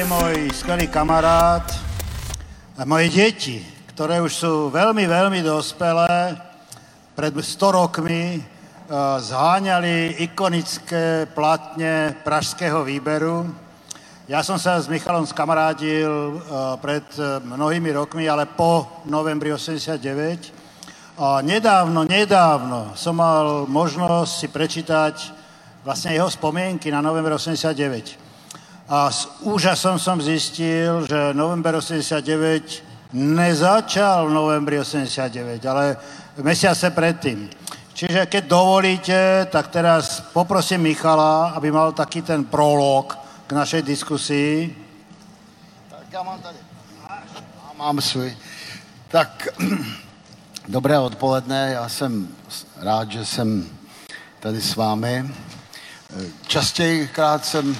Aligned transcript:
je 0.00 0.08
môj 0.08 0.48
skvelý 0.56 0.88
kamarát 0.88 1.68
a 2.72 2.88
moje 2.88 3.12
deti, 3.12 3.60
ktoré 3.92 4.16
už 4.24 4.32
sú 4.32 4.52
veľmi, 4.72 5.04
veľmi 5.04 5.44
dospelé, 5.44 6.40
pred 7.12 7.28
100 7.36 7.60
rokmi 7.76 8.40
uh, 8.40 9.20
zháňali 9.20 10.24
ikonické 10.24 11.28
platne 11.28 12.16
pražského 12.24 12.80
výberu. 12.80 13.44
Ja 14.24 14.40
som 14.40 14.56
sa 14.56 14.80
s 14.80 14.88
Michalom 14.88 15.28
skamarádil 15.28 16.08
uh, 16.08 16.32
pred 16.80 17.04
uh, 17.20 17.36
mnohými 17.44 17.92
rokmi, 17.92 18.24
ale 18.24 18.48
po 18.48 19.04
novembri 19.04 19.52
89. 19.52 20.00
A 21.20 21.44
nedávno, 21.44 22.08
nedávno 22.08 22.96
som 22.96 23.20
mal 23.20 23.68
možnosť 23.68 24.32
si 24.32 24.48
prečítať 24.48 25.14
vlastne 25.84 26.16
jeho 26.16 26.32
spomienky 26.32 26.88
na 26.88 27.04
november 27.04 27.36
89. 27.36 28.19
A 28.90 29.06
s 29.06 29.30
úžasom 29.46 30.02
som 30.02 30.18
zistil, 30.18 31.06
že 31.06 31.30
november 31.30 31.78
89 31.78 33.14
nezačal 33.14 34.26
v 34.26 34.34
novembri 34.34 34.82
89, 34.82 35.62
ale 35.62 35.94
mesiace 36.42 36.90
predtým. 36.90 37.46
Čiže 37.94 38.26
keď 38.26 38.44
dovolíte, 38.50 39.46
tak 39.46 39.70
teraz 39.70 40.18
poprosím 40.34 40.90
Michala, 40.90 41.54
aby 41.54 41.70
mal 41.70 41.94
taký 41.94 42.22
ten 42.22 42.42
prolog 42.42 43.14
k 43.46 43.52
našej 43.52 43.82
diskusii. 43.82 44.74
Tak 45.90 46.06
já 46.12 46.22
mám 46.22 46.42
tady. 46.42 46.58
Já 47.06 47.72
mám 47.78 48.00
svůj. 48.00 48.36
Tak, 49.08 49.48
dobré 50.68 50.98
odpoledne, 50.98 51.70
já 51.78 51.88
jsem 51.88 52.28
rád, 52.76 53.10
že 53.10 53.24
jsem 53.24 53.68
tady 54.40 54.60
s 54.60 54.76
vámi. 54.76 55.30
Častějkrát 56.46 57.44
jsem 57.44 57.76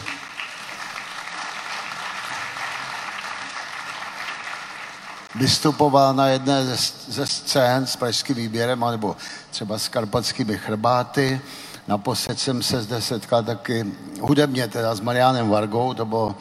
vystupoval 5.34 6.14
na 6.14 6.27
jedné 6.27 6.67
ze, 6.67 6.77
ze 7.09 7.27
scén 7.27 7.86
s 7.86 7.97
pražským 7.97 8.36
výběrem, 8.36 8.84
nebo 8.91 9.17
třeba 9.50 9.78
s 9.78 9.89
karpatskými 9.89 10.59
chrbáty. 10.59 11.41
Naposled 11.89 12.39
jsem 12.39 12.62
se 12.62 12.83
zde 12.83 13.03
setkal 13.03 13.42
taky 13.42 13.86
hudebně, 14.20 14.69
teda 14.69 14.95
s 14.95 15.01
Marianem 15.01 15.48
Vargou, 15.48 15.95
to 15.95 16.05
bylo 16.05 16.34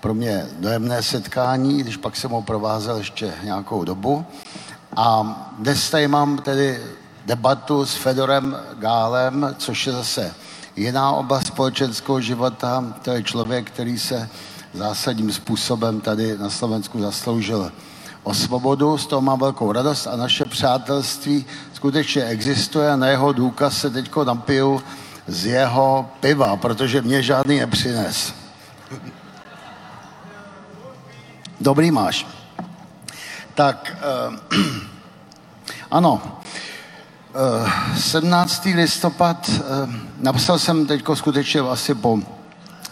pro 0.00 0.14
mě 0.14 0.46
dojemné 0.58 1.02
setkání, 1.02 1.82
když 1.82 1.96
pak 1.96 2.16
jsem 2.16 2.30
ho 2.30 2.42
provázel 2.42 2.96
ještě 2.96 3.34
nějakou 3.42 3.84
dobu. 3.84 4.26
A 4.96 5.36
dnes 5.58 5.90
tady 5.90 6.08
mám 6.08 6.38
tedy 6.38 6.82
debatu 7.26 7.86
s 7.86 7.94
Fedorem 7.94 8.56
Gálem, 8.78 9.54
což 9.58 9.86
je 9.86 9.92
zase 9.92 10.34
jiná 10.76 11.12
oblast 11.12 11.46
společenského 11.46 12.20
života. 12.20 12.84
To 13.02 13.10
je 13.10 13.22
člověk, 13.22 13.70
který 13.70 13.98
se 13.98 14.28
zásadním 14.74 15.32
způsobem 15.32 16.00
tady 16.00 16.38
na 16.38 16.50
Slovensku 16.50 17.00
zasloužil 17.00 17.72
o 18.26 18.34
svobodu, 18.34 18.98
z 18.98 19.06
toho 19.06 19.22
mám 19.22 19.38
velkou 19.38 19.72
radost 19.72 20.06
a 20.06 20.16
naše 20.16 20.44
přátelství 20.44 21.46
skutečně 21.72 22.24
existuje 22.24 22.90
a 22.90 22.96
na 22.96 23.06
jeho 23.06 23.32
důkaz 23.32 23.78
se 23.78 23.90
teď 23.90 24.10
napiju 24.24 24.82
z 25.26 25.46
jeho 25.46 26.10
piva, 26.20 26.56
protože 26.56 27.02
mě 27.02 27.22
žádný 27.22 27.58
nepřines. 27.58 28.34
Dobrý 31.60 31.90
máš. 31.90 32.26
Tak, 33.54 33.96
uh, 34.50 34.60
ano, 35.90 36.22
eh, 37.94 38.00
17. 38.00 38.64
listopad, 38.64 39.48
uh, 39.48 39.54
napsal 40.18 40.58
jsem 40.58 40.86
teď 40.86 41.04
skutečně 41.14 41.60
asi 41.60 41.94
po 41.94 42.18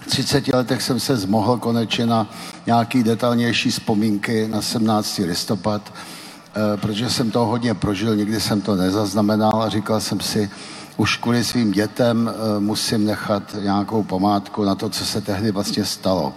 30 0.08 0.48
letech 0.48 0.82
jsem 0.82 1.00
se 1.00 1.16
zmohl 1.16 1.56
konečně 1.56 2.06
na 2.06 2.26
nějaký 2.66 3.02
detailnější 3.02 3.70
vzpomínky 3.70 4.48
na 4.48 4.62
17. 4.62 5.18
listopad, 5.18 5.92
eh, 5.92 6.76
protože 6.76 7.10
jsem 7.10 7.30
to 7.30 7.46
hodně 7.46 7.74
prožil, 7.74 8.16
nikdy 8.16 8.40
jsem 8.40 8.60
to 8.60 8.76
nezaznamenal 8.76 9.62
a 9.62 9.68
říkal 9.68 10.00
jsem 10.00 10.20
si, 10.20 10.50
už 10.96 11.16
kvůli 11.16 11.44
svým 11.44 11.72
dětem 11.72 12.30
eh, 12.30 12.60
musím 12.60 13.04
nechat 13.04 13.42
nějakou 13.62 14.02
památku 14.02 14.64
na 14.64 14.74
to, 14.74 14.88
co 14.90 15.04
se 15.04 15.20
tehdy 15.20 15.50
vlastně 15.50 15.84
stalo. 15.84 16.32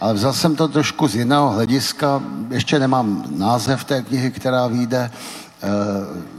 Ale 0.00 0.14
vzal 0.14 0.32
jsem 0.32 0.56
to 0.56 0.68
trošku 0.68 1.08
z 1.08 1.14
jiného 1.14 1.50
hlediska, 1.50 2.22
ještě 2.50 2.78
nemám 2.78 3.24
název 3.36 3.84
té 3.84 4.02
knihy, 4.02 4.30
která 4.30 4.66
vyjde 4.66 5.10
eh, 5.10 5.68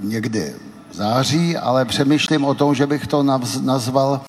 někdy 0.01 0.55
v 0.91 0.95
září, 0.95 1.57
ale 1.57 1.85
přemýšlím 1.85 2.45
o 2.45 2.53
tom, 2.53 2.75
že 2.75 2.87
bych 2.87 3.07
to 3.07 3.23
nazval 3.61 4.21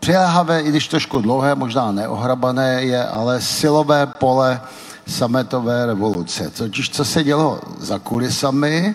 Přiléhavé, 0.00 0.60
i 0.60 0.68
když 0.68 0.88
trošku 0.88 1.20
dlouhé, 1.20 1.54
možná 1.54 1.92
neohrabané, 1.92 2.82
je 2.82 3.04
ale 3.06 3.40
silové 3.40 4.06
pole 4.06 4.60
sametové 5.06 5.86
revoluce. 5.86 6.50
Totiž 6.50 6.90
co 6.90 7.04
se 7.04 7.24
dělo 7.24 7.60
za 7.78 7.98
kulisami 7.98 8.94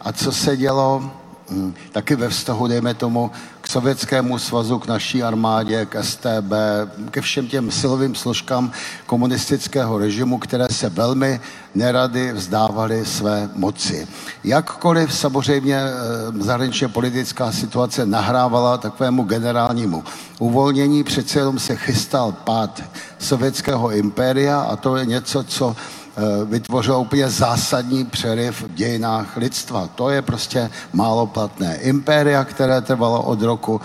a 0.00 0.12
co 0.12 0.32
se 0.32 0.56
dělo 0.56 1.10
hm, 1.50 1.74
taky 1.92 2.16
ve 2.16 2.28
vztahu, 2.28 2.66
dejme 2.66 2.94
tomu, 2.94 3.30
Sovětskému 3.70 4.38
svazu, 4.38 4.78
k 4.78 4.86
naší 4.86 5.22
armádě, 5.22 5.86
k 5.86 6.02
STB, 6.02 6.52
ke 7.10 7.20
všem 7.20 7.46
těm 7.46 7.70
silovým 7.70 8.14
složkám 8.14 8.72
komunistického 9.06 9.98
režimu, 9.98 10.38
které 10.38 10.68
se 10.70 10.88
velmi 10.88 11.40
nerady 11.74 12.32
vzdávaly 12.32 13.06
své 13.06 13.50
moci. 13.54 14.08
Jakkoliv 14.44 15.14
samozřejmě 15.14 15.76
eh, 15.76 15.92
zahraničně 16.42 16.88
politická 16.88 17.52
situace 17.52 18.06
nahrávala 18.06 18.78
takovému 18.78 19.22
generálnímu 19.22 20.04
uvolnění, 20.38 21.04
přece 21.04 21.38
jenom 21.38 21.58
se 21.58 21.76
chystal 21.76 22.32
pád 22.32 22.82
sovětského 23.18 23.90
impéria 23.90 24.60
a 24.60 24.76
to 24.76 24.96
je 24.96 25.06
něco, 25.06 25.44
co 25.44 25.76
Eh, 26.16 26.44
vytvořilo 26.44 27.00
úplně 27.00 27.30
zásadní 27.30 28.04
přeryv 28.04 28.62
v 28.62 28.74
dějinách 28.74 29.36
lidstva. 29.36 29.88
To 29.94 30.10
je 30.10 30.22
prostě 30.22 30.70
málo 30.92 31.26
platné. 31.26 31.76
Impéria, 31.76 32.44
které 32.44 32.80
trvalo 32.80 33.22
od 33.22 33.42
roku 33.42 33.80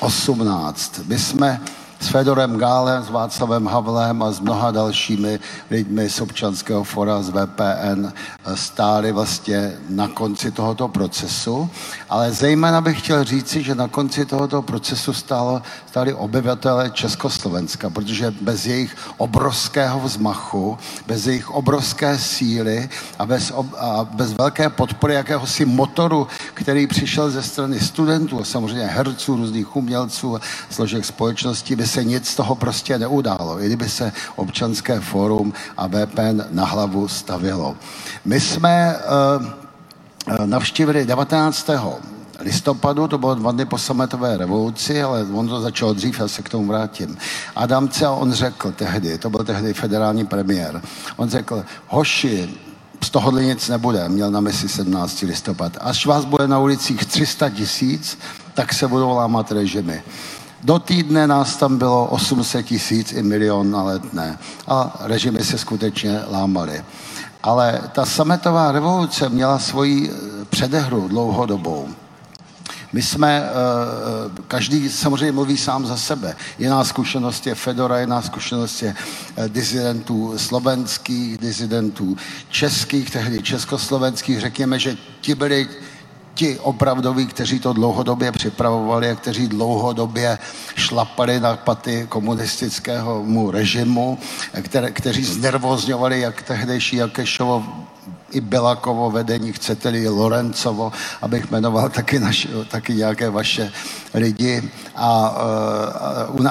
18. 0.00 1.00
My 1.06 1.18
jsme 1.18 1.60
s 2.00 2.08
Fedorem 2.08 2.56
Gálem, 2.56 3.04
s 3.04 3.10
Václavem 3.10 3.66
Havlem 3.66 4.22
a 4.22 4.32
s 4.32 4.40
mnoha 4.40 4.70
dalšími 4.70 5.40
lidmi 5.70 6.10
z 6.10 6.20
občanského 6.20 6.84
fora, 6.84 7.22
z 7.22 7.28
VPN 7.28 8.08
stáli 8.54 9.12
vlastně 9.12 9.72
na 9.88 10.08
konci 10.08 10.50
tohoto 10.50 10.88
procesu. 10.88 11.70
Ale 12.08 12.32
zejména 12.32 12.80
bych 12.80 12.98
chtěl 12.98 13.24
říci, 13.24 13.62
že 13.62 13.74
na 13.74 13.88
konci 13.88 14.26
tohoto 14.26 14.62
procesu 14.62 15.12
stálo, 15.12 15.62
stáli 15.86 16.14
obyvatele 16.14 16.90
Československa, 16.90 17.90
protože 17.90 18.34
bez 18.40 18.66
jejich 18.66 18.96
obrovského 19.16 20.00
vzmachu, 20.00 20.78
bez 21.06 21.26
jejich 21.26 21.50
obrovské 21.50 22.18
síly 22.18 22.88
a 23.18 23.26
bez, 23.26 23.50
ob, 23.50 23.66
a 23.78 24.04
bez 24.04 24.32
velké 24.32 24.68
podpory 24.68 25.14
jakéhosi 25.14 25.64
motoru, 25.64 26.26
který 26.54 26.86
přišel 26.86 27.30
ze 27.30 27.42
strany 27.42 27.80
studentů 27.80 28.44
samozřejmě 28.44 28.86
herců, 28.86 29.36
různých 29.36 29.76
umělců, 29.76 30.38
složek 30.70 31.04
společnosti, 31.04 31.76
by 31.76 31.89
se 31.90 32.04
nic 32.04 32.28
z 32.28 32.34
toho 32.34 32.54
prostě 32.54 32.98
neudálo, 32.98 33.62
i 33.62 33.66
kdyby 33.66 33.88
se 33.88 34.12
občanské 34.36 35.00
fórum 35.00 35.52
a 35.76 35.86
VPN 35.86 36.42
na 36.50 36.64
hlavu 36.64 37.08
stavilo. 37.08 37.76
My 38.24 38.40
jsme 38.40 38.96
uh, 38.96 40.46
navštívili 40.46 41.04
19 41.04 41.70
listopadu, 42.40 43.08
to 43.08 43.18
bylo 43.18 43.34
dva 43.34 43.52
dny 43.52 43.64
po 43.64 43.78
sametové 43.78 44.36
revoluci, 44.36 45.02
ale 45.02 45.26
on 45.32 45.48
to 45.48 45.60
začal 45.60 45.94
dřív, 45.94 46.20
já 46.20 46.28
se 46.28 46.42
k 46.42 46.48
tomu 46.48 46.66
vrátím. 46.66 47.18
Adamce, 47.56 48.08
on 48.08 48.32
řekl 48.32 48.72
tehdy, 48.72 49.18
to 49.18 49.30
byl 49.30 49.44
tehdy 49.44 49.74
federální 49.74 50.26
premiér, 50.26 50.82
on 51.16 51.30
řekl, 51.30 51.64
hoši, 51.88 52.48
z 53.04 53.10
tohohle 53.10 53.44
nic 53.44 53.68
nebude, 53.68 54.08
měl 54.08 54.30
na 54.30 54.40
mysli 54.40 54.68
17. 54.68 55.22
listopad. 55.22 55.72
Až 55.80 56.06
vás 56.06 56.24
bude 56.24 56.48
na 56.48 56.58
ulicích 56.58 57.06
300 57.06 57.50
tisíc, 57.50 58.18
tak 58.54 58.72
se 58.72 58.88
budou 58.88 59.16
lámat 59.16 59.52
režimy. 59.52 60.02
Do 60.64 60.78
týdne 60.78 61.26
nás 61.26 61.56
tam 61.56 61.78
bylo 61.78 62.06
800 62.06 62.66
tisíc 62.66 63.12
i 63.12 63.22
milion 63.22 63.70
na 63.70 63.82
let 63.82 64.12
ne. 64.12 64.38
A 64.66 64.96
režimy 65.00 65.44
se 65.44 65.58
skutečně 65.58 66.20
lámaly. 66.30 66.84
Ale 67.42 67.80
ta 67.92 68.04
sametová 68.04 68.72
revoluce 68.72 69.28
měla 69.28 69.58
svoji 69.58 70.10
eh, 70.10 70.44
předehru 70.44 71.08
dlouhodobou. 71.08 71.88
My 72.92 73.02
jsme, 73.02 73.42
eh, 73.42 73.48
eh, 73.48 74.42
každý 74.48 74.88
samozřejmě 74.88 75.32
mluví 75.32 75.56
sám 75.56 75.86
za 75.86 75.96
sebe. 75.96 76.36
Jiná 76.58 76.84
zkušenost 76.84 77.46
je 77.46 77.54
Fedora, 77.54 78.00
jiná 78.00 78.22
zkušenost 78.22 78.82
je 78.82 78.94
dizidentů 79.48 80.34
slovenských, 80.36 81.38
dizidentů 81.38 82.16
českých, 82.48 83.10
tehdy 83.10 83.42
československých. 83.42 84.40
Řekněme, 84.40 84.78
že 84.78 84.96
ti 85.20 85.34
byli 85.34 85.68
ti 86.40 86.58
opravdoví, 86.58 87.26
kteří 87.26 87.60
to 87.60 87.72
dlouhodobě 87.72 88.32
připravovali 88.32 89.10
a 89.10 89.14
kteří 89.14 89.48
dlouhodobě 89.48 90.38
šlapali 90.76 91.40
na 91.40 91.56
paty 91.56 92.06
komunistickému 92.08 93.50
režimu, 93.50 94.18
které, 94.62 94.90
kteří 94.90 95.24
znervozňovali 95.24 96.20
jak 96.20 96.42
tehdejší 96.42 96.96
Jakešovo 96.96 97.64
i 98.30 98.40
Belakovo 98.40 99.10
vedení, 99.10 99.52
chcete-li 99.52 100.08
Lorencovo, 100.08 100.92
abych 101.22 101.50
jmenoval 101.50 101.88
taky, 101.88 102.18
naši, 102.18 102.48
taky 102.68 102.94
nějaké 102.94 103.30
vaše 103.30 103.72
lidi 104.14 104.70
a, 104.96 105.06
a, 105.06 105.32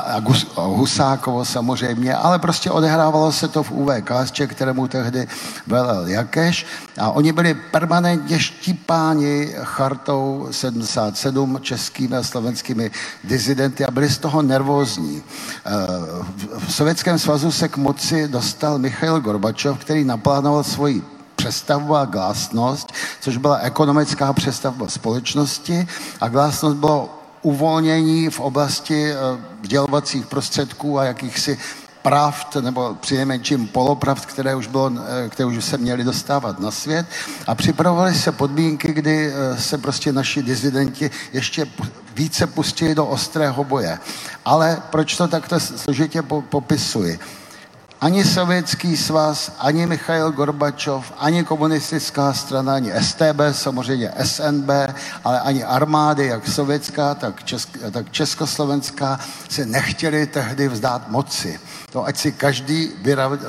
a, 0.08 0.22
a 0.56 0.62
Husákovo 0.62 1.46
samozřejmě, 1.46 2.16
ale 2.16 2.40
prostě 2.40 2.72
odehrávalo 2.72 3.32
se 3.32 3.48
to 3.48 3.64
v 3.64 3.72
UVKSČ, 3.72 4.42
kterému 4.48 4.88
tehdy 4.88 5.28
velel 5.68 6.08
Jakeš 6.08 6.66
a 6.98 7.12
oni 7.12 7.32
byli 7.32 7.54
permanentně 7.54 8.40
štípáni 8.40 9.56
chartou 9.64 10.48
77 10.52 11.60
českými 11.62 12.16
a 12.16 12.24
slovenskými 12.24 12.92
dizidenty 13.24 13.86
a 13.86 13.92
byli 13.92 14.10
z 14.10 14.18
toho 14.18 14.42
nervózní. 14.42 15.18
E, 15.18 15.72
v 16.68 16.74
Sovětském 16.74 17.20
svazu 17.20 17.52
se 17.52 17.68
k 17.68 17.78
moci 17.78 18.28
dostal 18.28 18.80
Michail 18.80 19.20
Gorbačov, 19.20 19.80
který 19.80 20.04
naplánoval 20.04 20.64
svoji 20.64 21.19
přestavbu 21.40 21.96
a 21.96 22.06
glásnost, 22.06 22.94
což 23.22 23.38
byla 23.38 23.58
ekonomická 23.58 24.34
přestavba 24.34 24.88
společnosti 24.88 25.88
a 26.22 26.28
glásnost 26.28 26.78
bylo 26.78 27.10
uvolnění 27.42 28.30
v 28.30 28.40
oblasti 28.40 29.12
eh, 29.12 29.16
vzdělovacích 29.62 30.26
prostředků 30.26 31.00
a 31.00 31.04
jakýchsi 31.04 31.58
pravd 32.02 32.56
nebo 32.56 32.96
přinejmenším 33.00 33.68
polopravd, 33.68 34.26
které 34.26 34.56
už, 34.56 34.68
bylo, 34.68 34.92
eh, 34.92 35.30
které 35.30 35.48
už 35.48 35.66
se 35.66 35.78
měly 35.78 36.04
dostávat 36.04 36.60
na 36.60 36.72
svět 36.72 37.06
a 37.48 37.56
připravovaly 37.56 38.16
se 38.16 38.32
podmínky, 38.32 38.94
kdy 38.94 39.32
eh, 39.32 39.58
se 39.62 39.78
prostě 39.78 40.14
naši 40.14 40.44
dizidenti 40.44 41.12
ještě 41.34 41.68
více 42.16 42.48
pustili 42.48 42.96
do 42.96 43.06
ostrého 43.06 43.64
boje. 43.64 44.00
Ale 44.46 44.82
proč 44.90 45.18
to 45.18 45.28
takto 45.28 45.60
složitě 45.60 46.22
popisuji? 46.50 47.20
Ani 48.02 48.26
Sovětský 48.26 48.98
svaz, 48.98 49.52
ani 49.60 49.86
Michail 49.86 50.32
Gorbačov, 50.32 51.12
ani 51.18 51.44
komunistická 51.44 52.34
strana, 52.34 52.74
ani 52.76 52.92
STB, 53.02 53.40
samozřejmě 53.52 54.12
SNB, 54.24 54.70
ale 55.24 55.40
ani 55.40 55.64
armády, 55.64 56.28
jak 56.28 56.48
sovětská, 56.48 57.16
tak, 57.16 57.44
česk, 57.44 57.70
tak 57.92 58.12
československá, 58.12 59.20
se 59.50 59.66
nechtěli 59.66 60.28
tehdy 60.28 60.68
vzdát 60.68 61.10
moci. 61.10 61.60
To 61.92 62.06
ať 62.06 62.18
si 62.18 62.32
každý 62.32 62.92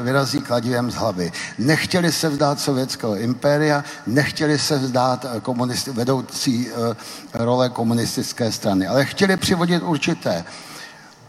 vyrazí 0.00 0.40
kladivem 0.40 0.90
z 0.90 0.94
hlavy. 0.94 1.32
Nechtěli 1.58 2.12
se 2.12 2.28
vzdát 2.28 2.60
sovětského 2.60 3.16
impéria, 3.16 3.84
nechtěli 4.06 4.58
se 4.58 4.78
vzdát 4.78 5.26
eh, 5.36 5.40
komunisti, 5.40 5.90
vedoucí 5.90 6.70
uh, 6.70 6.94
role 7.34 7.68
komunistické 7.68 8.52
strany, 8.52 8.86
ale 8.86 9.04
chtěli 9.04 9.36
přivodit 9.36 9.82
určité 9.82 10.44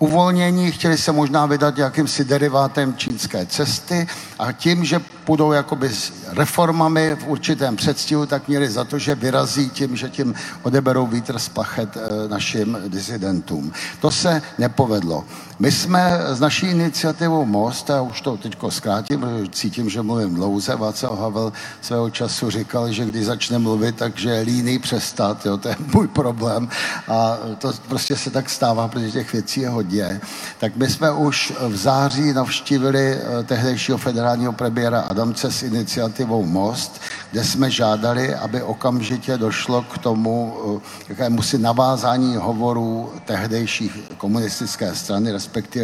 uvolnění, 0.01 0.71
chtěli 0.71 0.97
se 0.97 1.11
možná 1.11 1.45
vydat 1.45 1.77
jakýmsi 1.77 2.25
derivátem 2.25 2.93
čínské 2.97 3.45
cesty 3.45 4.07
a 4.39 4.51
tím, 4.51 4.85
že 4.85 4.99
půjdou 4.99 5.51
jakoby 5.51 5.89
s 5.89 6.13
reformami 6.27 7.15
v 7.15 7.27
určitém 7.27 7.75
předstihu, 7.75 8.25
tak 8.25 8.47
měli 8.47 8.69
za 8.69 8.83
to, 8.83 8.99
že 8.99 9.15
vyrazí 9.15 9.69
tím, 9.69 9.95
že 9.95 10.09
tím 10.09 10.33
odeberou 10.63 11.07
vítr 11.07 11.39
z 11.39 11.49
plachet 11.49 11.97
eh, 11.97 12.27
našim 12.27 12.77
disidentům. 12.87 13.73
To 14.01 14.11
se 14.11 14.41
nepovedlo. 14.57 15.25
My 15.61 15.71
jsme 15.71 16.19
s 16.27 16.39
naší 16.39 16.65
iniciativou 16.65 17.45
Most, 17.45 17.89
a 17.89 18.01
už 18.01 18.21
to 18.21 18.37
teď 18.37 18.57
zkrátím, 18.69 19.19
protože 19.19 19.47
cítím, 19.51 19.89
že 19.89 20.01
mluvím 20.01 20.35
dlouze, 20.35 20.75
Václav 20.75 21.19
Havel 21.19 21.53
svého 21.81 22.09
času 22.09 22.49
říkal, 22.49 22.91
že 22.91 23.05
když 23.05 23.25
začne 23.25 23.57
mluvit, 23.57 23.95
takže 23.95 24.29
je 24.29 24.41
líný 24.41 24.79
přestat, 24.79 25.45
jo, 25.45 25.57
to 25.57 25.69
je 25.69 25.75
můj 25.93 26.07
problém 26.07 26.69
a 27.07 27.37
to 27.57 27.73
prostě 27.87 28.15
se 28.15 28.29
tak 28.29 28.49
stává, 28.49 28.87
protože 28.87 29.11
těch 29.11 29.33
věcí 29.33 29.61
je 29.61 29.69
hodně. 29.69 30.21
Tak 30.59 30.75
my 30.75 30.89
jsme 30.89 31.11
už 31.11 31.53
v 31.59 31.75
září 31.75 32.33
navštívili 32.33 33.13
eh, 33.13 33.43
tehdejšího 33.43 33.97
federálního 33.97 34.53
premiéra 34.53 35.01
Adamce 35.01 35.51
s 35.51 35.63
iniciativou 35.63 36.45
Most, 36.45 37.01
kde 37.31 37.43
jsme 37.43 37.71
žádali, 37.71 38.35
aby 38.35 38.63
okamžitě 38.63 39.37
došlo 39.37 39.81
k 39.81 39.97
tomu 39.97 40.57
eh, 40.77 40.81
jakému 41.09 41.41
si 41.41 41.57
navázání 41.57 42.35
hovorů 42.35 43.13
tehdejších 43.25 43.99
komunistické 44.17 44.95
strany, 44.95 45.31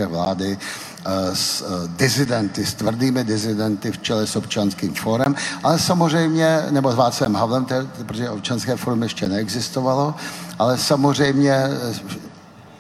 vlády, 0.07 0.57
eh, 0.57 1.35
s 1.35 1.61
eh, 1.61 1.87
dizidenty, 1.97 2.65
s 2.65 2.73
tvrdými 2.73 3.23
dizidenty 3.23 3.91
v 3.91 3.97
čele 3.97 4.27
s 4.27 4.35
občanským 4.35 4.93
fórem, 4.93 5.35
ale 5.63 5.79
samozřejmě, 5.79 6.63
nebo 6.69 6.91
s 6.91 6.95
Václavem 6.95 7.35
Havlem, 7.35 7.65
protože 8.05 8.29
občanské 8.29 8.75
fórum 8.75 9.03
ještě 9.03 9.27
neexistovalo, 9.27 10.15
ale 10.59 10.77
samozřejmě 10.77 11.63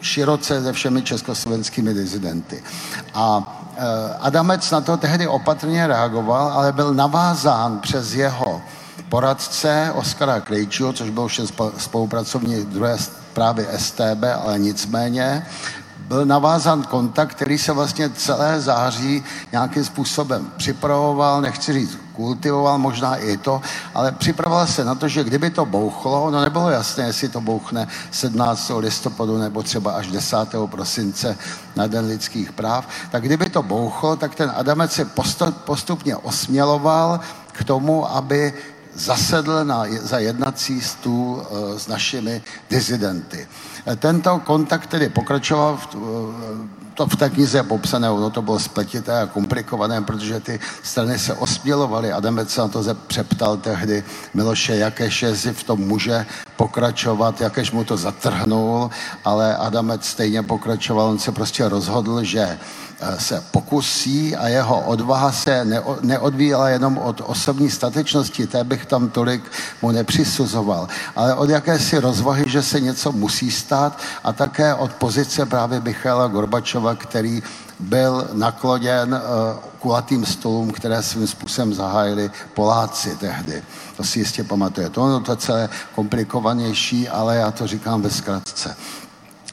široce 0.01 0.63
se 0.63 0.73
všemi 0.73 1.01
československými 1.01 1.93
dizidenty. 1.93 2.63
A 3.13 3.53
Adamec 4.19 4.71
na 4.71 4.81
to 4.81 4.97
tehdy 4.97 5.27
opatrně 5.27 5.87
reagoval, 5.87 6.51
ale 6.51 6.71
byl 6.71 6.93
navázán 6.93 7.79
přes 7.79 8.13
jeho 8.13 8.61
poradce 9.09 9.91
Oskara 9.95 10.41
Krejčího, 10.41 10.93
což 10.93 11.09
byl 11.09 11.27
všem 11.27 11.47
spolupracovník 11.77 12.59
druhé 12.59 12.97
právě 13.33 13.67
STB, 13.77 14.23
ale 14.43 14.59
nicméně 14.59 15.45
byl 16.07 16.25
navázán 16.25 16.83
kontakt, 16.83 17.31
který 17.31 17.57
se 17.57 17.71
vlastně 17.71 18.09
celé 18.09 18.61
září 18.61 19.23
nějakým 19.51 19.85
způsobem 19.85 20.51
připravoval, 20.57 21.41
nechci 21.41 21.73
říct 21.73 21.97
kultivoval, 22.15 22.77
možná 22.77 23.15
i 23.15 23.37
to, 23.37 23.61
ale 23.93 24.11
připravoval 24.11 24.67
se 24.67 24.85
na 24.85 24.95
to, 24.95 25.07
že 25.07 25.23
kdyby 25.23 25.49
to 25.49 25.65
bouchlo, 25.65 26.31
no 26.31 26.41
nebylo 26.41 26.69
jasné, 26.69 27.03
jestli 27.03 27.29
to 27.29 27.41
bouchne 27.41 27.87
17. 28.11 28.71
listopadu 28.77 29.37
nebo 29.37 29.63
třeba 29.63 29.91
až 29.91 30.07
10. 30.07 30.37
prosince 30.65 31.37
na 31.75 31.87
Den 31.87 32.05
lidských 32.05 32.51
práv, 32.51 32.87
tak 33.11 33.23
kdyby 33.23 33.49
to 33.49 33.63
bouchlo, 33.63 34.15
tak 34.15 34.35
ten 34.35 34.51
Adamec 34.55 34.91
se 34.91 35.05
postupně 35.65 36.15
osměloval 36.15 37.19
k 37.51 37.63
tomu, 37.63 38.11
aby 38.11 38.53
zasedl 38.93 39.65
na, 39.65 39.83
za 40.01 40.19
jednací 40.19 40.81
stůl 40.81 41.45
e, 41.45 41.79
s 41.79 41.87
našimi 41.87 42.41
dizidenty. 42.69 43.47
Tento 43.95 44.39
kontakt 44.39 44.87
tedy 44.87 45.09
pokračoval, 45.09 45.77
v, 45.77 45.95
e, 45.95 45.97
to 46.93 47.07
v 47.07 47.15
té 47.15 47.29
knize 47.29 47.57
je 47.57 47.63
popsané, 47.63 48.09
ono 48.09 48.29
to 48.29 48.41
bylo 48.41 48.59
spletité 48.59 49.21
a 49.21 49.25
komplikované, 49.25 50.01
protože 50.01 50.39
ty 50.39 50.59
strany 50.83 51.19
se 51.19 51.33
osmělovaly. 51.33 52.11
Adamec 52.11 52.49
se 52.49 52.61
na 52.61 52.67
to 52.67 52.83
přeptal 53.07 53.57
tehdy 53.57 54.03
Miloše 54.33 54.75
Jakeš, 54.75 55.21
jestli 55.21 55.53
v 55.53 55.63
tom 55.63 55.79
může 55.79 56.25
pokračovat, 56.57 57.41
Jakeš 57.41 57.71
mu 57.71 57.83
to 57.83 57.97
zatrhnul, 57.97 58.89
ale 59.25 59.55
Adamec 59.55 60.05
stejně 60.05 60.43
pokračoval, 60.43 61.07
on 61.07 61.19
se 61.19 61.31
prostě 61.31 61.69
rozhodl, 61.69 62.23
že 62.23 62.59
Eh, 62.99 63.19
se 63.19 63.43
pokusí 63.51 64.35
a 64.35 64.47
jeho 64.47 64.81
odvaha 64.81 65.31
se 65.31 65.67
neodvíjela 66.01 66.69
jenom 66.69 66.97
od 66.97 67.21
osobní 67.25 67.69
statečnosti, 67.69 68.47
té 68.47 68.63
bych 68.63 68.85
tam 68.85 69.09
tolik 69.09 69.51
mu 69.81 69.91
nepřisuzoval, 69.91 70.87
ale 71.15 71.33
od 71.33 71.49
jakési 71.49 71.99
rozvahy, 71.99 72.43
že 72.47 72.63
se 72.63 72.79
něco 72.79 73.11
musí 73.11 73.51
stát 73.51 73.99
a 74.23 74.33
také 74.33 74.73
od 74.73 74.93
pozice 74.93 75.45
právě 75.45 75.81
Michaela 75.81 76.27
Gorbačova, 76.27 76.95
který 76.95 77.43
byl 77.79 78.27
nakloněn 78.33 79.13
uh, 79.13 79.59
kulatým 79.79 80.25
stolům, 80.25 80.71
které 80.71 81.03
svým 81.03 81.27
způsobem 81.27 81.73
zahájili 81.73 82.31
Poláci 82.53 83.15
tehdy. 83.17 83.63
To 83.97 84.03
si 84.03 84.19
jistě 84.19 84.43
pamatujete. 84.43 84.99
Ono 84.99 85.19
to 85.19 85.35
celé 85.35 85.69
komplikovanější, 85.95 87.09
ale 87.09 87.35
já 87.35 87.51
to 87.51 87.67
říkám 87.67 88.01
ve 88.01 88.09
zkratce. 88.09 88.77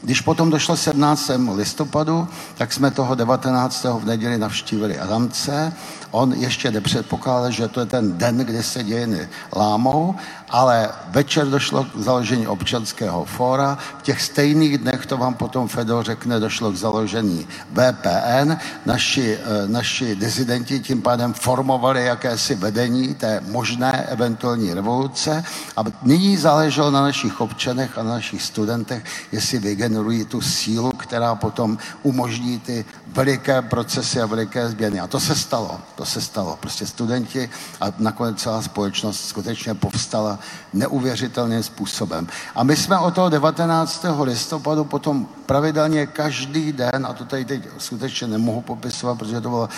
Když 0.03 0.21
potom 0.21 0.51
došlo 0.51 0.77
17. 0.77 1.31
listopadu, 1.55 2.29
tak 2.55 2.73
jsme 2.73 2.91
toho 2.91 3.15
19. 3.15 3.85
v 3.85 4.05
neděli 4.05 4.39
navštívili 4.39 4.99
Adamce. 4.99 5.73
On 6.11 6.33
ještě 6.33 6.71
nepředpokládal, 6.71 7.51
že 7.51 7.69
to 7.69 7.81
je 7.81 7.87
ten 7.87 8.19
den, 8.19 8.37
kdy 8.39 8.63
se 8.63 8.85
dějiny 8.85 9.29
lámou, 9.57 10.15
ale 10.55 10.89
večer 11.11 11.47
došlo 11.47 11.85
k 11.85 11.99
založení 11.99 12.47
občanského 12.47 13.25
fóra. 13.25 13.79
V 13.99 14.03
těch 14.03 14.23
stejných 14.23 14.79
dnech, 14.79 15.07
to 15.07 15.17
vám 15.17 15.35
potom 15.35 15.69
Fedor 15.69 16.05
řekne, 16.05 16.41
došlo 16.41 16.73
k 16.73 16.77
založení 16.77 17.47
VPN. 17.75 18.57
Naši, 18.87 19.35
eh, 19.35 19.67
naši 19.67 20.17
dizidenti 20.17 20.81
tím 20.81 21.03
pádem 21.03 21.35
formovali 21.35 22.05
jakési 22.05 22.55
vedení 22.55 23.15
té 23.15 23.43
možné 23.51 24.07
eventuální 24.07 24.75
revoluce 24.75 25.45
a 25.77 25.83
nyní 26.03 26.37
záleželo 26.37 26.91
na 26.91 27.03
našich 27.03 27.41
občanech 27.41 27.99
a 27.99 28.03
na 28.03 28.11
našich 28.11 28.43
studentech, 28.43 29.03
jestli 29.33 29.59
vygenerují 29.59 30.25
tu 30.25 30.41
sílu, 30.41 30.91
která 30.95 31.35
potom 31.35 31.79
umožní 32.03 32.59
ty 32.59 32.85
veliké 33.07 33.63
procesy 33.63 34.21
a 34.21 34.27
veliké 34.27 34.69
změny. 34.69 35.01
A 35.01 35.07
to 35.07 35.21
se 35.21 35.35
stalo. 35.35 35.81
To 35.95 36.05
se 36.05 36.21
stalo. 36.21 36.57
Prostě 36.61 36.87
studenti 36.87 37.51
a 37.81 37.87
nakonec 37.99 38.39
celá 38.43 38.63
společnost 38.63 39.29
skutečně 39.29 39.75
povstala 39.75 40.39
neuvěřitelným 40.73 41.63
způsobem. 41.63 42.29
A 42.55 42.63
my 42.63 42.77
jsme 42.77 42.99
od 42.99 43.15
toho 43.15 43.29
19. 43.29 44.07
listopadu 44.23 44.85
potom 44.85 45.27
pravidelně 45.47 46.07
každý 46.07 46.73
den, 46.73 47.07
a 47.07 47.13
to 47.13 47.25
tady 47.25 47.45
teď 47.45 47.69
skutečně 47.79 48.27
nemohu 48.27 48.61
popisovat, 48.61 49.19
protože 49.19 49.41
to 49.41 49.49
bylo, 49.49 49.69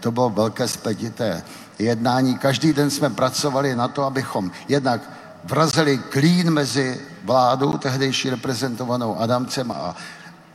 to 0.00 0.12
bylo 0.12 0.30
velké 0.30 0.68
spletité 0.68 1.42
jednání, 1.78 2.38
každý 2.38 2.72
den 2.72 2.90
jsme 2.90 3.10
pracovali 3.10 3.76
na 3.76 3.88
to, 3.88 4.04
abychom 4.04 4.50
jednak 4.68 5.00
vrazili 5.44 5.98
klín 5.98 6.50
mezi 6.50 7.00
vládou, 7.24 7.72
tehdejší 7.72 8.30
reprezentovanou 8.30 9.18
Adamcem 9.18 9.70
a 9.72 9.96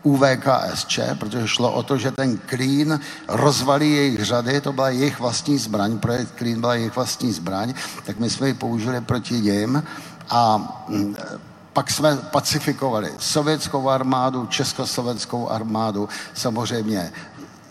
UVKSČ, 0.03 0.99
protože 1.19 1.47
šlo 1.47 1.73
o 1.73 1.83
to, 1.83 1.97
že 1.97 2.11
ten 2.11 2.37
Klín 2.37 2.99
rozvalí 3.27 3.93
jejich 3.93 4.25
řady, 4.25 4.61
to 4.61 4.73
byla 4.73 4.89
jejich 4.89 5.19
vlastní 5.19 5.57
zbraň, 5.57 5.97
projekt 5.97 6.31
Klín 6.35 6.59
byla 6.59 6.75
jejich 6.75 6.95
vlastní 6.95 7.31
zbraň, 7.31 7.73
tak 8.05 8.19
my 8.19 8.29
jsme 8.29 8.47
ji 8.47 8.53
použili 8.53 9.01
proti 9.01 9.33
ním 9.33 9.83
a 10.29 10.57
mm, 10.87 11.15
pak 11.73 11.91
jsme 11.91 12.17
pacifikovali 12.17 13.11
sovětskou 13.19 13.89
armádu, 13.89 14.45
československou 14.45 15.49
armádu, 15.49 16.09
samozřejmě 16.33 17.11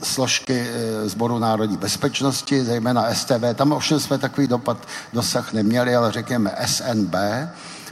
složky 0.03 0.67
Zboru 1.05 1.37
eh, 1.37 1.41
národní 1.41 1.77
bezpečnosti, 1.77 2.65
zejména 2.65 3.15
STV. 3.15 3.55
Tam 3.55 3.73
ovšem 3.73 4.01
jsme 4.01 4.19
takový 4.19 4.47
dopad, 4.47 4.79
dosah 5.13 5.53
neměli, 5.53 5.97
ale 5.97 6.13
řekněme 6.13 6.55
SNB, 6.67 7.15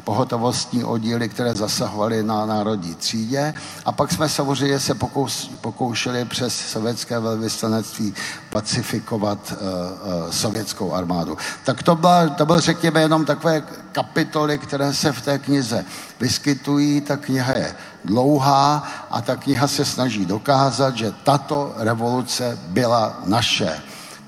pohotovostní 0.05 0.85
oddíly, 0.85 1.29
které 1.29 1.55
zasahovaly 1.55 2.23
na 2.23 2.47
národní 2.47 2.95
třídě. 2.95 3.55
A 3.85 3.93
pak 3.93 4.13
jsme 4.13 4.29
samozřejmě 4.29 4.81
se 4.81 4.95
pokous, 4.95 5.51
pokoušeli 5.61 6.25
přes 6.25 6.55
sovětské 6.55 7.21
velvyslanectví 7.21 8.15
pacifikovat 8.51 9.53
uh, 9.53 9.57
uh, 9.57 10.31
sovětskou 10.31 10.93
armádu. 10.93 11.37
Tak 11.65 11.83
to, 11.83 11.97
byla, 11.97 12.29
to 12.29 12.47
byl, 12.47 12.61
řekněme, 12.61 13.01
jenom 13.01 13.25
takové 13.25 13.63
kapitoly, 13.93 14.59
které 14.59 14.95
se 14.95 15.13
v 15.13 15.23
té 15.23 15.39
knize 15.39 15.85
vyskytují. 16.21 17.01
Ta 17.01 17.17
kniha 17.17 17.53
je 17.53 17.75
dlouhá 18.05 18.89
a 19.11 19.21
ta 19.21 19.37
kniha 19.37 19.69
se 19.69 19.85
snaží 19.85 20.27
dokázat, 20.27 20.97
že 20.97 21.13
tato 21.25 21.73
revoluce 21.77 22.59
byla 22.69 23.21
naše 23.25 23.83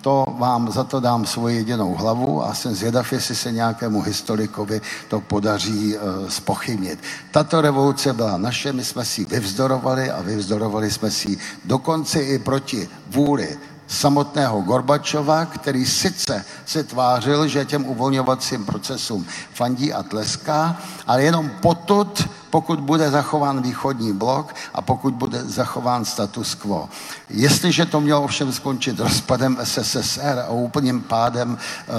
to 0.08 0.24
vám, 0.38 0.72
za 0.72 0.84
to 0.84 1.00
dám 1.00 1.26
svoji 1.26 1.56
jedinou 1.56 1.94
hlavu 1.94 2.44
a 2.44 2.54
jsem 2.54 2.74
zvědav, 2.74 3.12
jestli 3.12 3.34
se 3.34 3.52
nějakému 3.52 4.00
historikovi 4.00 4.80
to 5.08 5.20
podaří 5.20 5.96
e, 5.96 6.00
spochybnit. 6.30 6.98
Tato 7.30 7.60
revoluce 7.60 8.12
byla 8.12 8.36
naše, 8.36 8.72
my 8.72 8.84
jsme 8.84 9.04
si 9.04 9.24
vyvzdorovali 9.24 10.10
a 10.10 10.22
vyvzdorovali 10.22 10.90
jsme 10.90 11.10
si 11.10 11.38
dokonce 11.64 12.22
i 12.22 12.38
proti 12.38 12.88
vůli 13.10 13.58
samotného 13.88 14.60
Gorbačova, 14.60 15.44
který 15.44 15.86
sice 15.86 16.44
se 16.66 16.84
tvářil, 16.84 17.48
že 17.48 17.64
těm 17.64 17.86
uvolňovacím 17.86 18.64
procesům 18.64 19.26
fandí 19.54 19.92
a 19.92 20.02
tleská, 20.02 20.76
ale 21.06 21.22
jenom 21.22 21.50
potud, 21.60 22.28
pokud 22.50 22.80
bude 22.80 23.10
zachován 23.10 23.62
východní 23.62 24.12
blok 24.12 24.54
a 24.74 24.82
pokud 24.82 25.14
bude 25.14 25.44
zachován 25.44 26.04
status 26.04 26.54
quo. 26.54 26.88
Jestliže 27.30 27.86
to 27.86 28.00
mělo 28.00 28.22
ovšem 28.22 28.52
skončit 28.52 29.00
rozpadem 29.00 29.58
SSSR 29.64 30.44
a 30.46 30.50
úplným 30.50 31.00
pádem 31.00 31.58
e, 31.58 31.92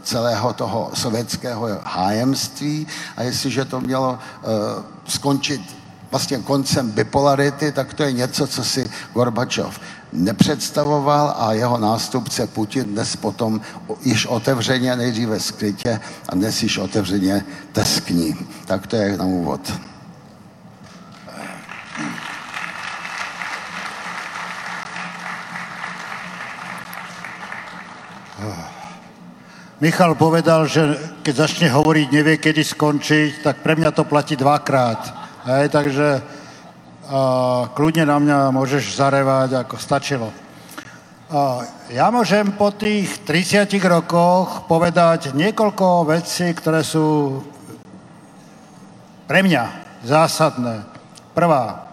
celého 0.00 0.52
toho 0.52 0.90
sovětského 0.94 1.68
hájemství 1.82 2.86
a 3.16 3.22
jestliže 3.22 3.64
to 3.64 3.80
mělo 3.80 4.18
e, 4.18 4.46
skončit 5.10 5.76
vlastně 6.10 6.38
koncem 6.38 6.90
bipolarity, 6.90 7.72
tak 7.72 7.94
to 7.94 8.02
je 8.02 8.12
něco, 8.12 8.46
co 8.46 8.64
si 8.64 8.90
Gorbačov 9.14 9.80
nepředstavoval 10.12 11.34
a 11.38 11.52
jeho 11.52 11.78
nástupce 11.78 12.46
Putin 12.46 12.84
dnes 12.84 13.16
potom 13.16 13.60
již 14.02 14.26
otevřeně, 14.26 14.96
nejdříve 14.96 15.40
skrytě 15.40 16.00
a 16.28 16.34
dnes 16.34 16.62
již 16.62 16.78
otevřeně 16.78 17.44
teskní. 17.72 18.34
Tak 18.66 18.86
to 18.86 18.96
je 18.96 19.16
na 19.16 19.24
úvod. 19.24 19.72
Michal 29.76 30.16
povedal, 30.16 30.64
že 30.64 30.96
keď 31.20 31.34
začne 31.36 31.68
hovoriť, 31.68 32.08
nevie, 32.08 32.40
kedy 32.40 32.64
skončiť, 32.64 33.44
tak 33.44 33.60
pre 33.60 33.76
mňa 33.76 33.92
to 33.92 34.08
platí 34.08 34.32
dvakrát. 34.32 35.04
Hej, 35.44 35.68
takže 35.68 36.24
a 37.06 37.20
kľudne 37.70 38.02
na 38.02 38.18
mňa 38.18 38.38
môžeš 38.50 38.98
zarevať, 38.98 39.62
ako 39.62 39.78
stačilo. 39.78 40.28
A 41.30 41.62
ja 41.90 42.10
môžem 42.10 42.54
po 42.54 42.74
tých 42.74 43.22
30 43.22 43.70
rokoch 43.86 44.66
povedať 44.66 45.34
niekoľko 45.34 46.06
vecí, 46.10 46.50
ktoré 46.54 46.82
sú 46.82 47.42
pre 49.26 49.42
mňa 49.42 49.64
zásadné. 50.06 50.86
Prvá. 51.34 51.86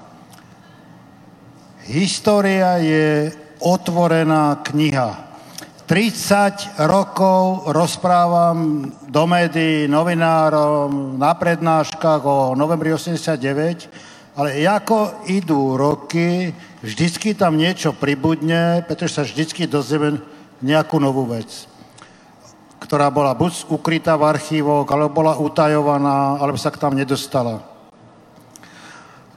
História 1.89 2.77
je 2.81 3.33
otvorená 3.61 4.61
kniha. 4.65 5.33
30 5.85 6.79
rokov 6.89 7.69
rozprávam 7.69 8.87
do 9.09 9.23
médií, 9.27 9.85
novinárom, 9.85 11.19
na 11.19 11.35
prednáškach 11.35 12.23
o 12.23 12.55
novembri 12.55 12.95
89 12.95 14.12
ale 14.33 14.65
ako 14.65 15.27
idú 15.29 15.77
roky, 15.77 16.53
vždycky 16.81 17.33
tam 17.37 17.57
niečo 17.57 17.93
pribudne, 17.93 18.81
pretože 18.85 19.13
sa 19.17 19.23
vždycky 19.25 19.69
dozrieme 19.69 20.21
nejakú 20.63 20.97
novú 20.97 21.27
vec, 21.27 21.67
ktorá 22.81 23.09
bola 23.09 23.35
buď 23.35 23.67
ukrytá 23.69 24.17
v 24.17 24.29
archívoch, 24.31 24.87
alebo 24.89 25.11
bola 25.11 25.37
utajovaná, 25.37 26.39
alebo 26.41 26.57
sa 26.57 26.73
k 26.73 26.81
tam 26.81 26.95
nedostala. 26.95 27.72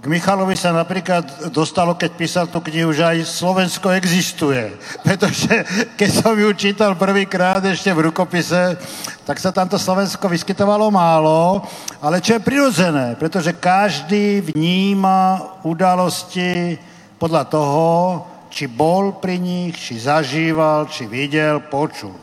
Michalovi 0.06 0.54
sa 0.54 0.70
napríklad 0.70 1.50
dostalo, 1.50 1.98
keď 1.98 2.10
písal 2.14 2.46
tú 2.46 2.62
knihu, 2.62 2.94
že 2.94 3.02
aj 3.02 3.26
Slovensko 3.26 3.90
existuje. 3.90 4.70
Pretože 5.06 5.66
keď 5.98 6.10
som 6.14 6.38
ju 6.38 6.46
čítal 6.54 6.94
prvýkrát 6.94 7.58
ešte 7.66 7.90
v 7.90 8.10
rukopise, 8.10 8.78
tak 9.26 9.42
sa 9.42 9.50
tamto 9.50 9.74
Slovensko 9.74 10.30
vyskytovalo 10.30 10.94
málo, 10.94 11.66
ale 11.98 12.22
čo 12.22 12.38
je 12.38 12.46
prirodzené, 12.46 13.18
pretože 13.18 13.58
každý 13.58 14.54
vníma 14.54 15.42
udalosti 15.66 16.78
podľa 17.18 17.42
toho, 17.50 17.86
či 18.46 18.70
bol 18.70 19.18
pri 19.18 19.42
nich, 19.42 19.74
či 19.74 19.98
zažíval, 19.98 20.86
či 20.86 21.10
videl, 21.10 21.58
počul. 21.66 22.14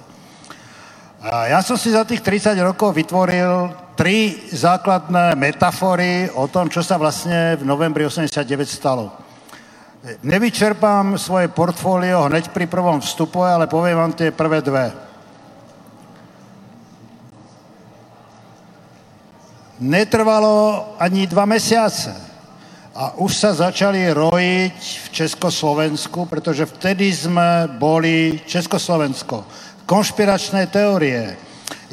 A 1.20 1.52
ja 1.52 1.60
som 1.60 1.75
si 1.75 1.92
za 1.92 2.08
tých 2.08 2.24
30 2.24 2.56
rokov 2.63 2.96
vytvoril 2.96 3.83
tri 3.94 4.50
základné 4.50 5.38
metafory 5.38 6.30
o 6.34 6.50
tom, 6.50 6.70
čo 6.70 6.82
sa 6.82 6.98
vlastne 6.98 7.58
v 7.58 7.64
novembri 7.66 8.06
89 8.06 8.66
stalo. 8.66 9.14
Nevyčerpám 10.20 11.16
svoje 11.16 11.48
portfólio 11.48 12.28
hneď 12.28 12.52
pri 12.52 12.68
prvom 12.68 13.00
vstupu, 13.00 13.40
ale 13.40 13.72
poviem 13.72 13.96
vám 13.96 14.14
tie 14.14 14.36
prvé 14.36 14.60
dve. 14.60 14.92
Netrvalo 19.80 20.92
ani 21.00 21.24
dva 21.24 21.48
mesiace 21.48 22.12
a 22.94 23.18
už 23.18 23.32
sa 23.32 23.52
začali 23.56 24.06
rojiť 24.12 24.80
v 24.80 25.08
Československu, 25.10 26.30
pretože 26.30 26.70
vtedy 26.70 27.10
sme 27.10 27.66
boli 27.80 28.44
Československo. 28.46 29.44
Konšpiračné 29.88 30.68
teórie, 30.68 31.36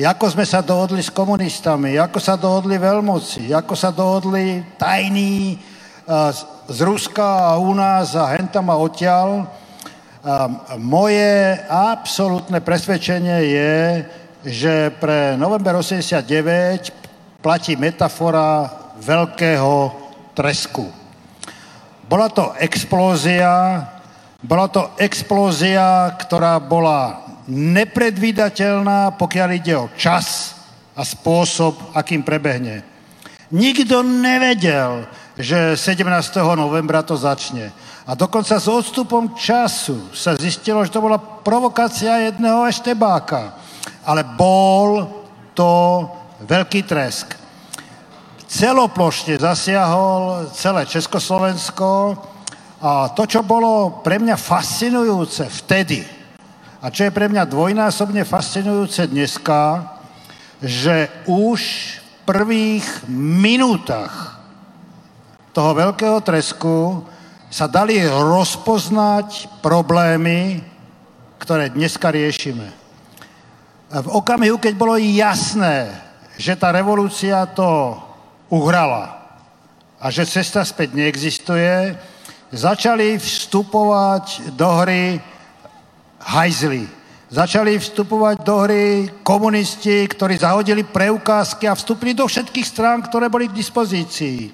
ako 0.07 0.33
sme 0.33 0.47
sa 0.49 0.64
dohodli 0.64 1.02
s 1.04 1.12
komunistami, 1.12 1.99
ako 1.99 2.19
sa 2.23 2.38
dohodli 2.38 2.78
veľmoci, 2.80 3.52
ako 3.52 3.75
sa 3.76 3.92
dohodli 3.92 4.64
tajní 4.80 5.61
z 6.71 6.78
Ruska 6.83 7.52
a 7.52 7.59
u 7.61 7.75
nás 7.75 8.16
a 8.16 8.30
hentam 8.33 8.71
a 8.71 8.80
odtiaľ. 8.80 9.47
Moje 10.80 11.59
absolútne 11.69 12.61
presvedčenie 12.64 13.38
je, 13.50 13.75
že 14.47 14.75
pre 14.97 15.37
november 15.37 15.76
89 15.80 17.42
platí 17.45 17.76
metafora 17.76 18.69
veľkého 19.00 19.92
tresku. 20.33 20.88
Bola 22.09 22.26
to 22.33 22.57
explózia, 22.59 23.85
bola 24.40 24.66
to 24.66 24.97
explózia, 24.97 26.11
ktorá 26.16 26.57
bola 26.59 27.29
nepredvídateľná, 27.49 29.16
pokiaľ 29.16 29.49
ide 29.56 29.75
o 29.78 29.92
čas 29.97 30.56
a 30.92 31.06
spôsob, 31.06 31.97
akým 31.97 32.20
prebehne. 32.20 32.85
Nikto 33.50 34.04
nevedel, 34.04 35.09
že 35.35 35.75
17. 35.75 36.04
novembra 36.54 37.02
to 37.02 37.16
začne. 37.16 37.73
A 38.06 38.14
dokonca 38.18 38.59
s 38.59 38.66
odstupom 38.66 39.35
času 39.38 40.12
sa 40.14 40.35
zistilo, 40.35 40.82
že 40.82 40.92
to 40.94 41.02
bola 41.02 41.18
provokácia 41.18 42.30
jedného 42.30 42.66
eštebáka. 42.66 43.56
Ale 44.04 44.23
bol 44.25 45.06
to 45.54 45.70
veľký 46.47 46.85
tresk. 46.87 47.38
Celoplošne 48.50 49.38
zasiahol 49.38 50.50
celé 50.50 50.82
Československo 50.90 52.18
a 52.82 53.14
to, 53.14 53.23
čo 53.28 53.47
bolo 53.47 54.02
pre 54.02 54.18
mňa 54.18 54.35
fascinujúce 54.35 55.47
vtedy, 55.62 56.19
a 56.80 56.88
čo 56.88 57.04
je 57.04 57.12
pre 57.12 57.28
mňa 57.28 57.44
dvojnásobne 57.44 58.25
fascinujúce 58.25 59.04
dneska, 59.12 59.84
že 60.64 61.12
už 61.28 61.60
v 61.60 62.08
prvých 62.25 62.87
minútach 63.12 64.40
toho 65.52 65.76
veľkého 65.76 66.25
tresku 66.25 67.04
sa 67.52 67.68
dali 67.68 68.00
rozpoznať 68.00 69.60
problémy, 69.60 70.64
ktoré 71.37 71.68
dneska 71.68 72.08
riešime. 72.08 72.72
V 73.90 74.08
okamihu, 74.08 74.56
keď 74.56 74.72
bolo 74.78 74.96
jasné, 74.96 75.90
že 76.40 76.56
tá 76.56 76.72
revolúcia 76.72 77.44
to 77.52 77.99
uhrala 78.49 79.20
a 80.00 80.08
že 80.08 80.25
cesta 80.25 80.64
späť 80.64 80.96
neexistuje, 80.96 81.92
začali 82.54 83.20
vstupovať 83.20 84.56
do 84.56 84.68
hry 84.80 85.20
hajzly. 86.20 86.88
Začali 87.30 87.78
vstupovať 87.78 88.42
do 88.42 88.54
hry 88.66 89.06
komunisti, 89.22 90.02
ktorí 90.10 90.34
zahodili 90.34 90.82
preukázky 90.82 91.70
a 91.70 91.78
vstúpili 91.78 92.10
do 92.10 92.26
všetkých 92.26 92.66
strán, 92.66 92.98
ktoré 93.06 93.30
boli 93.30 93.46
k 93.46 93.54
dispozícii. 93.54 94.50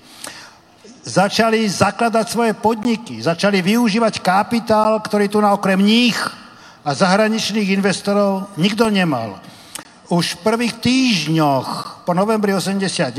Začali 1.07 1.65
zakladať 1.65 2.27
svoje 2.29 2.53
podniky, 2.53 3.23
začali 3.25 3.65
využívať 3.65 4.21
kapitál, 4.21 5.01
ktorý 5.01 5.31
tu 5.33 5.41
na 5.41 5.57
okrem 5.57 5.81
nich 5.81 6.19
a 6.85 6.93
zahraničných 6.93 7.73
investorov 7.73 8.53
nikto 8.61 8.93
nemal. 8.93 9.41
Už 10.13 10.37
v 10.37 10.43
prvých 10.45 10.75
týždňoch 10.79 12.03
po 12.05 12.13
novembri 12.13 12.53
89, 12.53 13.11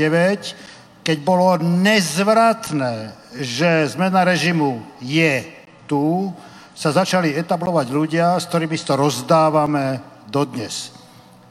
keď 1.02 1.16
bolo 1.24 1.58
nezvratné, 1.60 3.12
že 3.36 3.90
zmena 3.90 4.22
režimu 4.22 4.80
je 5.02 5.44
tu, 5.90 6.30
sa 6.78 6.94
začali 6.94 7.34
etablovať 7.34 7.90
ľudia, 7.90 8.38
s 8.38 8.46
ktorými 8.46 8.78
to 8.78 8.94
rozdávame 8.94 9.98
dodnes. 10.30 10.94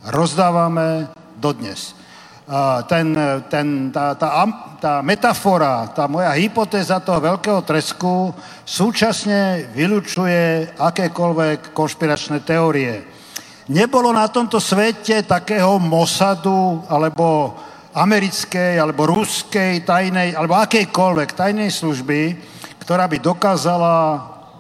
Rozdávame 0.08 1.12
dodnes. 1.36 1.92
Ten, 2.88 3.12
ten, 3.52 3.92
tá, 3.92 4.16
tá, 4.16 4.30
tá 4.80 4.94
metafora, 5.04 5.92
tá 5.92 6.08
moja 6.08 6.32
hypotéza 6.32 7.04
toho 7.04 7.20
veľkého 7.20 7.60
tresku 7.68 8.32
súčasne 8.64 9.68
vylučuje 9.76 10.72
akékoľvek 10.80 11.76
konšpiračné 11.76 12.48
teórie. 12.48 13.04
Nebolo 13.68 14.16
na 14.16 14.32
tomto 14.32 14.64
svete 14.64 15.28
takého 15.28 15.76
Mossadu 15.76 16.88
alebo 16.88 17.52
americkej 17.92 18.80
alebo 18.80 19.12
ruskej 19.12 19.84
tajnej 19.84 20.40
alebo 20.40 20.56
akejkoľvek 20.56 21.36
tajnej 21.36 21.68
služby, 21.68 22.22
ktorá 22.80 23.12
by 23.12 23.20
dokázala 23.20 23.96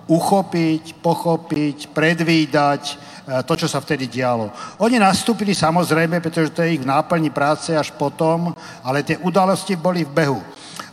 uchopiť, 0.07 1.03
pochopiť, 1.03 1.91
predvídať 1.91 2.81
e, 2.87 2.95
to, 3.43 3.53
čo 3.59 3.67
sa 3.67 3.83
vtedy 3.83 4.07
dialo. 4.07 4.49
Oni 4.79 4.95
nastúpili 4.95 5.51
samozrejme, 5.51 6.23
pretože 6.23 6.55
to 6.55 6.63
je 6.63 6.79
ich 6.79 6.83
náplni 6.87 7.29
práce 7.29 7.75
až 7.75 7.91
potom, 7.91 8.55
ale 8.81 9.03
tie 9.03 9.19
udalosti 9.19 9.75
boli 9.75 10.07
v 10.07 10.11
behu. 10.11 10.39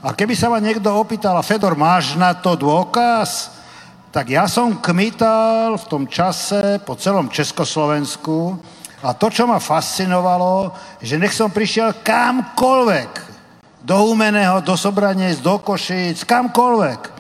A 0.04 0.12
keby 0.12 0.37
sa 0.37 0.52
ma 0.52 0.61
niekto 0.61 0.92
opýtal, 0.92 1.38
Fedor, 1.40 1.78
máš 1.78 2.18
na 2.18 2.35
to 2.35 2.59
dôkaz? 2.59 3.54
Tak 4.12 4.30
ja 4.30 4.47
som 4.47 4.78
kmital 4.78 5.75
v 5.75 5.88
tom 5.90 6.04
čase 6.06 6.78
po 6.85 6.94
celom 6.94 7.30
Československu 7.30 8.59
a 9.02 9.11
to, 9.16 9.26
čo 9.30 9.49
ma 9.49 9.59
fascinovalo, 9.59 10.71
že 11.02 11.18
nech 11.18 11.35
som 11.35 11.50
prišiel 11.50 12.04
kamkoľvek, 12.04 13.35
do 13.85 14.00
Humeného, 14.00 14.64
do 14.64 14.80
Sobranec, 14.80 15.44
do 15.44 15.61
Košíc, 15.61 16.25
kamkoľvek, 16.25 17.13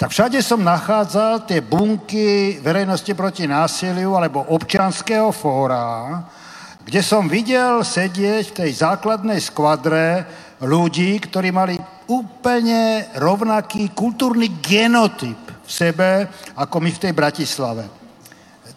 tak 0.00 0.16
všade 0.16 0.40
som 0.40 0.64
nachádzal 0.64 1.44
tie 1.44 1.60
bunky 1.60 2.56
verejnosti 2.64 3.12
proti 3.12 3.44
násiliu 3.44 4.16
alebo 4.16 4.48
občianského 4.48 5.28
fóra, 5.28 6.24
kde 6.80 7.04
som 7.04 7.28
videl 7.28 7.84
sedieť 7.84 8.44
v 8.48 8.56
tej 8.64 8.70
základnej 8.80 9.36
skvadre 9.44 10.24
ľudí, 10.64 11.20
ktorí 11.20 11.52
mali 11.52 11.76
úplne 12.08 13.12
rovnaký 13.12 13.92
kultúrny 13.92 14.48
genotyp 14.64 15.36
v 15.36 15.70
sebe, 15.70 16.32
ako 16.56 16.80
my 16.80 16.90
v 16.96 17.02
tej 17.04 17.12
Bratislave. 17.12 17.84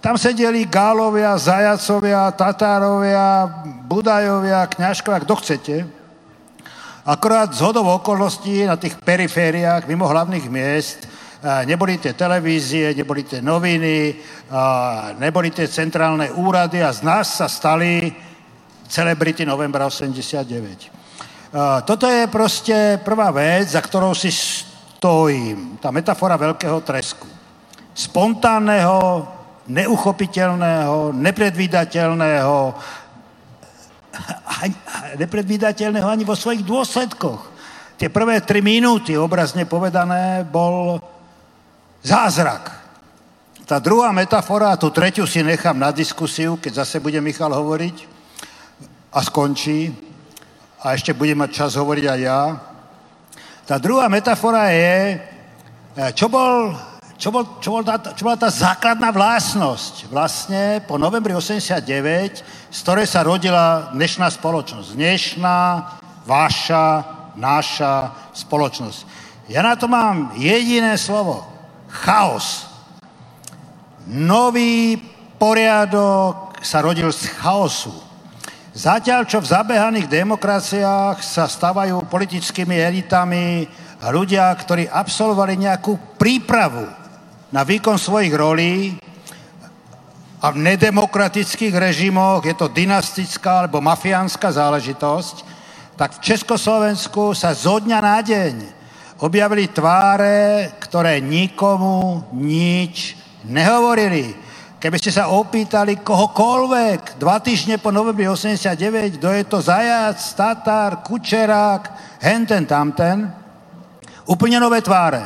Tam 0.04 0.20
sedeli 0.20 0.68
Gálovia, 0.68 1.40
Zajacovia, 1.40 2.36
Tatárovia, 2.36 3.48
Budajovia, 3.88 4.68
Kňažkovia, 4.68 5.24
kto 5.24 5.36
chcete. 5.40 5.76
Akorát 7.08 7.56
z 7.56 7.64
hodov 7.64 7.88
okolností 8.04 8.68
na 8.68 8.76
tých 8.76 9.00
perifériách 9.00 9.88
mimo 9.88 10.04
hlavných 10.04 10.52
miest 10.52 11.13
neboli 11.44 12.00
tie 12.00 12.16
televízie, 12.16 12.96
neboli 12.96 13.28
tie 13.28 13.44
noviny, 13.44 14.16
neboli 15.20 15.52
tie 15.52 15.68
centrálne 15.68 16.32
úrady 16.32 16.80
a 16.80 16.96
z 16.96 17.04
nás 17.04 17.38
sa 17.40 17.52
stali 17.52 18.08
celebrity 18.88 19.44
novembra 19.44 19.86
89. 19.92 21.54
Toto 21.86 22.06
je 22.10 22.26
proste 22.32 22.98
prvá 23.04 23.30
vec, 23.30 23.70
za 23.70 23.82
ktorou 23.84 24.18
si 24.18 24.34
stojím. 24.34 25.78
Tá 25.78 25.92
metafora 25.94 26.40
veľkého 26.40 26.82
tresku. 26.82 27.30
Spontánneho, 27.94 29.28
neuchopiteľného, 29.70 31.14
nepredvídateľného, 31.14 32.58
nepredvídateľného 35.22 36.08
ani 36.10 36.26
vo 36.26 36.34
svojich 36.34 36.66
dôsledkoch. 36.66 37.54
Tie 38.02 38.10
prvé 38.10 38.42
tri 38.42 38.66
minúty, 38.66 39.14
obrazne 39.14 39.70
povedané, 39.70 40.42
bol 40.42 40.98
Zázrak. 42.04 42.84
Tá 43.64 43.80
druhá 43.80 44.12
metafora, 44.12 44.76
a 44.76 44.80
tú 44.80 44.92
tretiu 44.92 45.24
si 45.24 45.40
nechám 45.40 45.80
na 45.80 45.96
diskusiu, 45.96 46.60
keď 46.60 46.84
zase 46.84 47.00
bude 47.00 47.16
Michal 47.24 47.56
hovoriť 47.56 47.96
a 49.08 49.24
skončí. 49.24 49.88
A 50.84 51.00
ešte 51.00 51.16
bude 51.16 51.32
mať 51.32 51.64
čas 51.64 51.80
hovoriť 51.80 52.06
aj 52.12 52.20
ja. 52.20 52.60
Tá 53.64 53.80
druhá 53.80 54.12
metafora 54.12 54.68
je, 54.76 55.16
e, 55.96 56.12
čo, 56.12 56.28
bol, 56.28 56.76
čo, 57.16 57.32
bol, 57.32 57.64
čo, 57.64 57.72
bol 57.72 57.88
tá, 57.88 57.96
čo 57.96 58.28
bola 58.28 58.36
tá 58.36 58.52
základná 58.52 59.08
vlastnosť 59.16 60.12
vlastne 60.12 60.84
po 60.84 61.00
novembri 61.00 61.32
89, 61.32 61.88
z 62.44 62.80
ktorej 62.84 63.08
sa 63.08 63.24
rodila 63.24 63.96
dnešná 63.96 64.28
spoločnosť. 64.28 64.92
Dnešná, 64.92 65.60
vaša, 66.28 66.88
naša 67.40 68.12
spoločnosť. 68.36 69.00
Ja 69.48 69.64
na 69.64 69.80
to 69.80 69.88
mám 69.88 70.36
jediné 70.36 71.00
slovo 71.00 71.53
chaos. 71.94 72.66
Nový 74.10 74.98
poriadok 75.38 76.58
sa 76.66 76.82
rodil 76.82 77.14
z 77.14 77.30
chaosu. 77.38 77.94
Zatiaľ, 78.74 79.30
čo 79.30 79.38
v 79.38 79.54
zabehaných 79.54 80.10
demokraciách 80.10 81.22
sa 81.22 81.46
stavajú 81.46 82.10
politickými 82.10 82.74
elitami 82.74 83.70
ľudia, 84.02 84.50
ktorí 84.50 84.90
absolvovali 84.90 85.62
nejakú 85.62 86.18
prípravu 86.18 86.90
na 87.54 87.62
výkon 87.62 88.02
svojich 88.02 88.34
rolí 88.34 88.98
a 90.42 90.50
v 90.52 90.58
nedemokratických 90.58 91.72
režimoch 91.72 92.42
je 92.44 92.58
to 92.58 92.68
dynastická 92.68 93.64
alebo 93.64 93.80
mafiánska 93.80 94.50
záležitosť, 94.50 95.36
tak 95.94 96.18
v 96.18 96.24
Československu 96.34 97.38
sa 97.38 97.54
zo 97.54 97.78
dňa 97.78 98.00
na 98.02 98.20
deň 98.26 98.83
objavili 99.24 99.72
tváre, 99.72 100.76
ktoré 100.84 101.24
nikomu 101.24 102.28
nič 102.36 103.16
nehovorili. 103.48 104.36
Keby 104.84 105.00
ste 105.00 105.16
sa 105.16 105.32
opýtali 105.32 106.04
kohokoľvek 106.04 107.16
dva 107.16 107.40
týždne 107.40 107.80
po 107.80 107.88
novembri 107.88 108.28
89, 108.28 109.16
kto 109.16 109.28
je 109.32 109.44
to 109.48 109.64
Zajac, 109.64 110.20
Tatar, 110.36 111.00
Kučerák, 111.08 111.84
henten 112.20 112.68
tamten, 112.68 113.32
úplne 114.28 114.60
nové 114.60 114.84
tváre. 114.84 115.24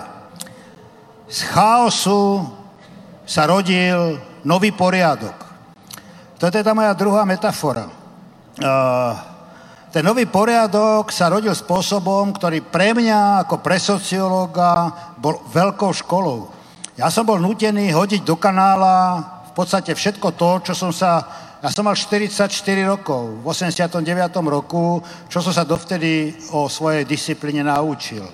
Z 1.26 1.50
chaosu 1.50 2.46
sa 3.26 3.50
rodil 3.50 4.22
nový 4.46 4.78
poriadok. 4.78 5.42
Toto 6.38 6.54
je 6.54 6.62
tá 6.62 6.78
moja 6.78 6.94
druhá 6.94 7.26
metafora. 7.26 7.90
Uh, 8.62 9.37
ten 9.88 10.04
nový 10.04 10.28
poriadok 10.28 11.08
sa 11.15 11.32
rodil 11.32 11.56
spôsobom, 11.56 12.36
ktorý 12.36 12.60
pre 12.60 12.91
mňa 12.91 13.47
ako 13.47 13.63
pre 13.63 13.80
sociológa 13.80 14.91
bol 15.15 15.39
veľkou 15.47 15.95
školou. 16.04 16.52
Ja 17.00 17.08
som 17.08 17.23
bol 17.23 17.39
nutený 17.39 17.95
hodiť 17.95 18.28
do 18.28 18.36
kanála 18.36 19.23
v 19.47 19.52
podstate 19.56 19.95
všetko 19.95 20.36
to, 20.36 20.50
čo 20.71 20.73
som 20.76 20.91
sa... 20.91 21.23
Ja 21.58 21.73
som 21.73 21.89
mal 21.89 21.97
44 21.97 22.45
rokov, 22.86 23.41
v 23.41 23.45
89. 23.50 24.06
roku, 24.45 25.02
čo 25.26 25.41
som 25.41 25.50
sa 25.50 25.65
dovtedy 25.65 26.36
o 26.54 26.69
svojej 26.69 27.02
disciplíne 27.02 27.65
naučil. 27.65 28.28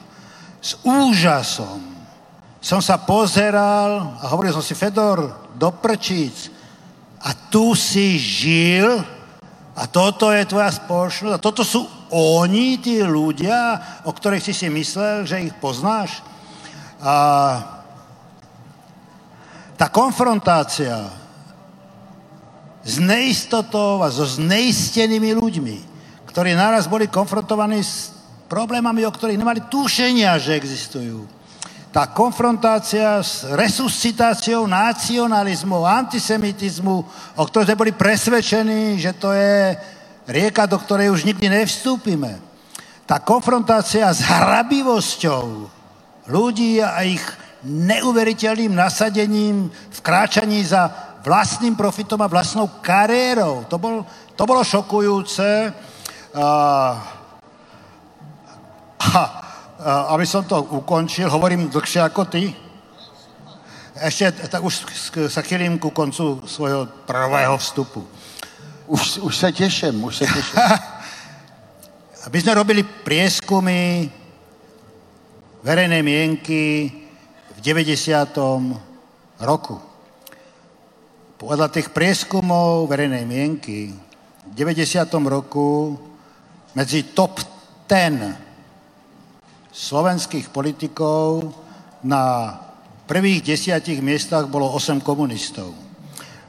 S 0.60 0.76
úžasom 0.84 1.80
som 2.60 2.84
sa 2.84 3.00
pozeral 3.00 4.20
a 4.20 4.28
hovoril 4.32 4.52
som 4.52 4.64
si, 4.64 4.76
Fedor, 4.76 5.52
do 5.56 5.70
prčíc. 5.72 6.52
A 7.24 7.32
tu 7.32 7.76
si 7.76 8.20
žil 8.20 9.04
a 9.74 9.90
toto 9.90 10.30
je 10.30 10.46
tvoja 10.46 10.70
spoločnosť. 10.70 11.34
A 11.34 11.42
toto 11.42 11.66
sú 11.66 11.82
oni, 12.14 12.78
tí 12.78 13.02
ľudia, 13.02 13.82
o 14.06 14.14
ktorých 14.14 14.46
si 14.46 14.54
si 14.54 14.68
myslel, 14.70 15.26
že 15.26 15.50
ich 15.50 15.56
poznáš. 15.58 16.22
A 17.02 17.16
tá 19.74 19.90
konfrontácia 19.90 21.10
s 22.86 23.02
neistotou 23.02 24.06
a 24.06 24.14
so 24.14 24.30
zneistenými 24.30 25.34
ľuďmi, 25.34 25.78
ktorí 26.30 26.54
naraz 26.54 26.86
boli 26.86 27.10
konfrontovaní 27.10 27.82
s 27.82 28.14
problémami, 28.46 29.02
o 29.10 29.12
ktorých 29.12 29.42
nemali 29.42 29.66
tušenia, 29.74 30.38
že 30.38 30.54
existujú 30.54 31.26
tá 31.94 32.10
konfrontácia 32.10 33.22
s 33.22 33.46
resuscitáciou 33.54 34.66
nacionalizmu, 34.66 35.86
antisemitizmu, 35.86 36.96
o 37.38 37.44
ktorej 37.46 37.70
sme 37.70 37.82
boli 37.86 37.94
presvedčení, 37.94 38.98
že 38.98 39.14
to 39.14 39.30
je 39.30 39.78
rieka, 40.26 40.66
do 40.66 40.82
ktorej 40.82 41.14
už 41.14 41.30
nikdy 41.30 41.54
nevstúpime. 41.54 42.42
Tá 43.06 43.22
konfrontácia 43.22 44.10
s 44.10 44.26
hrabivosťou 44.26 45.70
ľudí 46.34 46.82
a 46.82 47.06
ich 47.06 47.22
neuveriteľným 47.62 48.74
nasadením 48.74 49.70
v 49.70 50.00
kráčaní 50.02 50.66
za 50.66 50.90
vlastným 51.22 51.78
profitom 51.78 52.18
a 52.26 52.32
vlastnou 52.32 52.82
kariérou. 52.82 53.70
To, 53.70 53.78
bol, 53.78 54.02
to 54.34 54.44
bolo 54.50 54.66
šokujúce. 54.66 55.70
A, 56.34 56.42
a, 56.42 56.50
a, 59.14 59.53
aby 59.82 60.26
som 60.28 60.46
to 60.46 60.62
ukončil, 60.62 61.30
hovorím 61.30 61.70
dlhšie 61.70 62.02
ako 62.06 62.30
ty. 62.30 62.54
Ešte 63.94 64.50
tak 64.50 64.62
už 64.62 64.86
sa 65.30 65.42
chylím 65.46 65.78
ku 65.78 65.90
koncu 65.94 66.42
svojho 66.46 66.90
prvého 67.06 67.58
vstupu. 67.58 68.06
Už, 68.90 69.22
už 69.24 69.34
sa 69.34 69.50
teším, 69.54 70.04
už 70.04 70.24
sa 70.24 70.26
teším. 70.26 70.58
My 72.34 72.38
sme 72.40 72.54
robili 72.58 72.82
prieskumy 72.84 74.10
verejnej 75.64 76.04
mienky 76.04 76.92
v 77.54 77.60
90. 77.60 77.96
roku. 79.44 79.76
Podľa 81.40 81.68
tých 81.72 81.92
prieskumov 81.92 82.88
verejnej 82.88 83.28
mienky 83.28 83.92
v 84.48 84.52
90. 84.56 85.06
roku 85.28 86.00
medzi 86.76 87.14
top 87.14 87.40
10 87.88 88.43
slovenských 89.74 90.54
politikov 90.54 91.50
na 92.06 92.54
prvých 93.10 93.42
desiatich 93.42 94.00
miestach 94.06 94.46
bolo 94.46 94.70
8 94.70 95.02
komunistov. 95.02 95.74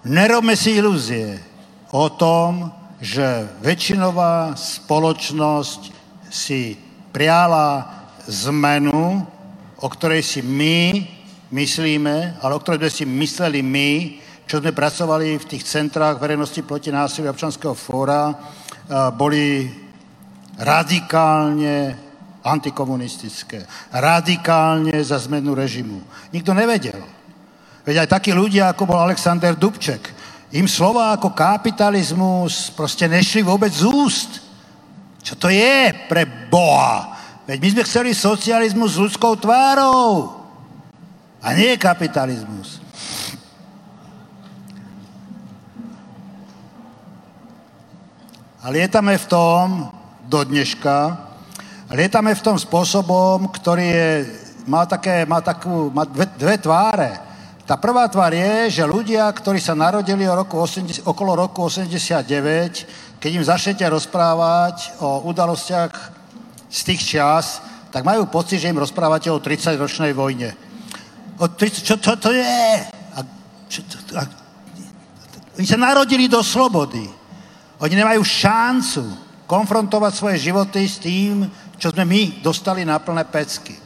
Nerobme 0.05 0.53
si 0.53 0.77
ilúzie 0.77 1.41
o 1.97 2.13
tom, 2.13 2.69
že 3.01 3.49
väčšinová 3.65 4.53
spoločnosť 4.53 5.81
si 6.29 6.77
priala 7.09 7.89
zmenu, 8.29 9.25
o 9.81 9.89
ktorej 9.89 10.21
si 10.21 10.45
my 10.45 11.01
myslíme, 11.49 12.45
ale 12.45 12.53
o 12.53 12.61
ktorej 12.61 12.85
sme 12.85 12.93
si 12.93 13.05
mysleli 13.09 13.61
my, 13.65 13.91
čo 14.45 14.61
sme 14.61 14.77
pracovali 14.77 15.41
v 15.41 15.49
tých 15.49 15.65
centrách 15.65 16.21
verejnosti 16.21 16.61
proti 16.61 16.93
násiliu 16.93 17.33
občanského 17.33 17.73
fóra, 17.73 18.37
boli 19.17 19.73
radikálne 20.61 22.04
antikomunistické, 22.45 23.65
radikálne 23.89 25.01
za 25.01 25.17
zmenu 25.25 25.57
režimu. 25.57 26.05
Nikto 26.29 26.53
nevedel. 26.53 27.01
Veď 27.89 28.05
aj 28.05 28.21
takí 28.21 28.37
ľudia, 28.37 28.69
ako 28.69 28.85
bol 28.85 29.01
Alexander 29.01 29.57
Dubček, 29.57 30.13
im 30.53 30.69
slova 30.69 31.17
ako 31.17 31.33
kapitalizmus 31.33 32.71
proste 32.77 33.09
nešli 33.09 33.43
vôbec 33.43 33.73
z 33.73 33.89
úst. 33.89 34.45
Čo 35.25 35.35
to 35.41 35.49
je 35.49 35.91
pre 36.07 36.29
Boha? 36.53 37.17
Veď 37.49 37.59
my 37.61 37.69
sme 37.75 37.83
chceli 37.89 38.11
socializmus 38.13 38.97
s 38.97 39.03
ľudskou 39.03 39.37
tvárou. 39.41 40.33
A 41.45 41.53
nie 41.53 41.77
kapitalizmus. 41.77 42.81
A 48.65 48.73
lietame 48.73 49.21
v 49.21 49.29
tom 49.29 49.93
do 50.25 50.41
dneška, 50.41 51.21
lietame 51.95 52.35
v 52.35 52.45
tom 52.45 52.59
spôsobom, 52.59 53.47
ktorý 53.55 53.87
je, 53.87 54.11
má, 54.67 54.83
také, 54.85 55.23
má, 55.25 55.39
takú, 55.39 55.95
má 55.95 56.03
dve, 56.03 56.27
dve 56.35 56.59
tváre. 56.59 57.23
Tá 57.65 57.81
prvá 57.81 58.05
tvár 58.11 58.35
je, 58.35 58.83
že 58.83 58.85
ľudia, 58.85 59.25
ktorí 59.33 59.57
sa 59.57 59.73
narodili 59.73 60.29
o 60.29 60.37
roku 60.37 60.61
80, 60.61 61.07
okolo 61.09 61.49
roku 61.49 61.65
89, 61.65 63.17
keď 63.23 63.31
im 63.33 63.45
začnete 63.47 63.85
rozprávať 63.89 65.01
o 65.01 65.25
udalostiach 65.25 65.93
z 66.69 66.81
tých 66.85 67.17
čas, 67.17 67.65
tak 67.89 68.05
majú 68.05 68.27
pocit, 68.29 68.61
že 68.61 68.69
im 68.69 68.83
rozprávate 68.83 69.31
o 69.31 69.41
30-ročnej 69.41 70.13
vojne. 70.13 70.53
O 71.41 71.47
30, 71.47 71.87
čo, 71.87 71.95
čo 72.03 72.19
to 72.19 72.35
je? 72.35 72.85
A, 73.17 73.19
čo, 73.71 73.81
a, 74.19 74.23
oni 75.57 75.67
sa 75.67 75.79
narodili 75.79 76.27
do 76.27 76.43
slobody. 76.43 77.07
Oni 77.79 77.95
nemajú 77.95 78.21
šancu 78.27 79.25
konfrontovať 79.47 80.13
svoje 80.13 80.37
životy 80.51 80.83
s 80.85 80.99
tým, 80.99 81.47
čo 81.79 81.91
sme 81.91 82.05
my 82.07 82.45
dostali 82.45 82.87
na 82.87 82.99
plné 82.99 83.25
pecky. 83.27 83.77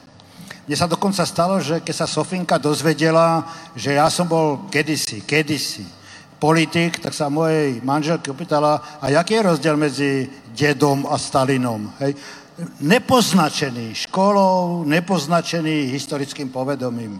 Mne 0.68 0.76
sa 0.76 0.84
dokonca 0.84 1.24
stalo, 1.24 1.56
že 1.64 1.80
keď 1.80 1.94
sa 1.96 2.06
Sofinka 2.06 2.60
dozvedela, 2.60 3.48
že 3.72 3.96
ja 3.96 4.12
som 4.12 4.28
bol 4.28 4.68
kedysi, 4.68 5.24
kedysi 5.24 5.84
politik, 6.38 7.00
tak 7.00 7.16
sa 7.16 7.32
mojej 7.32 7.80
manželke 7.80 8.30
opýtala, 8.30 9.00
a 9.00 9.10
jaký 9.10 9.40
je 9.40 9.48
rozdiel 9.48 9.76
medzi 9.80 10.28
dedom 10.52 11.08
a 11.08 11.16
Stalinom? 11.16 11.88
Hej? 12.04 12.14
Nepoznačený 12.84 14.06
školou, 14.06 14.84
nepoznačený 14.84 15.88
historickým 15.94 16.52
povedomím. 16.52 17.16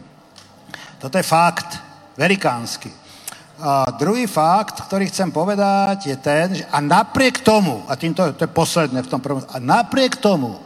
Toto 0.99 1.15
je 1.19 1.25
fakt, 1.25 1.79
verikánsky. 2.19 2.91
A 3.59 3.91
druhý 3.91 4.31
fakt, 4.31 4.87
ktorý 4.87 5.11
chcem 5.11 5.35
povedať, 5.35 6.15
je 6.15 6.17
ten, 6.17 6.63
že 6.63 6.65
a 6.71 6.79
napriek 6.79 7.43
tomu, 7.43 7.83
a 7.91 7.99
týmto 7.99 8.23
to 8.39 8.47
je 8.47 8.51
posledné 8.55 9.03
v 9.03 9.11
tom 9.11 9.19
prvom, 9.19 9.43
a 9.51 9.59
napriek 9.59 10.23
tomu, 10.23 10.63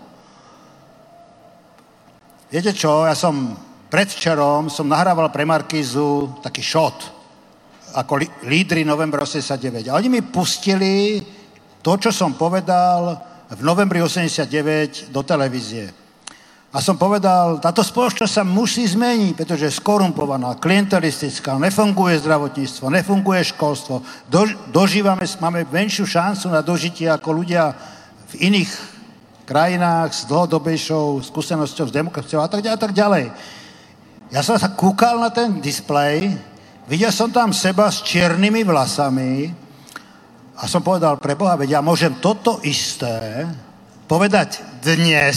viete 2.53 2.77
čo, 2.77 3.09
ja 3.09 3.17
som 3.17 3.57
predvčerom 3.93 4.73
som 4.73 4.89
nahrával 4.89 5.29
pre 5.29 5.45
Markízu 5.45 6.41
taký 6.45 6.61
shot, 6.61 6.97
ako 7.93 8.25
lídry 8.49 8.85
novembra 8.89 9.25
89. 9.25 9.89
A 9.93 9.97
oni 9.97 10.09
mi 10.09 10.21
pustili 10.25 11.21
to, 11.85 11.93
čo 12.01 12.09
som 12.09 12.33
povedal 12.37 13.21
v 13.53 13.61
novembri 13.61 14.01
89 14.01 15.13
do 15.13 15.21
televízie. 15.21 16.02
A 16.73 16.81
som 16.81 16.97
povedal, 16.97 17.61
táto 17.61 17.85
spoločnosť 17.85 18.33
sa 18.33 18.45
musí 18.49 18.89
zmeniť, 18.89 19.37
pretože 19.37 19.69
je 19.69 19.77
skorumpovaná, 19.77 20.57
klientelistická, 20.57 21.61
nefunguje 21.61 22.17
zdravotníctvo, 22.25 22.89
nefunguje 22.89 23.45
školstvo. 23.53 24.01
Do, 24.25 24.49
dožívame, 24.73 25.29
máme 25.37 25.69
menšiu 25.69 26.09
šancu 26.09 26.49
na 26.49 26.65
dožitie 26.65 27.13
ako 27.13 27.45
ľudia 27.45 27.77
v 28.33 28.49
iných 28.49 28.73
krajinách 29.45 30.17
s 30.17 30.25
dlhodobejšou 30.25 31.21
skúsenosťou, 31.21 31.93
s 31.93 31.93
demokraciou 31.93 32.41
a 32.41 32.49
tak 32.49 32.65
ďalej. 32.65 32.73
A 32.73 32.81
tak 32.81 32.93
ďalej. 32.97 33.25
Ja 34.33 34.41
som 34.41 34.57
sa 34.57 34.73
kúkal 34.73 35.21
na 35.21 35.29
ten 35.29 35.61
displej, 35.61 36.33
videl 36.89 37.13
som 37.13 37.29
tam 37.29 37.53
seba 37.53 37.93
s 37.93 38.01
čiernymi 38.01 38.65
vlasami 38.65 39.53
a 40.57 40.65
som 40.65 40.81
povedal, 40.81 41.21
pre 41.21 41.37
Boha, 41.37 41.53
veď 41.53 41.77
ja 41.77 41.81
môžem 41.85 42.17
toto 42.17 42.65
isté 42.65 43.45
povedať 44.13 44.61
dnes 44.85 45.33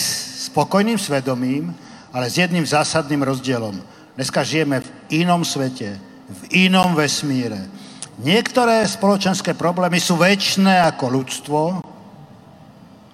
spokojným 0.52 1.00
svedomím, 1.00 1.72
ale 2.12 2.28
s 2.28 2.36
jedným 2.36 2.68
zásadným 2.68 3.24
rozdielom. 3.24 3.80
Dneska 4.20 4.44
žijeme 4.44 4.84
v 4.84 5.24
inom 5.24 5.48
svete, 5.48 5.96
v 6.28 6.68
inom 6.68 6.92
vesmíre. 6.92 7.72
Niektoré 8.20 8.84
spoločenské 8.84 9.56
problémy 9.56 9.96
sú 9.96 10.20
väčšie 10.20 10.92
ako 10.92 11.06
ľudstvo, 11.08 11.60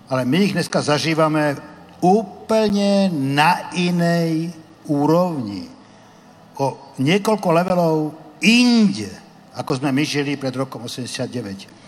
ale 0.09 0.21
my 0.25 0.49
ich 0.49 0.57
dneska 0.57 0.81
zažívame 0.81 1.53
úplne 2.01 3.13
na 3.13 3.69
inej 3.77 4.57
úrovni. 4.89 5.69
O 6.57 6.97
niekoľko 6.97 7.47
levelov 7.53 7.97
inde, 8.41 9.13
ako 9.53 9.77
sme 9.77 9.93
my 9.93 10.01
žili 10.09 10.41
pred 10.41 10.57
rokom 10.57 10.81
89. 10.89 11.81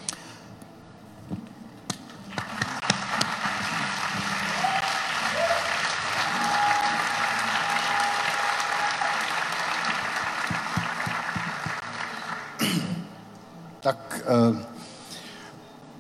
Eh, 14.23 14.55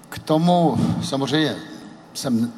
k 0.09 0.15
tomu 0.33 0.77
samozřejmě 1.03 1.55
jsem 2.13 2.51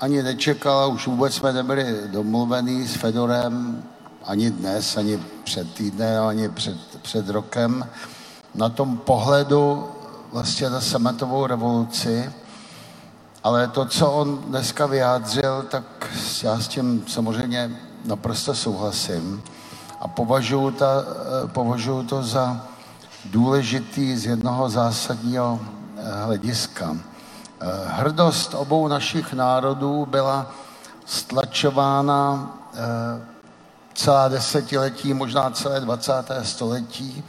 ani 0.00 0.22
nečekal, 0.22 0.92
už 0.92 1.06
vůbec 1.06 1.34
jsme 1.34 1.52
nebyli 1.52 1.96
domluvení 2.06 2.88
s 2.88 2.94
Fedorem 2.94 3.82
ani 4.24 4.50
dnes, 4.50 4.96
ani 4.96 5.18
před 5.44 5.74
týdnem, 5.74 6.22
ani 6.24 6.48
před, 6.48 6.76
před 7.02 7.28
rokem. 7.28 7.86
Na 8.54 8.68
tom 8.68 8.96
pohledu 8.96 9.88
vlastně 10.32 10.70
na 10.70 10.80
sametovou 10.80 11.46
revoluci, 11.46 12.30
ale 13.44 13.68
to, 13.68 13.84
co 13.84 14.12
on 14.12 14.38
dneska 14.38 14.86
vyjádřil, 14.86 15.66
tak 15.70 15.84
já 16.42 16.60
s 16.60 16.68
tím 16.68 17.04
samozřejmě 17.06 17.70
naprosto 18.04 18.54
souhlasím 18.54 19.42
a 20.00 20.08
považuji, 20.08 20.70
ta, 20.70 21.02
eh, 21.02 21.48
považuji 21.48 22.02
to 22.02 22.22
za 22.22 22.66
důležitý 23.24 24.16
z 24.16 24.26
jednoho 24.26 24.70
zásadního 24.70 25.60
hlediska. 26.24 26.96
Eh, 27.60 27.66
hrdost 27.86 28.54
obou 28.54 28.88
našich 28.88 29.32
národů 29.32 30.06
byla 30.06 30.50
stlačována 31.06 32.50
eh, 32.74 32.78
celá 33.94 34.28
desetiletí, 34.28 35.14
možná 35.14 35.50
celé 35.50 35.80
20. 35.80 36.12
století. 36.42 37.24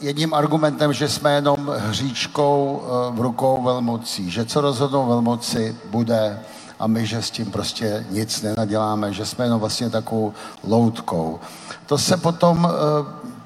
Jedním 0.00 0.34
argumentem, 0.34 0.92
že 0.92 1.08
jsme 1.08 1.34
jenom 1.34 1.72
hříčkou 1.76 2.82
v 3.10 3.20
rukou 3.20 3.62
velmocí, 3.62 4.30
že 4.30 4.44
co 4.44 4.60
rozhodnou 4.60 5.06
velmoci, 5.06 5.76
bude 5.90 6.40
a 6.78 6.86
my, 6.86 7.06
že 7.06 7.22
s 7.22 7.30
tím 7.30 7.50
prostě 7.50 8.06
nic 8.10 8.42
nenaděláme, 8.42 9.12
že 9.12 9.26
jsme 9.26 9.44
jenom 9.44 9.60
vlastně 9.60 9.90
takovou 9.90 10.32
loutkou. 10.64 11.40
To 11.86 11.98
se 11.98 12.16
potom 12.16 12.68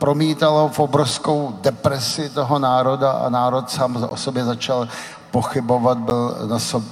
promítalo 0.02 0.68
v 0.68 0.78
obrovskou 0.78 1.62
depresi 1.62 2.28
toho 2.28 2.58
národa 2.58 3.10
a 3.22 3.30
národ 3.30 3.70
sám 3.70 4.08
o 4.10 4.16
sobě 4.16 4.44
začal 4.44 4.88
pochybovat, 5.30 5.98
byl 5.98 6.36
na 6.46 6.58
sob, 6.58 6.82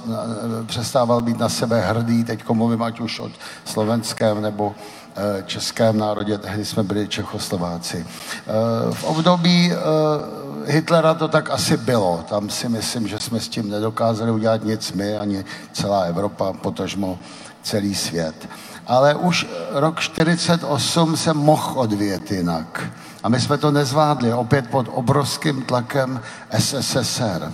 přestával 0.65 1.21
být 1.21 1.39
na 1.39 1.49
sebe 1.49 1.81
hrdý, 1.81 2.23
teď 2.23 2.49
mluvím 2.49 2.83
ať 2.83 2.99
už 2.99 3.19
o 3.19 3.29
slovenském 3.65 4.41
nebo 4.41 4.75
e, 5.15 5.43
českém 5.43 5.97
národě, 5.97 6.37
tehdy 6.37 6.65
jsme 6.65 6.83
byli 6.83 7.07
Čechoslováci. 7.07 7.97
E, 7.97 8.05
v 8.93 9.03
období 9.03 9.71
Hitlera 10.65 11.13
to 11.13 11.27
tak 11.27 11.49
asi 11.49 11.77
bylo. 11.77 12.23
Tam 12.29 12.49
si 12.49 12.69
myslím, 12.69 13.07
že 13.07 13.19
jsme 13.19 13.39
s 13.39 13.49
tím 13.49 13.69
nedokázali 13.69 14.31
udělat 14.31 14.63
nic 14.63 14.91
my, 14.91 15.17
ani 15.17 15.45
celá 15.73 16.01
Evropa, 16.01 16.53
potažmo 16.53 17.19
celý 17.63 17.95
svět. 17.95 18.49
Ale 18.87 19.15
už 19.15 19.47
rok 19.71 19.99
48 19.99 21.17
se 21.17 21.33
mohl 21.33 21.79
odvět 21.79 22.31
jinak. 22.31 22.91
A 23.23 23.29
my 23.29 23.39
jsme 23.39 23.57
to 23.57 23.71
nezvládli, 23.71 24.33
opět 24.33 24.69
pod 24.69 24.87
obrovským 24.91 25.61
tlakem 25.61 26.21
SSSR. 26.59 27.53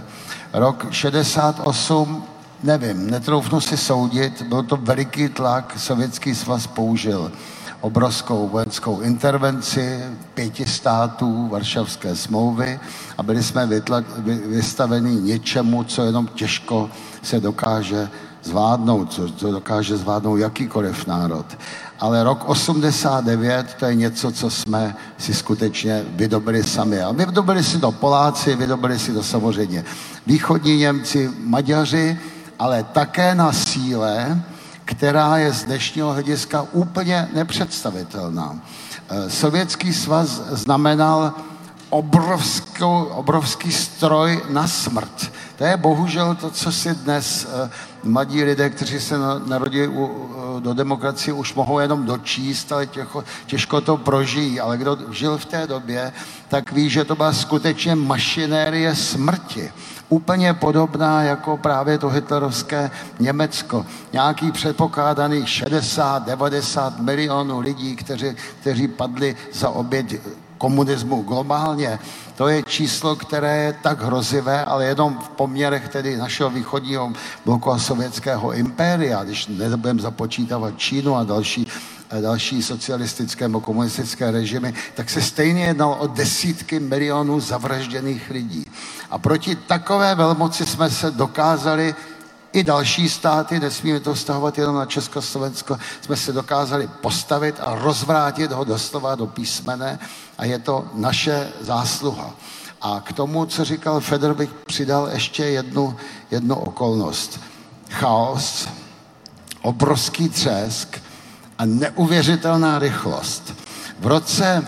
Rok 0.54 0.86
68, 0.92 2.24
nevím, 2.64 3.10
netroufnu 3.12 3.62
si 3.62 3.78
soudit, 3.78 4.42
byl 4.42 4.64
to 4.64 4.78
veliký 4.78 5.30
tlak, 5.30 5.74
Sovětský 5.78 6.36
svaz 6.36 6.68
použil 6.68 7.32
obrovskou 7.82 8.48
vojenskou 8.48 9.00
intervenci 9.00 10.04
pěti 10.34 10.66
států 10.66 11.48
Varšavské 11.48 12.16
smlouvy 12.16 12.80
a 13.18 13.24
byli 13.24 13.44
jsme 13.44 13.68
vystaveni 14.46 15.22
něčemu, 15.22 15.84
co 15.84 16.04
jenom 16.04 16.28
těžko 16.28 16.90
se 17.22 17.40
dokáže 17.40 18.10
zvládnout, 18.44 19.14
co, 19.14 19.30
co 19.30 19.52
dokáže 19.52 19.98
zvládnout 19.98 20.38
jakýkoliv 20.38 21.08
národ. 21.08 21.46
Ale 22.00 22.24
rok 22.24 22.50
89 22.50 23.74
to 23.80 23.86
je 23.86 23.96
něco, 23.96 24.32
co 24.32 24.50
jsme 24.50 24.96
si 25.18 25.34
skutečně 25.34 26.06
vydobili 26.10 26.64
sami. 26.64 27.02
A 27.02 27.12
vydobili 27.12 27.64
si 27.64 27.80
to 27.80 27.92
Poláci, 27.92 28.56
vydobili 28.56 29.00
si 29.00 29.14
to 29.14 29.24
samozřejmě 29.24 29.86
východní 30.28 30.78
Němci, 30.78 31.32
Maďaři, 31.40 32.20
ale 32.60 32.84
také 32.84 33.36
na 33.36 33.54
síle, 33.54 34.42
která 34.86 35.38
je 35.38 35.54
z 35.54 35.64
dnešního 35.64 36.14
hlediska 36.14 36.66
úplně 36.72 37.30
nepředstavitelná. 37.34 38.60
Eh, 39.10 39.30
Sovětský 39.30 39.94
svaz 39.94 40.42
znamenal 40.50 41.34
obrovskou, 41.90 43.04
obrovský 43.04 43.72
stroj 43.72 44.42
na 44.50 44.68
smrt. 44.68 45.32
To 45.56 45.64
je 45.64 45.78
bohužel 45.78 46.36
to, 46.36 46.50
co 46.50 46.72
si 46.72 46.96
dnes 46.96 47.46
uh, 47.46 47.70
mladí 48.04 48.44
lidé, 48.44 48.70
kteří 48.70 49.00
se 49.00 49.16
narodili 49.46 49.92
do 50.60 50.74
demokracie, 50.74 51.34
už 51.34 51.54
mohou 51.54 51.80
jenom 51.80 52.06
dočíst, 52.06 52.72
ale 52.72 52.86
těžko, 52.86 53.24
těžko 53.46 53.82
to 53.82 53.98
prožijí. 53.98 54.60
Ale 54.60 54.78
kdo 54.78 54.98
žil 55.12 55.38
v 55.38 55.46
té 55.46 55.68
době, 55.68 56.14
tak 56.48 56.72
ví, 56.72 56.90
že 56.90 57.06
to 57.06 57.16
byla 57.16 57.34
skutečně 57.34 57.96
mašinérie 57.96 58.96
smrti 58.96 59.72
úplně 60.10 60.54
podobná 60.54 61.24
jako 61.24 61.58
právě 61.58 61.98
to 61.98 62.10
hitlerovské 62.10 62.92
Německo. 63.20 63.86
Nějaký 64.14 64.52
předpokládaných 64.52 65.46
60-90 65.46 67.02
milionů 67.02 67.60
lidí, 67.60 67.96
kteří, 67.96 68.36
kteří 68.62 68.88
padli 68.88 69.36
za 69.54 69.70
oběť 69.70 70.16
komunismu 70.58 71.22
globálně. 71.22 72.00
To 72.36 72.48
je 72.48 72.64
číslo, 72.64 73.16
které 73.16 73.58
je 73.58 73.74
tak 73.74 74.02
hrozivé, 74.02 74.66
ale 74.66 74.86
jenom 74.86 75.20
v 75.20 75.30
poměrech 75.30 75.90
tedy 75.90 76.18
našeho 76.18 76.50
východního 76.50 77.14
bloku 77.46 77.72
a 77.72 77.80
sovětského 77.80 78.54
impéria, 78.54 79.24
když 79.24 79.48
nebudeme 79.48 80.02
započítávat 80.02 80.78
Čínu 80.78 81.16
a 81.16 81.24
další 81.24 81.68
další 82.22 82.64
socialistické 82.64 83.48
nebo 83.48 83.62
komunistické 83.62 84.32
režimy, 84.32 84.74
tak 84.96 85.10
se 85.10 85.22
stejně 85.22 85.64
jednalo 85.64 85.96
o 85.96 86.08
desítky 86.08 86.80
milionů 86.80 87.40
zavražděných 87.40 88.30
lidí. 88.30 88.66
A 89.10 89.18
proti 89.18 89.56
takové 89.56 90.16
velmoci 90.16 90.66
jsme 90.66 90.90
se 90.90 91.12
dokázali 91.12 91.96
i 92.54 92.64
další 92.64 93.10
státy, 93.10 93.60
nesmíme 93.60 94.00
to 94.00 94.14
vztahovat 94.14 94.58
jenom 94.58 94.76
na 94.76 94.86
Československo, 94.86 95.78
jsme 96.02 96.16
se 96.16 96.34
dokázali 96.34 96.90
postavit 97.02 97.56
a 97.60 97.76
rozvrátit 97.76 98.52
ho 98.52 98.64
doslova 98.64 99.16
do 99.16 99.28
písmene 99.28 100.00
a 100.38 100.46
je 100.46 100.60
to 100.60 100.86
naše 100.94 101.50
zásluha. 101.62 102.32
A 102.82 103.02
k 103.02 103.14
tomu, 103.14 103.46
co 103.46 103.66
říkal 103.66 104.00
Fedor, 104.00 104.34
bych 104.34 104.50
přidal 104.50 105.10
ještě 105.14 105.46
jednu, 105.46 105.96
jednu 106.32 106.56
okolnost. 106.56 107.40
Chaos, 107.90 108.68
obrovský 109.62 110.30
třesk 110.30 111.02
a 111.58 111.66
neuvěřitelná 111.66 112.80
rychlost. 112.80 113.54
V 114.00 114.08
roce 114.08 114.68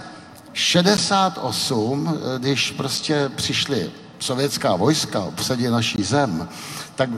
68, 0.53 2.19
když 2.37 2.71
prostě 2.71 3.29
přišly 3.35 3.91
sovětská 4.19 4.75
vojska, 4.75 5.23
obsadili 5.23 5.71
naší 5.71 6.03
zem, 6.03 6.49
tak 6.95 7.09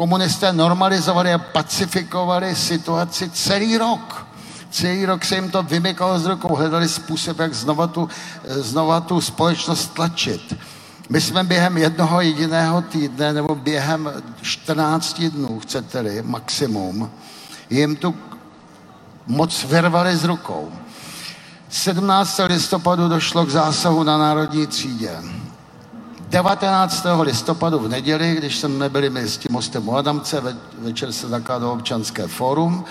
komunisté 0.00 0.48
normalizovali 0.52 1.28
a 1.28 1.38
pacifikovali 1.38 2.56
situaci 2.56 3.30
celý 3.36 3.76
rok. 3.76 4.26
Celý 4.70 5.04
rok 5.04 5.24
se 5.24 5.34
jim 5.34 5.50
to 5.50 5.62
vymykalo 5.62 6.18
z 6.18 6.26
rukou, 6.26 6.54
hledali 6.56 6.88
způsob, 6.88 7.38
jak 7.38 7.54
znova 7.54 7.86
tu, 7.86 8.08
znova 8.48 9.00
tu 9.00 9.20
společnost 9.20 9.92
tlačit. 9.92 10.56
My 11.08 11.20
jsme 11.20 11.44
během 11.44 11.78
jednoho 11.78 12.20
jediného 12.20 12.82
týdne, 12.82 13.32
nebo 13.32 13.54
během 13.54 14.10
14 14.42 15.20
dnů, 15.20 15.60
chcete-li, 15.60 16.22
maximum, 16.22 17.10
jim 17.70 17.96
tu 17.96 18.14
moc 19.26 19.64
vyrvali 19.64 20.16
z 20.16 20.24
rukou. 20.24 20.72
17. 21.68 22.40
listopadu 22.46 23.08
došlo 23.08 23.46
k 23.46 23.50
zásahu 23.50 24.02
na 24.02 24.18
Národní 24.18 24.66
třídě. 24.66 25.39
19. 26.30 27.06
listopadu 27.20 27.78
v 27.78 27.88
neděli, 27.88 28.34
když 28.34 28.58
jsme 28.58 28.88
byli 28.88 29.10
my 29.10 29.20
s 29.20 29.38
tím 29.38 29.52
mostem 29.52 29.88
u 29.88 29.96
Adamce, 29.96 30.40
ve, 30.40 30.56
večer 30.78 31.12
se 31.12 31.28
zakládalo 31.28 31.72
občanské 31.72 32.28
fórum, 32.28 32.84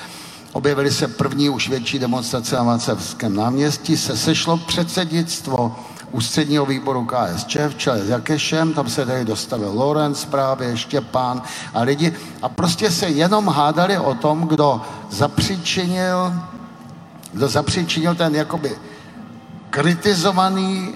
objevily 0.54 0.92
se 0.92 1.08
první 1.08 1.50
už 1.50 1.70
větší 1.70 2.00
demonstrace 2.00 2.56
na 2.56 2.64
Václavském 2.64 3.36
náměstí, 3.36 3.98
se 3.98 4.18
sešlo 4.18 4.58
předsednictvo 4.58 5.76
ústředního 6.12 6.66
výboru 6.66 7.06
KSČ 7.06 7.58
v 7.70 7.78
čele 7.78 8.00
s 8.06 8.10
Jakešem, 8.10 8.74
tam 8.74 8.90
se 8.90 9.06
tady 9.06 9.26
dostavil 9.26 9.72
Lorenz 9.74 10.26
právě, 10.26 10.78
Štěpán 10.78 11.42
a 11.74 11.82
lidi. 11.82 12.14
A 12.42 12.50
prostě 12.50 12.92
se 12.92 13.10
jenom 13.10 13.48
hádali 13.48 13.98
o 13.98 14.14
tom, 14.14 14.42
kdo 14.42 14.82
zapříčinil, 15.10 16.34
kdo 17.34 17.48
zapříčinil 17.48 18.16
ten 18.16 18.36
jakoby 18.36 18.78
kritizovaný 19.70 20.96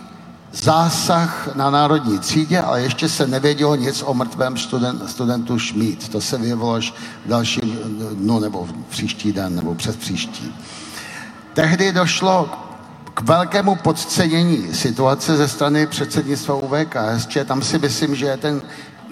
zásah 0.54 1.56
na 1.56 1.70
národní 1.70 2.20
třídě, 2.20 2.60
ale 2.60 2.82
ještě 2.82 3.10
se 3.10 3.28
nevědělo 3.28 3.76
nic 3.76 4.04
o 4.06 4.14
mrtvém 4.14 4.58
student, 4.58 5.10
studentu 5.10 5.60
Šmít. 5.60 6.10
To 6.10 6.22
se 6.22 6.38
vyjevilo 6.38 6.74
až 6.74 6.94
v 7.26 7.30
dalším 7.30 7.80
dnu 8.14 8.40
nebo 8.40 8.66
v 8.66 8.74
příští 8.90 9.32
den 9.32 9.56
nebo 9.56 9.76
přes 9.76 9.96
příští. 9.96 10.56
Tehdy 11.54 11.92
došlo 11.92 12.50
k 13.14 13.22
velkému 13.22 13.76
podcenění 13.76 14.74
situace 14.74 15.38
ze 15.38 15.48
strany 15.48 15.88
předsednictva 15.88 16.56
UVKSČ. 16.56 17.38
Tam 17.46 17.62
si 17.62 17.80
myslím, 17.80 18.16
že 18.16 18.26
je 18.26 18.38
ten 18.38 18.62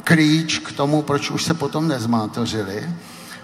klíč 0.03 0.57
k 0.57 0.71
tomu, 0.71 1.01
proč 1.01 1.31
už 1.31 1.43
se 1.43 1.53
potom 1.53 1.87
nezmátořili. 1.87 2.89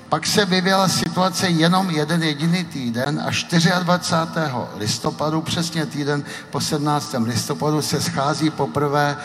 Pak 0.10 0.28
se 0.28 0.46
vyvěla 0.46 0.88
situace 0.88 1.50
jenom 1.50 1.90
jeden 1.90 2.24
jediný 2.24 2.64
týden 2.64 3.24
a 3.26 3.32
24. 3.80 4.46
listopadu, 4.76 5.42
přesně 5.42 5.86
týden 5.86 6.24
po 6.52 6.62
17. 6.62 7.16
listopadu, 7.24 7.82
se 7.82 8.02
schází 8.02 8.50
poprvé 8.50 9.18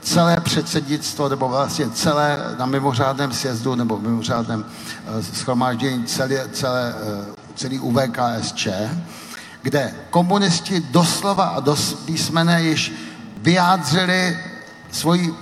celé 0.00 0.40
předsednictvo, 0.40 1.28
nebo 1.28 1.48
vlastně 1.48 1.90
celé 1.90 2.38
na 2.58 2.66
mimořádném 2.66 3.32
sjezdu 3.32 3.74
nebo 3.74 3.98
mimořádném 3.98 4.60
uh, 4.60 5.20
schromáždění 5.20 6.04
celé, 6.04 6.48
celé, 6.52 6.94
uh, 6.94 7.34
celý 7.54 7.78
UVKSČ, 7.78 8.68
kde 9.62 9.94
komunisti 10.10 10.80
doslova 10.80 11.44
a 11.44 11.60
dos 11.60 11.94
písmené 11.94 12.62
již 12.62 12.92
vyjádřili 13.36 14.38
svoji 14.90 15.34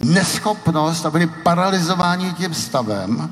neschopnost 0.00 1.06
a 1.06 1.10
byli 1.10 1.26
paralizováni 1.26 2.32
tím 2.32 2.54
stavem, 2.54 3.30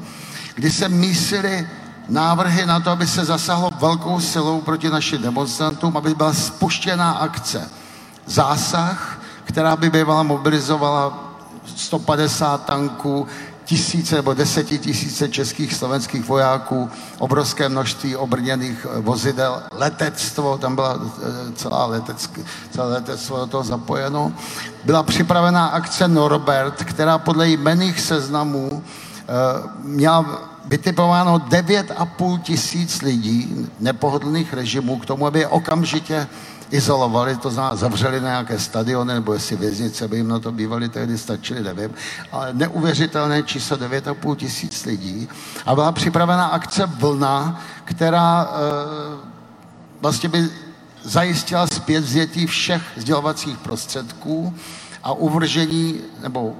kdy 0.54 0.70
se 0.70 0.88
mísily 0.88 1.68
návrhy 2.08 2.66
na 2.66 2.80
to, 2.80 2.90
aby 2.90 3.06
se 3.06 3.24
zasahlo 3.24 3.70
velkou 3.80 4.20
silou 4.20 4.60
proti 4.60 4.90
našim 4.90 5.22
demonstrantům, 5.22 5.96
aby 5.96 6.14
byla 6.14 6.34
spuštěná 6.34 7.12
akce. 7.12 7.70
Zásah, 8.26 9.20
která 9.44 9.76
by 9.76 9.90
bývala 9.90 10.22
mobilizovala 10.22 11.32
150 11.76 12.64
tanků, 12.64 13.26
tisíce 13.64 14.16
nebo 14.16 14.34
desetitisíce 14.34 15.28
českých 15.28 15.74
slovenských 15.74 16.28
vojáků, 16.28 16.90
obrovské 17.18 17.68
množství 17.68 18.16
obrněných 18.16 18.86
eh, 18.90 19.00
vozidel, 19.00 19.62
letectvo, 19.72 20.58
tam 20.58 20.74
byla 20.74 20.98
eh, 21.00 21.52
celá 21.54 21.86
leteck, 21.86 22.40
celé 22.70 22.92
letectvo 22.92 23.38
do 23.38 23.46
toho 23.46 23.64
zapojeno. 23.64 24.32
Byla 24.84 25.02
připravená 25.02 25.66
akce 25.66 26.08
Norbert, 26.08 26.84
která 26.84 27.18
podle 27.18 27.48
jmených 27.48 28.00
seznamů 28.00 28.82
měla 29.82 30.50
vytipováno 30.64 31.38
9,5 31.38 32.40
tisíc 32.40 33.02
lidí 33.02 33.68
nepohodlných 33.80 34.52
režimů 34.52 34.98
k 34.98 35.06
tomu, 35.06 35.26
aby 35.26 35.38
je 35.38 35.48
okamžitě 35.48 36.26
izolovali, 36.70 37.36
to 37.36 37.50
znamená 37.50 37.76
zavřeli 37.76 38.20
nějaké 38.20 38.58
stadiony, 38.58 39.14
nebo 39.14 39.32
jestli 39.32 39.56
věznice 39.56 40.08
by 40.08 40.16
jim 40.16 40.28
na 40.28 40.38
to 40.38 40.52
bývali, 40.52 40.88
tehdy 40.88 41.18
stačili, 41.18 41.62
nevím, 41.62 41.90
ale 42.32 42.54
neuvěřitelné 42.54 43.42
číslo 43.42 43.76
9,5 43.76 44.36
tisíc 44.36 44.84
lidí. 44.84 45.28
A 45.66 45.74
byla 45.74 45.92
připravena 45.92 46.46
akce 46.46 46.86
Vlna, 46.86 47.60
která 47.84 48.42
e, 48.42 48.48
vlastně 50.00 50.28
by 50.28 50.48
zajistila 51.02 51.66
zpět 51.66 52.00
vzjetí 52.00 52.46
všech 52.46 52.82
sdělovacích 52.96 53.58
prostředků 53.58 54.54
a 55.02 55.12
uvržení 55.12 56.00
nebo 56.22 56.56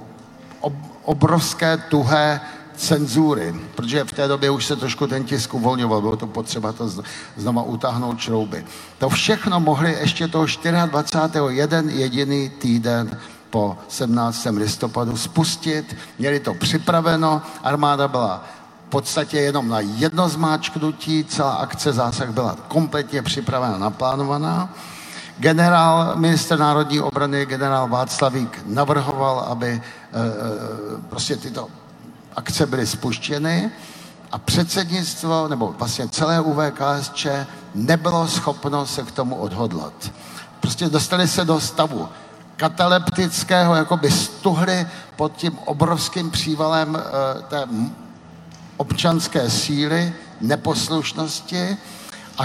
obrovské 1.03 1.77
tuhé 1.77 2.41
cenzury, 2.75 3.55
protože 3.75 4.03
v 4.03 4.11
té 4.11 4.27
době 4.27 4.49
už 4.49 4.65
se 4.65 4.75
trošku 4.75 5.07
ten 5.07 5.23
tisk 5.23 5.53
uvolňoval, 5.53 6.01
bylo 6.01 6.15
to 6.15 6.27
potřeba 6.27 6.71
to 6.71 6.89
znova 7.37 7.63
utáhnout 7.63 8.19
šrouby. 8.19 8.65
To 8.97 9.09
všechno 9.09 9.59
mohli 9.59 9.97
ještě 9.99 10.27
toho 10.27 10.45
24. 10.85 11.45
jeden 11.47 11.89
jediný 11.89 12.49
týden 12.49 13.19
po 13.49 13.77
17. 13.87 14.47
listopadu 14.55 15.17
spustit, 15.17 15.95
měli 16.19 16.39
to 16.39 16.53
připraveno, 16.53 17.41
armáda 17.63 18.07
byla 18.07 18.43
v 18.87 18.89
podstatě 18.89 19.39
jenom 19.39 19.69
na 19.69 19.79
jedno 19.79 20.29
zmáčknutí, 20.29 21.25
celá 21.25 21.53
akce 21.53 21.93
zásah 21.93 22.29
byla 22.29 22.57
kompletně 22.67 23.21
připravena, 23.21 23.77
naplánovaná. 23.77 24.73
Generál, 25.37 26.15
minister 26.15 26.59
národní 26.59 26.99
obrany, 26.99 27.45
generál 27.45 27.87
Václavík 27.87 28.61
navrhoval, 28.65 29.39
aby 29.39 29.67
e, 29.67 29.81
prostě 31.09 31.35
tyto 31.35 31.67
akce 32.35 32.65
byly 32.65 32.87
spuštěny 32.87 33.71
a 34.31 34.37
předsednictvo, 34.37 35.47
nebo 35.47 35.75
vlastně 35.77 36.07
celé 36.09 36.41
UVKSČ 36.41 37.27
nebylo 37.75 38.27
schopno 38.27 38.85
se 38.85 39.03
k 39.03 39.11
tomu 39.11 39.35
odhodlat. 39.35 40.11
Prostě 40.59 40.89
dostali 40.89 41.27
se 41.27 41.45
do 41.45 41.59
stavu 41.59 42.09
kataleptického, 42.57 43.75
jako 43.75 43.97
by 43.97 44.11
stuhli 44.11 44.87
pod 45.15 45.35
tím 45.35 45.57
obrovským 45.65 46.31
přívalem 46.31 46.95
e, 46.95 47.41
té 47.41 47.67
občanské 48.77 49.49
síly, 49.49 50.13
neposlušnosti 50.41 51.77
a 52.37 52.43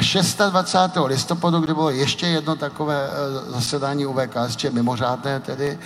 26. 0.51 0.99
listopadu, 1.05 1.61
kdy 1.61 1.75
bylo 1.75 1.91
ještě 1.91 2.27
jedno 2.27 2.57
takové 2.57 3.09
e, 3.09 3.51
zasedání 3.51 4.07
UVKSČ, 4.07 4.65
mimořádné 4.65 5.41
tedy, 5.41 5.79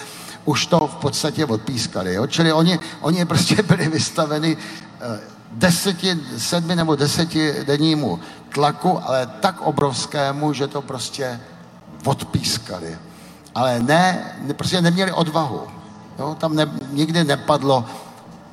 už 0.44 0.66
to 0.66 0.86
v 0.86 0.94
podstatě 0.94 1.46
odpískali. 1.46 2.14
Jo? 2.14 2.26
Čili 2.26 2.52
oni, 2.52 2.80
oni 3.00 3.24
prostě 3.24 3.62
byli 3.68 3.88
vystaveni 3.88 4.56
eh, 5.00 5.20
deseti, 5.52 6.20
sedmi 6.38 6.76
nebo 6.76 6.96
deseti 6.96 7.54
dennímu 7.66 8.20
tlaku, 8.54 9.00
ale 9.04 9.26
tak 9.26 9.60
obrovskému, 9.60 10.52
že 10.52 10.66
to 10.66 10.82
prostě 10.82 11.40
odpískali. 12.04 12.98
Ale 13.54 13.80
ne, 13.80 14.32
prostě 14.56 14.80
neměli 14.80 15.12
odvahu. 15.12 15.62
Jo? 16.18 16.36
Tam 16.40 16.56
ne, 16.56 16.66
nikdy 16.90 17.24
nepadlo, 17.24 17.84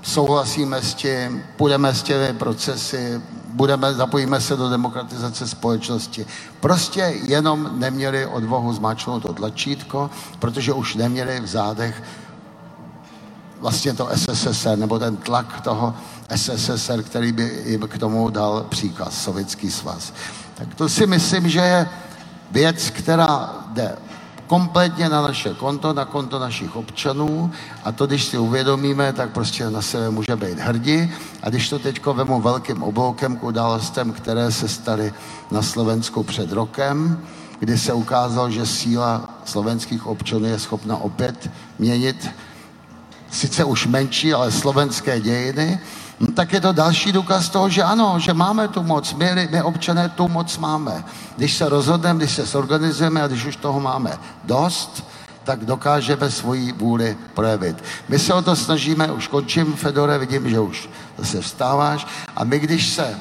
souhlasíme 0.02 0.82
s 0.82 0.94
tím, 0.94 1.44
půjdeme 1.58 1.94
s 1.94 2.04
těmi 2.04 2.34
procesy, 2.34 3.22
budeme, 3.50 3.94
zapojíme 3.94 4.42
se 4.42 4.56
do 4.56 4.70
demokratizace 4.70 5.48
společnosti. 5.48 6.26
Prostě 6.60 7.02
jenom 7.24 7.70
neměli 7.80 8.26
odvahu 8.26 8.74
zmáčknout 8.74 9.24
to 9.24 9.34
tlačítko, 9.34 10.10
protože 10.40 10.74
už 10.74 10.96
neměli 10.96 11.40
v 11.40 11.48
zádech 11.48 12.04
vlastně 13.60 13.94
to 13.94 14.10
SSSR, 14.16 14.78
nebo 14.78 15.00
ten 15.00 15.18
tlak 15.18 15.62
toho 15.62 15.94
SSSR, 16.36 17.04
který 17.04 17.32
by 17.32 17.64
jim 17.66 17.82
k 17.82 17.98
tomu 17.98 18.30
dal 18.30 18.66
příkaz, 18.70 19.24
Sovětský 19.24 19.72
svaz. 19.72 20.14
Tak 20.56 20.76
to 20.76 20.90
si 20.90 21.08
myslím, 21.08 21.50
že 21.50 21.60
je 21.60 21.90
věc, 22.52 22.90
která 22.90 23.54
jde 23.68 23.96
kompletně 24.50 25.10
na 25.10 25.22
naše 25.22 25.54
konto, 25.54 25.94
na 25.94 26.06
konto 26.06 26.40
našich 26.40 26.76
občanů. 26.76 27.52
A 27.84 27.92
to, 27.92 28.08
když 28.08 28.24
si 28.26 28.38
uvědomíme, 28.38 29.14
tak 29.14 29.30
prostě 29.30 29.70
na 29.70 29.82
sebe 29.82 30.10
může 30.10 30.36
být 30.36 30.60
hrdí. 30.60 31.12
A 31.44 31.50
když 31.50 31.70
to 31.70 31.80
teď 31.80 32.06
vemu 32.06 32.42
velkým 32.42 32.84
obloukem 32.84 33.38
k 33.38 33.44
událostem, 33.44 34.12
které 34.12 34.52
se 34.52 34.68
staly 34.68 35.14
na 35.52 35.62
Slovensku 35.62 36.24
před 36.24 36.52
rokem, 36.52 37.22
kdy 37.60 37.78
se 37.78 37.94
ukázalo, 37.94 38.50
že 38.50 38.66
síla 38.66 39.30
slovenských 39.46 40.08
občanů 40.08 40.46
je 40.46 40.60
schopna 40.60 40.98
opět 40.98 41.50
měnit 41.80 42.30
sice 43.32 43.64
už 43.64 43.88
menší, 43.88 44.34
ale 44.34 44.52
slovenské 44.52 45.20
dějiny, 45.20 45.80
tak 46.34 46.54
je 46.54 46.62
to 46.62 46.72
další 46.72 47.12
důkaz 47.12 47.50
toho, 47.50 47.70
že 47.70 47.84
ano, 47.84 48.16
že 48.20 48.34
máme 48.34 48.68
tu 48.68 48.84
moc, 48.84 49.14
my, 49.14 49.48
my 49.52 49.62
občané 49.62 50.10
tu 50.10 50.28
moc 50.28 50.58
máme. 50.58 51.04
Když 51.38 51.58
se 51.58 51.70
rozhodneme, 51.70 52.20
když 52.20 52.32
se 52.32 52.46
zorganizujeme 52.46 53.24
a 53.24 53.28
když 53.28 53.46
už 53.46 53.56
toho 53.56 53.80
máme 53.80 54.20
dost, 54.44 55.04
tak 55.44 55.66
dokážeme 55.66 56.32
svoji 56.32 56.72
vůli 56.72 57.18
projevit. 57.34 57.84
My 58.10 58.20
se 58.20 58.34
o 58.34 58.42
to 58.42 58.56
snažíme, 58.56 59.12
už 59.12 59.28
končím, 59.28 59.74
Fedore, 59.74 60.18
vidím, 60.18 60.50
že 60.50 60.60
už 60.60 60.90
zase 61.18 61.42
vstáváš, 61.42 62.08
a 62.36 62.44
my 62.44 62.60
když 62.60 62.90
se 62.90 63.16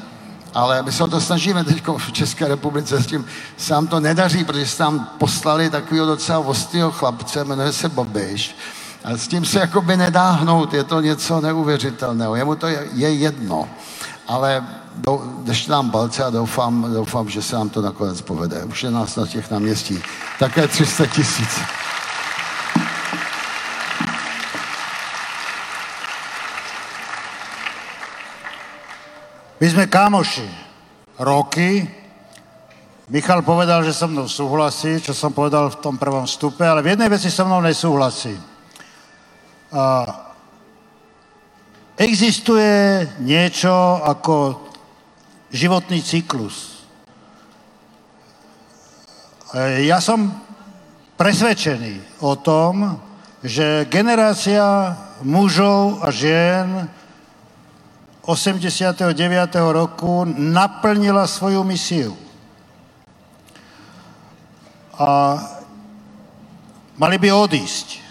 ale 0.54 0.82
my 0.82 0.92
se 0.92 1.04
o 1.04 1.06
to 1.06 1.20
snažíme 1.20 1.64
teď 1.64 1.82
v 1.96 2.12
České 2.12 2.48
republice, 2.48 3.02
s 3.02 3.06
tím 3.06 3.26
se 3.56 3.72
nám 3.72 3.86
to 3.86 4.00
nedaří, 4.00 4.44
protože 4.44 4.66
se 4.66 4.78
tam 4.78 5.08
poslali 5.18 5.70
takového 5.70 6.06
docela 6.06 6.38
ostýho 6.38 6.90
chlapce, 6.90 7.44
jmenuje 7.44 7.72
se 7.72 7.88
Bobiš, 7.88 8.56
a 9.04 9.16
s 9.16 9.28
tím 9.28 9.44
se 9.44 9.58
jakoby 9.58 9.96
nedá 9.96 10.30
hnout, 10.30 10.74
je 10.74 10.84
to 10.84 11.00
něco 11.00 11.40
neuvěřitelného. 11.40 12.36
Jemu 12.36 12.54
to 12.54 12.66
je, 12.66 12.88
je 12.92 13.10
jedno. 13.14 13.68
Ale 14.26 14.64
držte 15.42 15.72
nám 15.72 15.90
palce 15.90 16.24
a 16.24 16.30
doufám, 16.30 16.94
doufám, 16.94 17.28
že 17.28 17.42
se 17.42 17.56
nám 17.56 17.68
to 17.68 17.82
nakonec 17.82 18.20
povede. 18.20 18.64
Už 18.64 18.82
je 18.82 18.90
nás 18.90 19.16
na 19.16 19.26
těch 19.26 19.50
náměstí 19.50 20.02
také 20.38 20.68
300 20.68 21.06
tisíc. 21.06 21.60
My 29.58 29.66
sme 29.66 29.90
kámoši 29.90 30.46
roky. 31.18 31.82
Michal 33.10 33.42
povedal, 33.42 33.82
že 33.82 33.90
so 33.90 34.06
mnou 34.06 34.30
súhlasí, 34.30 35.02
čo 35.02 35.10
som 35.16 35.34
povedal 35.34 35.66
v 35.72 35.80
tom 35.82 35.98
prvom 35.98 36.28
vstupe, 36.28 36.62
ale 36.62 36.84
v 36.84 36.94
jednej 36.94 37.08
veci 37.10 37.26
so 37.26 37.42
mnou 37.42 37.58
nesúhlasí. 37.58 38.57
Existuje 41.98 43.04
niečo 43.20 44.00
ako 44.00 44.64
životný 45.52 46.00
cyklus. 46.00 46.86
Ja 49.84 50.00
som 50.00 50.32
presvedčený 51.20 52.22
o 52.24 52.36
tom, 52.40 52.96
že 53.44 53.84
generácia 53.92 54.96
mužov 55.20 56.00
a 56.00 56.08
žien 56.12 56.88
89. 58.28 59.16
roku 59.72 60.28
naplnila 60.28 61.24
svoju 61.24 61.64
misiu. 61.64 62.12
A 64.98 65.38
mali 67.00 67.16
by 67.16 67.32
odísť. 67.32 68.07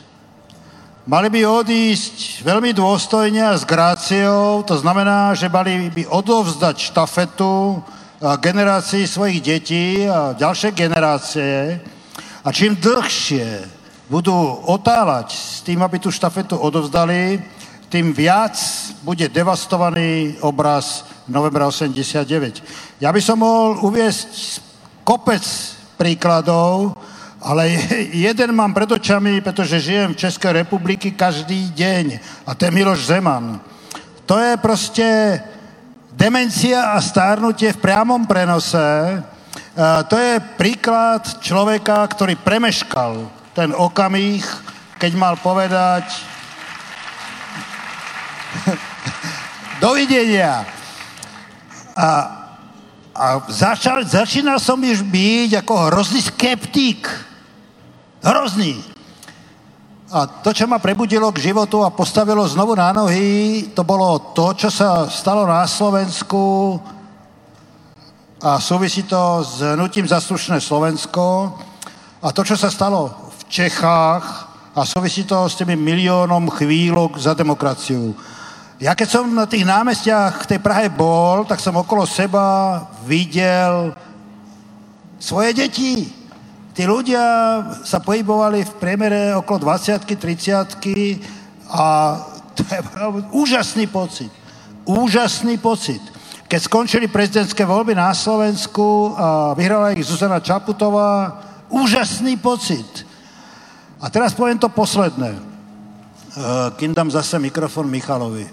Mali 1.08 1.32
by 1.32 1.64
odísť 1.64 2.44
veľmi 2.44 2.76
dôstojne 2.76 3.40
a 3.40 3.56
s 3.56 3.64
gráciou, 3.64 4.60
to 4.68 4.76
znamená, 4.76 5.32
že 5.40 5.48
mali 5.48 5.88
by 5.88 6.04
odovzdať 6.04 6.92
štafetu 6.92 7.80
generácii 8.20 9.08
svojich 9.08 9.40
detí 9.40 10.04
a 10.04 10.36
ďalšie 10.36 10.76
generácie. 10.76 11.80
A 12.44 12.52
čím 12.52 12.76
dlhšie 12.76 13.48
budú 14.12 14.36
otáľať 14.68 15.32
s 15.32 15.64
tým, 15.64 15.80
aby 15.80 15.96
tú 15.96 16.12
štafetu 16.12 16.60
odovzdali, 16.60 17.40
tým 17.88 18.12
viac 18.12 18.60
bude 19.00 19.32
devastovaný 19.32 20.36
obraz 20.44 21.08
novembra 21.24 21.72
89. 21.72 23.00
Ja 23.00 23.16
by 23.16 23.22
som 23.24 23.40
mohol 23.40 23.80
uviesť 23.80 24.60
kopec 25.08 25.48
príkladov, 25.96 27.00
ale 27.48 27.72
jeden 28.28 28.52
mám 28.52 28.76
pred 28.76 28.92
očami, 28.92 29.40
pretože 29.40 29.80
žijem 29.80 30.12
v 30.12 30.20
Českej 30.28 30.52
republiky 30.68 31.16
každý 31.16 31.72
deň 31.72 32.20
a 32.44 32.52
to 32.52 32.68
je 32.68 32.72
Miloš 32.76 33.08
Zeman. 33.08 33.64
To 34.28 34.36
je 34.36 34.58
prostě 34.58 35.40
demencia 36.12 36.92
a 36.92 37.02
stárnutie 37.02 37.72
v 37.74 37.78
priamom 37.80 38.28
prenose. 38.28 39.24
To 40.08 40.16
je 40.18 40.42
príklad 40.58 41.24
človeka, 41.40 42.02
ktorý 42.10 42.36
premeškal 42.36 43.30
ten 43.54 43.72
okamih, 43.72 44.44
keď 44.98 45.12
mal 45.16 45.36
povedať 45.38 46.04
dovidenia. 49.86 50.66
A, 51.94 52.10
a 53.16 53.26
začal, 53.48 54.04
začínal 54.04 54.60
som 54.60 54.82
už 54.82 55.06
byť 55.06 55.62
ako 55.62 55.74
hrozný 55.94 56.22
skeptik. 56.26 57.27
Hrozný. 58.28 58.84
A 60.12 60.28
to, 60.28 60.52
čo 60.52 60.68
ma 60.68 60.84
prebudilo 60.84 61.32
k 61.32 61.52
životu 61.52 61.80
a 61.84 61.96
postavilo 61.96 62.44
znovu 62.44 62.76
na 62.76 62.92
nohy, 62.92 63.72
to 63.72 63.88
bolo 63.88 64.36
to, 64.36 64.52
čo 64.52 64.68
sa 64.68 65.08
stalo 65.08 65.48
na 65.48 65.64
Slovensku 65.64 66.76
a 68.44 68.60
súvisí 68.60 69.08
to 69.08 69.44
s 69.44 69.64
hnutím 69.64 70.08
Zaslušné 70.08 70.60
Slovensko 70.60 71.56
a 72.20 72.28
to, 72.36 72.44
čo 72.44 72.60
sa 72.60 72.68
stalo 72.68 73.32
v 73.32 73.42
Čechách 73.48 74.26
a 74.76 74.82
súvisí 74.84 75.24
to 75.24 75.48
s 75.48 75.56
tými 75.56 75.80
miliónom 75.80 76.52
chvíľok 76.52 77.20
za 77.20 77.32
demokraciu. 77.32 78.12
Ja 78.80 78.92
keď 78.92 79.08
som 79.08 79.26
na 79.32 79.48
tých 79.48 79.64
námestiach 79.64 80.44
v 80.44 80.50
tej 80.52 80.60
Prahe 80.60 80.92
bol, 80.92 81.48
tak 81.48 81.64
som 81.64 81.80
okolo 81.80 82.04
seba 82.04 82.80
videl 83.08 83.96
svoje 85.20 85.52
deti. 85.52 86.17
Tí 86.78 86.86
ľudia 86.86 87.26
sa 87.82 87.98
pohybovali 87.98 88.62
v 88.62 88.74
priemere 88.78 89.34
okolo 89.34 89.74
20 89.74 89.98
30 89.98 91.74
a 91.74 91.86
to 92.54 92.62
je 92.62 92.80
úžasný 93.34 93.90
pocit. 93.90 94.30
Úžasný 94.86 95.58
pocit. 95.58 95.98
Keď 96.46 96.70
skončili 96.70 97.10
prezidentské 97.10 97.66
voľby 97.66 97.98
na 97.98 98.14
Slovensku 98.14 99.10
a 99.18 99.58
vyhrala 99.58 99.98
ich 99.98 100.06
Zuzana 100.06 100.38
Čaputová, 100.38 101.42
úžasný 101.74 102.38
pocit. 102.38 102.86
A 103.98 104.14
teraz 104.14 104.38
poviem 104.38 104.62
to 104.62 104.70
posledné, 104.70 105.34
e, 105.34 105.42
kým 106.78 106.94
dám 106.94 107.10
zase 107.10 107.42
mikrofon 107.42 107.90
Michalovi. 107.90 108.46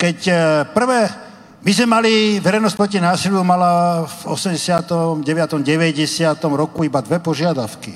Keď 0.00 0.18
e, 0.26 0.34
prvé 0.72 1.28
my 1.60 1.70
sme 1.76 1.86
mali, 1.92 2.40
verejnosť 2.40 2.72
proti 2.72 2.96
násiliu 2.96 3.44
mala 3.44 4.08
v 4.08 4.32
89. 4.32 5.20
90. 5.60 5.60
roku 6.56 6.88
iba 6.88 7.04
dve 7.04 7.20
požiadavky. 7.20 7.92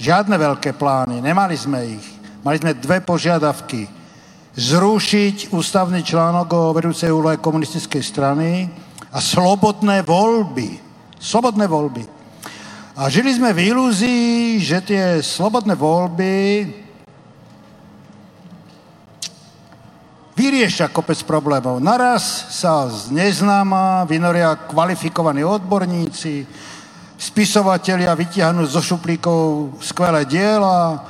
Žiadne 0.00 0.32
veľké 0.32 0.72
plány, 0.72 1.20
nemali 1.20 1.52
sme 1.52 1.84
ich. 1.84 2.06
Mali 2.40 2.56
sme 2.56 2.72
dve 2.72 3.04
požiadavky. 3.04 3.84
Zrušiť 4.56 5.52
ústavný 5.52 6.00
článok 6.00 6.48
o 6.48 6.72
vedúcej 6.72 7.12
úlohe 7.12 7.36
komunistickej 7.36 8.00
strany 8.00 8.72
a 9.12 9.20
slobodné 9.20 10.00
voľby. 10.00 10.80
Slobodné 11.20 11.68
voľby. 11.68 12.08
A 12.96 13.12
žili 13.12 13.36
sme 13.36 13.52
v 13.52 13.68
ilúzii, 13.68 14.64
že 14.64 14.80
tie 14.80 15.20
slobodné 15.20 15.76
voľby 15.76 16.34
vyriešia 20.38 20.86
kopec 20.94 21.18
problémov. 21.26 21.82
Naraz 21.82 22.22
sa 22.54 22.86
z 22.86 23.10
neznáma 23.10 24.06
vynoria 24.06 24.54
kvalifikovaní 24.70 25.42
odborníci, 25.42 26.46
spisovatelia 27.18 28.14
vytiahnu 28.14 28.62
zo 28.62 28.78
šuplíkov 28.78 29.74
skvelé 29.82 30.22
diela, 30.30 31.02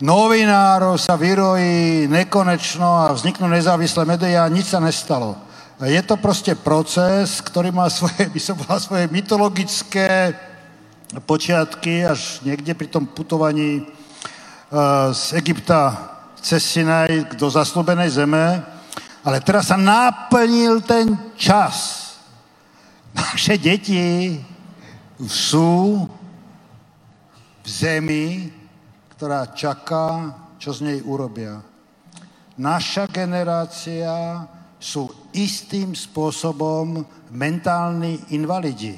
novinárov 0.00 0.96
sa 0.96 1.20
vyrojí 1.20 2.08
nekonečno 2.08 3.04
a 3.04 3.12
vzniknú 3.12 3.44
nezávislé 3.44 4.08
médiá, 4.08 4.48
nič 4.48 4.72
sa 4.72 4.80
nestalo. 4.80 5.36
Je 5.84 6.00
to 6.00 6.16
proste 6.16 6.56
proces, 6.56 7.44
ktorý 7.44 7.68
má 7.68 7.92
svoje, 7.92 8.24
by 8.24 8.40
som 8.40 8.56
povedal, 8.56 8.80
svoje 8.80 9.04
mytologické 9.12 10.32
počiatky 11.28 12.08
až 12.08 12.40
niekde 12.40 12.72
pri 12.72 12.88
tom 12.88 13.04
putovaní 13.04 13.84
uh, 13.84 15.12
z 15.12 15.36
Egypta 15.36 16.09
cez 16.40 16.64
Sinaj 16.64 17.36
do 17.36 17.46
zaslúbenej 17.52 18.10
zeme, 18.16 18.64
ale 19.20 19.38
teraz 19.44 19.68
sa 19.68 19.76
naplnil 19.76 20.80
ten 20.80 21.12
čas. 21.36 22.08
Naše 23.12 23.60
deti 23.60 24.40
sú 25.20 26.08
v 27.60 27.66
zemi, 27.68 28.48
ktorá 29.12 29.52
čaká, 29.52 30.32
čo 30.56 30.72
z 30.72 30.80
nej 30.88 30.98
urobia. 31.04 31.60
Naša 32.56 33.08
generácia 33.08 34.44
sú 34.80 35.12
istým 35.36 35.92
spôsobom 35.92 37.04
mentálni 37.28 38.16
invalidi. 38.32 38.96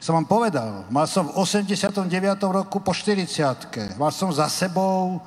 Som 0.00 0.16
vám 0.20 0.28
povedal, 0.28 0.88
mal 0.88 1.04
som 1.04 1.28
v 1.28 1.36
89. 1.36 2.08
roku 2.48 2.80
po 2.80 2.92
40. 2.92 4.00
Mal 4.00 4.12
som 4.12 4.32
za 4.32 4.48
sebou 4.48 5.20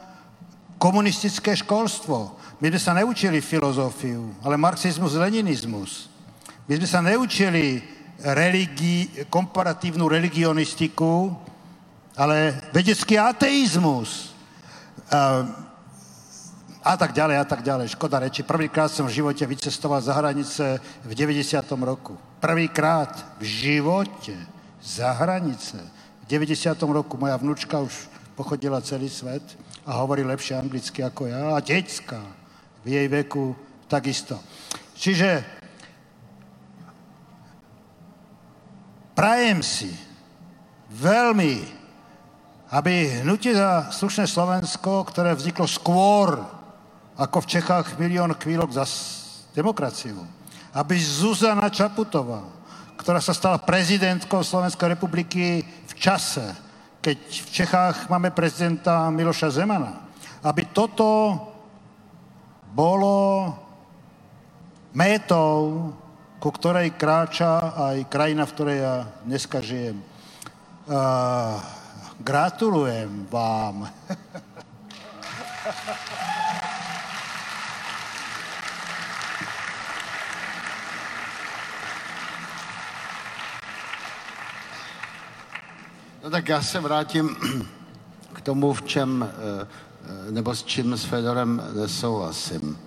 komunistické 0.83 1.55
školstvo. 1.55 2.35
My 2.59 2.67
sme 2.67 2.81
sa 2.83 2.91
neučili 2.91 3.39
filozofiu, 3.39 4.35
ale 4.43 4.59
marxizmus, 4.59 5.15
leninizmus. 5.15 6.11
My 6.67 6.75
sme 6.75 6.87
sa 6.91 6.99
neučili 6.99 7.79
religi- 8.19 9.23
komparatívnu 9.31 10.11
religionistiku, 10.11 11.31
ale 12.19 12.67
vedecký 12.75 13.15
ateizmus. 13.15 14.35
A, 15.07 15.47
a 16.83 16.93
tak 16.99 17.15
ďalej, 17.15 17.39
a 17.39 17.45
tak 17.47 17.63
ďalej. 17.63 17.95
Škoda 17.95 18.19
reči. 18.19 18.43
Prvýkrát 18.43 18.91
som 18.91 19.07
v 19.07 19.23
živote 19.23 19.47
vycestoval 19.47 20.03
za 20.03 20.11
hranice 20.19 20.83
v 21.07 21.11
90. 21.15 21.63
roku. 21.79 22.19
Prvýkrát 22.43 23.39
v 23.39 23.47
živote 23.47 24.35
za 24.83 25.15
hranice. 25.15 25.79
V 26.23 26.25
90. 26.27 26.75
roku 26.91 27.15
moja 27.15 27.39
vnúčka 27.39 27.79
už 27.79 28.11
pochodila 28.35 28.83
celý 28.83 29.07
svet 29.07 29.43
a 29.83 29.91
hovorí 29.99 30.23
lepšie 30.23 30.59
anglicky 30.59 31.03
ako 31.03 31.27
ja. 31.27 31.55
A 31.55 31.63
deťská 31.63 32.21
v 32.83 32.87
jej 32.87 33.07
veku 33.07 33.55
takisto. 33.91 34.39
Čiže 34.95 35.43
prajem 39.15 39.59
si 39.59 39.91
veľmi, 40.93 41.55
aby 42.73 43.21
hnutie 43.21 43.53
za 43.53 43.91
slušné 43.91 44.25
Slovensko, 44.25 45.05
ktoré 45.05 45.35
vzniklo 45.35 45.67
skôr 45.67 46.41
ako 47.13 47.45
v 47.45 47.49
Čechách 47.59 47.99
milión 48.01 48.33
chvíľok 48.33 48.73
za 48.73 48.85
demokraciu, 49.53 50.17
aby 50.73 50.97
Zuzana 50.97 51.69
Čaputová, 51.69 52.41
ktorá 52.97 53.21
sa 53.21 53.37
stala 53.37 53.61
prezidentkou 53.61 54.41
Slovenskej 54.41 54.97
republiky 54.97 55.61
v 55.61 55.93
čase, 55.93 56.41
keď 57.03 57.19
v 57.19 57.49
Čechách 57.51 58.07
máme 58.07 58.31
prezidenta 58.31 59.11
Miloša 59.11 59.51
Zemana, 59.51 60.07
aby 60.39 60.71
toto 60.71 61.35
bolo 62.71 63.51
métou, 64.95 65.91
ku 66.39 66.47
ktorej 66.47 66.95
kráča 66.95 67.75
aj 67.91 68.07
krajina, 68.07 68.47
v 68.47 68.53
ktorej 68.55 68.77
ja 68.79 68.95
dneska 69.27 69.59
žijem. 69.59 69.99
Uh, 70.87 71.59
gratulujem 72.23 73.27
vám. 73.27 73.83
No 86.23 86.29
tak 86.29 86.49
já 86.49 86.61
se 86.61 86.79
vrátím 86.79 87.35
k 88.33 88.41
tomu, 88.41 88.73
v 88.73 88.81
čem, 88.81 89.29
eh, 89.29 89.67
eh, 90.27 90.31
nebo 90.31 90.55
s 90.55 90.63
čím 90.63 90.97
s 90.97 91.05
Fedorem 91.05 91.63
nesouhlasím. 91.75 92.79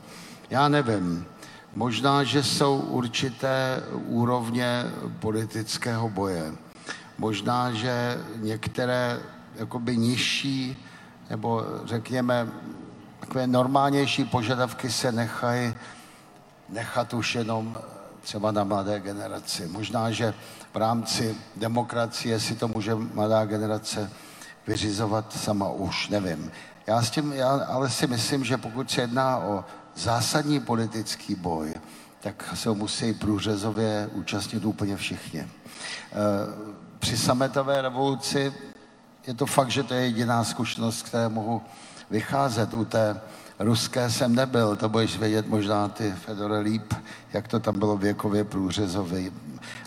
Já 0.50 0.68
nevím, 0.68 1.26
možná, 1.74 2.24
že 2.24 2.42
jsou 2.42 2.78
určité 2.78 3.82
úrovně 4.06 4.84
politického 5.20 6.08
boje. 6.08 6.52
Možná, 7.18 7.72
že 7.72 8.18
některé 8.36 9.20
jakoby 9.56 9.96
nižší, 9.96 10.76
nebo 11.30 11.64
řekněme, 11.84 12.48
takové 13.20 13.46
normálnější 13.46 14.24
požadavky 14.24 14.90
se 14.90 15.12
nechají 15.12 15.74
nechat 16.68 17.14
už 17.14 17.34
jenom 17.34 17.76
třeba 18.26 18.50
na 18.52 18.64
mladé 18.64 19.00
generaci. 19.00 19.68
Možná, 19.68 20.10
že 20.10 20.34
v 20.74 20.76
rámci 20.76 21.36
demokracie 21.56 22.40
si 22.40 22.54
to 22.54 22.68
může 22.68 22.94
mladá 22.94 23.44
generace 23.44 24.10
vyřizovat 24.66 25.32
sama 25.32 25.70
už, 25.70 26.08
nevím. 26.08 26.50
Já, 26.86 27.02
s 27.02 27.10
tím, 27.10 27.32
já 27.32 27.50
ale 27.50 27.90
si 27.90 28.06
myslím, 28.06 28.44
že 28.44 28.56
pokud 28.56 28.90
se 28.90 29.00
jedná 29.00 29.38
o 29.38 29.64
zásadní 29.94 30.60
politický 30.60 31.34
boj, 31.34 31.74
tak 32.20 32.54
se 32.54 32.68
ho 32.68 32.74
musí 32.74 33.14
průřezově 33.14 34.10
účastnit 34.12 34.64
úplně 34.64 34.96
všichni. 34.96 35.40
E, 35.40 35.48
při 36.98 37.16
sametové 37.16 37.82
revoluci 37.82 38.54
je 39.26 39.34
to 39.34 39.46
fakt, 39.46 39.70
že 39.70 39.82
to 39.82 39.94
je 39.94 40.00
jediná 40.00 40.44
zkušenost, 40.44 41.02
které 41.02 41.28
mohu 41.28 41.62
vycházet 42.10 42.74
u 42.74 42.84
té 42.84 43.20
ruské 43.58 44.10
jsem 44.10 44.34
nebyl, 44.34 44.76
to 44.76 44.88
budeš 44.88 45.18
vědět 45.18 45.48
možná 45.48 45.88
ty, 45.88 46.12
Fedore, 46.12 46.58
líp, 46.58 46.94
jak 47.32 47.48
to 47.48 47.60
tam 47.60 47.78
bylo 47.78 47.96
věkově 47.96 48.44
průřezové. 48.44 49.22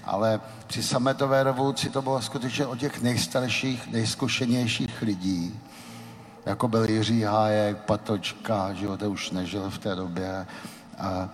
Ale 0.03 0.41
při 0.67 0.83
sametové 0.83 1.43
revoluci 1.43 1.89
to 1.89 2.01
bylo 2.01 2.21
skutečně 2.21 2.65
o 2.65 2.75
těch 2.75 3.01
nejstarších, 3.01 3.91
nejzkušenějších 3.91 5.01
lidí, 5.01 5.59
jako 6.45 6.67
byl 6.67 6.89
Jiří 6.89 7.21
Hájek, 7.21 7.77
Patočka, 7.77 8.73
že 8.73 8.87
už 8.87 9.31
nežil 9.31 9.69
v 9.69 9.77
té 9.77 9.95
době. 9.95 10.47
A, 10.97 11.29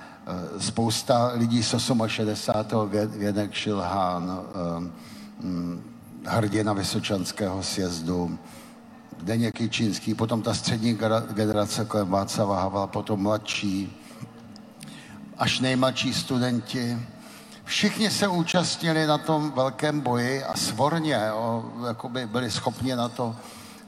spousta 0.59 1.31
lidí 1.35 1.63
z 1.63 1.75
68. 2.07 2.89
Věnek 3.07 3.53
Šilhán, 3.53 4.41
mm, 5.41 5.83
hrdina 6.25 6.73
Vysočanského 6.73 7.63
sjezdu, 7.63 8.37
Deněk 9.25 9.71
Čínský, 9.71 10.13
potom 10.13 10.41
ta 10.41 10.53
střední 10.53 10.97
generace 11.33 11.85
kolem 11.85 12.09
Václava 12.09 12.61
Havla, 12.61 12.87
potom 12.87 13.21
mladší, 13.21 13.97
až 15.37 15.59
nejmladší 15.59 16.13
studenti. 16.13 16.97
Všichni 17.63 18.11
se 18.11 18.27
účastnili 18.27 19.07
na 19.07 19.17
tom 19.17 19.51
velkém 19.51 20.01
boji 20.01 20.43
a 20.43 20.57
svorně 20.57 21.19
jo, 21.27 21.71
byli 22.25 22.51
schopni 22.51 22.95
na 22.95 23.09
to, 23.09 23.35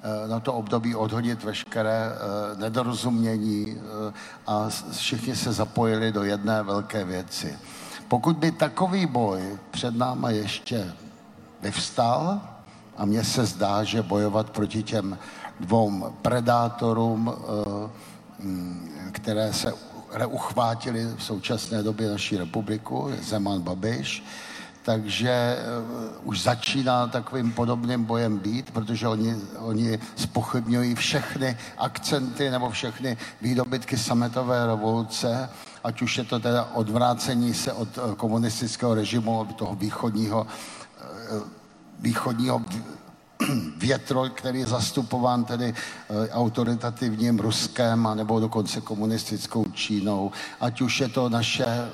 eh, 0.03 0.27
na 0.27 0.39
to 0.39 0.53
období 0.53 0.95
odhodit 0.95 1.43
veškeré 1.43 2.11
eh, 2.11 2.57
nedorozumění 2.57 3.77
eh, 3.77 4.13
a 4.47 4.69
všichni 4.91 5.35
se 5.35 5.53
zapojili 5.53 6.11
do 6.11 6.23
jedné 6.23 6.63
velké 6.63 7.05
věci. 7.05 7.57
Pokud 8.07 8.38
by 8.38 8.51
takový 8.51 9.05
boj 9.05 9.57
před 9.71 9.95
náma 9.95 10.29
ještě 10.29 10.93
vyvstal, 11.61 12.41
a 12.98 13.06
mně 13.06 13.24
se 13.24 13.45
zdá, 13.45 13.84
že 13.84 14.02
bojovat 14.02 14.50
proti 14.50 14.84
těm 14.84 15.18
dvou 15.60 16.14
predátorům, 16.22 17.34
mm, 18.39 19.12
které 19.12 19.54
se 19.54 19.74
uchvátili 20.28 21.06
v 21.18 21.24
současné 21.24 21.84
době 21.84 22.10
naší 22.10 22.38
republiku, 22.38 23.12
Zeman 23.22 23.62
Babiš, 23.62 24.24
takže 24.88 25.58
uh, 26.24 26.30
už 26.30 26.41
začíná 26.41 27.08
takovým 27.08 27.52
podobným 27.52 28.04
bojem 28.04 28.38
být, 28.38 28.72
protože 28.72 29.08
oni, 29.08 29.36
oni 29.60 30.00
spochybňují 30.16 30.95
všechny 30.95 31.58
akcenty 31.78 32.50
nebo 32.50 32.70
všechny 32.70 33.18
výdobytky 33.41 33.98
sametové 33.98 34.66
revoluce, 34.66 35.50
ať 35.84 36.02
už 36.02 36.18
je 36.18 36.24
to 36.24 36.39
teda 36.39 36.72
odvrácení 36.74 37.54
se 37.54 37.74
od 37.74 37.98
uh, 37.98 38.16
komunistického 38.16 38.93
režimu, 38.93 39.39
od 39.39 39.56
toho 39.56 39.76
východního, 39.76 40.48
východního 42.00 42.62
větroj, 43.78 44.30
který 44.30 44.60
je 44.60 44.68
zastupován 44.68 45.43
tedy 45.43 45.74
eh, 45.74 46.30
autoritativním 46.30 47.39
Ruskem, 47.39 48.08
anebo 48.08 48.39
dokonce 48.39 48.82
komunistickou 48.82 49.66
Čínou, 49.66 50.32
ať 50.60 50.82
už 50.82 51.00
je 51.00 51.10
to 51.10 51.30
naše 51.30 51.66
eh, 51.66 51.89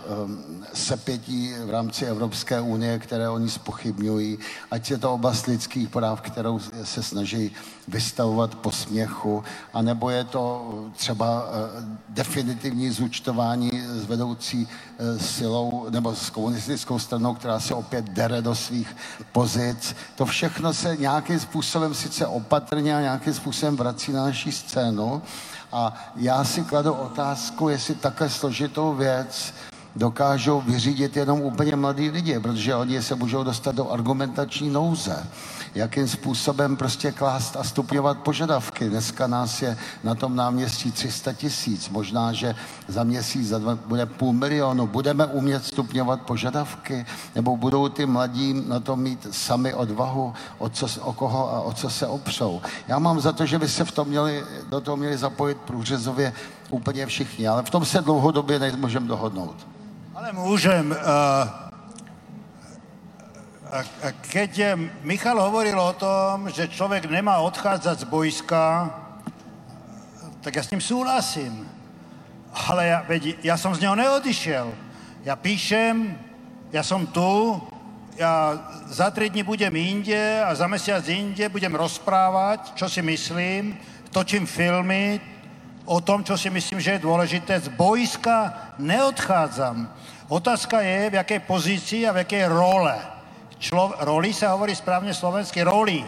sepětí 0.73 1.53
v 1.65 1.69
rámci 1.69 2.05
Evropské 2.05 2.61
unie, 2.61 2.99
které 2.99 3.29
oni 3.29 3.49
spochybňují, 3.49 4.37
ať 4.71 4.91
je 4.91 4.97
to 4.97 5.13
oblast 5.13 5.45
lidských 5.45 5.89
práv, 5.89 6.21
kterou 6.21 6.59
se 6.83 7.03
snaží 7.03 7.51
vystavovat 7.87 8.55
po 8.55 8.71
směchu, 8.71 9.43
anebo 9.73 10.09
je 10.09 10.23
to 10.23 10.73
třeba 10.95 11.45
eh, 11.47 11.85
definitivní 12.09 12.89
zúčtování 12.89 13.71
s 13.87 14.05
vedoucí 14.05 14.67
silou 15.17 15.87
nebo 15.89 16.15
s 16.15 16.29
komunistickou 16.29 16.99
stranou, 16.99 17.33
která 17.33 17.59
se 17.59 17.73
opět 17.73 18.05
dere 18.05 18.41
do 18.41 18.55
svých 18.55 18.95
pozic. 19.31 19.95
To 20.15 20.25
všechno 20.25 20.73
se 20.73 20.97
nějakým 20.97 21.39
způsobem 21.39 21.93
sice 21.93 22.27
opatrně 22.27 22.95
a 22.95 23.01
nějakým 23.01 23.33
způsobem 23.33 23.75
vrací 23.75 24.11
na 24.11 24.23
naší 24.23 24.51
scénu. 24.51 25.21
A 25.71 25.93
já 26.15 26.43
si 26.43 26.63
kladu 26.63 26.93
otázku, 26.93 27.69
jestli 27.69 27.95
takhle 27.95 28.29
složitou 28.29 28.93
věc 28.93 29.53
dokážou 29.95 30.61
vyřídit 30.61 31.17
jenom 31.17 31.41
úplně 31.41 31.75
mladí 31.75 32.09
lidi, 32.09 32.39
protože 32.39 32.75
oni 32.75 33.01
se 33.01 33.15
můžou 33.15 33.43
dostat 33.43 33.75
do 33.75 33.91
argumentační 33.91 34.69
nouze 34.69 35.27
jakým 35.75 36.07
způsobem 36.07 36.77
prostě 36.77 37.11
klást 37.11 37.57
a 37.57 37.63
stupňovat 37.63 38.17
požadavky. 38.17 38.89
Dneska 38.89 39.27
nás 39.27 39.61
je 39.61 39.77
na 40.03 40.15
tom 40.15 40.35
náměstí 40.35 40.91
300 40.91 41.33
tisíc, 41.33 41.89
možná, 41.89 42.33
že 42.33 42.55
za 42.87 43.03
měsíc 43.03 43.47
za 43.47 43.59
dva, 43.59 43.75
bude 43.75 44.05
půl 44.05 44.33
milionu. 44.33 44.87
Budeme 44.87 45.25
umět 45.25 45.65
stupňovat 45.65 46.21
požadavky, 46.21 47.05
nebo 47.35 47.57
budou 47.57 47.89
ty 47.89 48.05
mladí 48.05 48.63
na 48.67 48.79
to 48.79 48.95
mít 48.95 49.27
sami 49.31 49.73
odvahu, 49.73 50.33
o, 50.57 50.69
co, 50.69 50.87
o 51.01 51.13
koho 51.13 51.53
a 51.53 51.61
o 51.61 51.73
co 51.73 51.89
se 51.89 52.07
opřou. 52.07 52.61
Já 52.87 52.99
mám 52.99 53.19
za 53.19 53.31
to, 53.31 53.45
že 53.45 53.59
by 53.59 53.67
se 53.67 53.85
v 53.85 53.91
tom 53.91 54.07
měli, 54.07 54.43
do 54.69 54.81
toho 54.81 54.97
měli 54.97 55.17
zapojit 55.17 55.57
průřezově 55.57 56.33
úplně 56.69 57.05
všichni, 57.05 57.47
ale 57.47 57.63
v 57.63 57.69
tom 57.69 57.85
se 57.85 58.01
dlouhodobě 58.01 58.59
nemůžeme 58.59 59.07
dohodnout. 59.07 59.73
Ale 60.23 60.33
můžem. 60.33 60.91
Uh 60.91 61.63
keď 64.31 64.77
Michal 65.01 65.41
hovoril 65.41 65.75
o 65.75 65.97
tom, 65.97 66.47
že 66.49 66.71
človek 66.71 67.09
nemá 67.11 67.41
odchádzať 67.43 67.99
z 67.99 68.07
bojska, 68.07 68.93
tak 70.39 70.55
ja 70.55 70.63
s 70.63 70.71
ním 70.71 70.79
súhlasím. 70.79 71.67
Ale 72.53 72.87
ja, 72.87 73.03
veď, 73.03 73.43
ja 73.43 73.57
som 73.57 73.75
z 73.75 73.83
neho 73.83 73.97
neodišiel. 73.99 74.71
Ja 75.25 75.35
píšem, 75.35 76.15
ja 76.71 76.85
som 76.85 77.03
tu, 77.09 77.59
ja 78.15 78.63
za 78.87 79.11
tri 79.11 79.27
dní 79.27 79.43
budem 79.43 79.75
inde 79.75 80.39
a 80.39 80.55
za 80.55 80.69
mesiac 80.71 81.03
inde 81.09 81.49
budem 81.49 81.75
rozprávať, 81.75 82.79
čo 82.79 82.87
si 82.87 83.01
myslím, 83.03 83.75
točím 84.13 84.47
filmy 84.47 85.19
o 85.85 85.99
tom, 85.99 86.23
čo 86.23 86.37
si 86.39 86.47
myslím, 86.47 86.79
že 86.79 86.95
je 86.95 87.05
dôležité. 87.05 87.59
Z 87.59 87.67
boiska 87.75 88.71
neodchádzam. 88.79 90.02
Otázka 90.33 90.81
je, 90.81 91.13
v 91.13 91.17
jakej 91.21 91.45
pozícii 91.45 92.09
a 92.09 92.15
v 92.17 92.25
jakej 92.25 92.49
role. 92.49 92.97
Člo, 93.61 93.93
roli 94.01 94.33
sa 94.33 94.57
hovorí 94.57 94.73
správne 94.73 95.13
slovensky, 95.13 95.61
roli. 95.61 96.01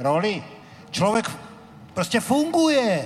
Roli. 0.00 0.40
Človek 0.88 1.28
proste 1.92 2.24
funguje. 2.24 3.04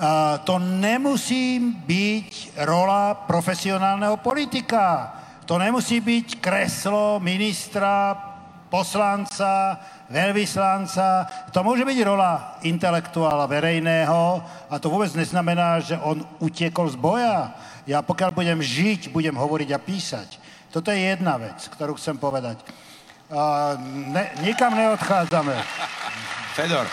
A 0.00 0.40
to 0.48 0.56
nemusí 0.56 1.60
byť 1.84 2.64
rola 2.64 3.28
profesionálneho 3.28 4.16
politika. 4.24 5.12
To 5.44 5.60
nemusí 5.60 6.00
byť 6.00 6.40
kreslo 6.40 7.20
ministra, 7.20 8.16
poslanca, 8.72 9.76
veľvyslanca. 10.08 11.28
To 11.52 11.60
môže 11.60 11.84
byť 11.84 11.98
rola 12.00 12.56
intelektuála 12.64 13.44
verejného 13.44 14.40
a 14.72 14.74
to 14.80 14.88
vôbec 14.88 15.12
neznamená, 15.12 15.84
že 15.84 16.00
on 16.00 16.24
utiekol 16.40 16.88
z 16.88 16.96
boja. 16.96 17.52
Ja 17.86 18.00
pokiaľ 18.00 18.30
budem 18.30 18.60
žiť, 18.62 19.10
budem 19.10 19.34
hovoriť 19.34 19.68
a 19.74 19.78
písať. 19.82 20.38
Toto 20.70 20.88
je 20.88 21.02
jedna 21.02 21.36
vec, 21.36 21.58
ktorú 21.68 21.98
chcem 21.98 22.16
povedať 22.16 22.62
a 23.32 23.74
ne, 24.12 24.28
nikam 24.44 24.76
neodchádzame. 24.76 25.56
Fedor, 26.52 26.84
e, 26.84 26.92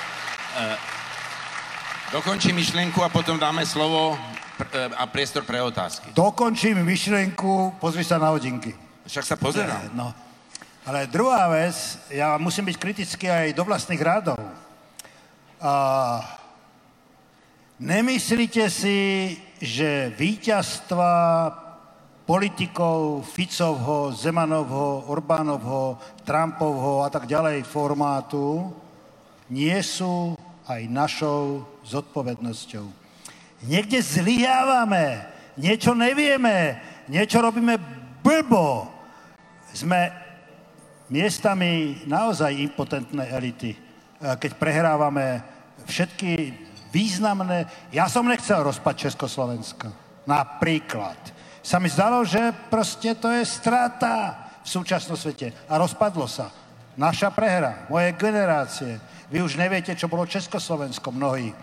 dokončí 2.15 2.55
myšlienku 2.55 3.03
a 3.03 3.11
potom 3.11 3.35
dáme 3.35 3.67
slovo 3.67 4.15
pr- 4.55 4.71
e, 4.71 4.95
a 4.95 5.03
priestor 5.03 5.43
pre 5.43 5.59
otázky. 5.59 6.15
Dokončím 6.15 6.79
myšlienku, 6.79 7.75
pozri 7.83 8.07
sa 8.07 8.15
na 8.15 8.31
hodinky. 8.31 8.71
Však 9.03 9.25
sa 9.27 9.35
pozerám. 9.35 9.91
No. 9.91 10.15
Ale 10.87 11.11
druhá 11.11 11.51
vec, 11.51 11.99
ja 12.07 12.39
musím 12.39 12.71
byť 12.71 12.77
kritický 12.79 13.27
aj 13.27 13.47
do 13.51 13.67
vlastných 13.67 13.99
rádov. 13.99 14.39
A 15.59 15.73
nemyslíte 17.83 18.71
si, 18.71 19.35
že 19.59 20.11
víťazstva 20.15 21.11
politikov 22.23 23.25
Ficovho, 23.25 24.15
Zemanovho, 24.15 25.09
Orbánovho, 25.09 25.97
Trumpovho 26.23 27.03
a 27.03 27.09
tak 27.09 27.25
ďalej 27.25 27.65
formátu 27.65 28.69
nie 29.49 29.75
sú 29.81 30.37
aj 30.69 30.85
našou 30.85 31.65
zodpovednosťou. 31.81 32.85
Niekde 33.65 33.99
zlyhávame, 33.99 35.25
niečo 35.57 35.97
nevieme, 35.97 36.77
niečo 37.09 37.41
robíme 37.41 37.81
blbo. 38.21 38.85
Sme 39.73 40.13
miestami 41.09 42.05
naozaj 42.05 42.53
impotentné 42.61 43.25
elity, 43.33 43.73
keď 44.21 44.51
prehrávame 44.61 45.41
všetky 45.89 46.53
významné... 46.89 47.65
Ja 47.93 48.09
som 48.09 48.27
nechcel 48.27 48.61
rozpať 48.61 49.09
Československa. 49.09 49.89
Napríklad 50.25 51.17
sa 51.59 51.77
mi 51.77 51.91
zdalo, 51.91 52.25
že 52.25 52.53
proste 52.71 53.13
to 53.13 53.29
je 53.29 53.43
strata 53.45 54.47
v 54.63 54.67
súčasnom 54.67 55.17
svete. 55.17 55.53
A 55.69 55.77
rozpadlo 55.77 56.25
sa. 56.25 56.49
Naša 56.99 57.31
prehra, 57.31 57.87
moje 57.87 58.11
generácie. 58.19 58.99
Vy 59.31 59.45
už 59.45 59.55
neviete, 59.55 59.95
čo 59.95 60.11
bolo 60.11 60.27
Československo 60.27 61.13
mnohí. 61.13 61.53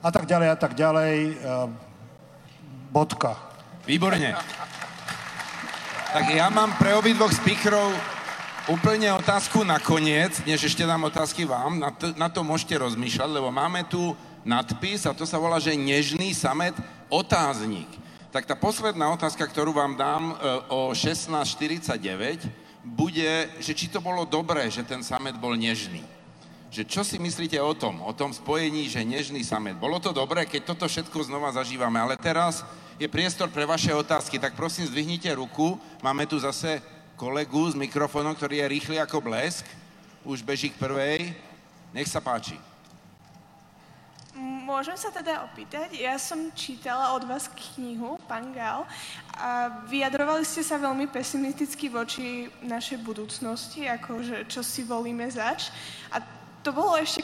A 0.00 0.08
tak 0.08 0.24
ďalej, 0.24 0.48
a 0.48 0.56
tak 0.56 0.72
ďalej. 0.72 1.16
Uh, 1.42 1.68
bodka. 2.88 3.36
Výborne. 3.84 4.32
Tak 6.10 6.26
ja 6.32 6.48
mám 6.50 6.74
pre 6.80 6.96
obidvoch 6.96 7.30
speakerov 7.30 7.92
úplne 8.70 9.10
otázku 9.14 9.66
na 9.66 9.82
koniec, 9.82 10.42
než 10.46 10.70
ešte 10.70 10.86
dám 10.86 11.10
otázky 11.10 11.42
vám. 11.42 11.78
Na 11.78 11.90
to, 11.90 12.14
na 12.14 12.28
to 12.30 12.46
môžete 12.46 12.78
rozmýšľať, 12.78 13.30
lebo 13.30 13.50
máme 13.50 13.86
tu 13.90 14.14
nadpis 14.44 15.04
a 15.04 15.16
to 15.16 15.28
sa 15.28 15.36
volá, 15.36 15.60
že 15.60 15.76
Nežný 15.76 16.32
samet 16.32 16.76
otáznik. 17.12 17.88
Tak 18.30 18.46
tá 18.46 18.54
posledná 18.54 19.10
otázka, 19.10 19.42
ktorú 19.42 19.74
vám 19.74 19.98
dám 19.98 20.24
e, 20.30 20.34
o 20.70 20.94
16.49, 20.94 22.46
bude, 22.86 23.50
že 23.58 23.74
či 23.74 23.90
to 23.90 23.98
bolo 23.98 24.22
dobré, 24.22 24.70
že 24.70 24.86
ten 24.86 25.02
samet 25.02 25.34
bol 25.34 25.58
nežný. 25.58 26.06
Že 26.70 26.82
čo 26.86 27.02
si 27.02 27.18
myslíte 27.18 27.58
o 27.58 27.74
tom, 27.74 27.98
o 28.06 28.14
tom 28.14 28.30
spojení, 28.30 28.86
že 28.86 29.02
nežný 29.02 29.42
samet. 29.42 29.74
Bolo 29.74 29.98
to 29.98 30.14
dobré, 30.14 30.46
keď 30.46 30.70
toto 30.70 30.86
všetko 30.86 31.26
znova 31.26 31.50
zažívame, 31.50 31.98
ale 31.98 32.14
teraz 32.14 32.62
je 33.02 33.10
priestor 33.10 33.50
pre 33.50 33.66
vaše 33.66 33.90
otázky, 33.90 34.38
tak 34.38 34.54
prosím 34.54 34.86
zdvihnite 34.86 35.34
ruku. 35.34 35.74
Máme 35.98 36.30
tu 36.30 36.38
zase 36.38 36.78
kolegu 37.18 37.66
s 37.66 37.74
mikrofónom, 37.74 38.38
ktorý 38.38 38.62
je 38.62 38.72
rýchly 38.78 38.96
ako 39.02 39.20
blesk. 39.20 39.66
už 40.22 40.46
beží 40.46 40.70
k 40.70 40.78
prvej. 40.78 41.34
Nech 41.90 42.06
sa 42.06 42.22
páči. 42.22 42.69
Môžem 44.70 44.94
sa 44.94 45.10
teda 45.10 45.42
opýtať? 45.50 45.98
Ja 45.98 46.14
som 46.14 46.54
čítala 46.54 47.10
od 47.18 47.26
vás 47.26 47.50
knihu, 47.74 48.14
pán 48.30 48.54
Gal, 48.54 48.86
a 49.34 49.82
vyjadrovali 49.90 50.46
ste 50.46 50.62
sa 50.62 50.78
veľmi 50.78 51.10
pesimisticky 51.10 51.90
voči 51.90 52.46
našej 52.62 53.02
budúcnosti, 53.02 53.90
akože 53.90 54.46
čo 54.46 54.62
si 54.62 54.86
volíme 54.86 55.26
zač. 55.26 55.74
A 56.14 56.22
to 56.62 56.70
bolo 56.70 56.94
ešte, 56.94 57.18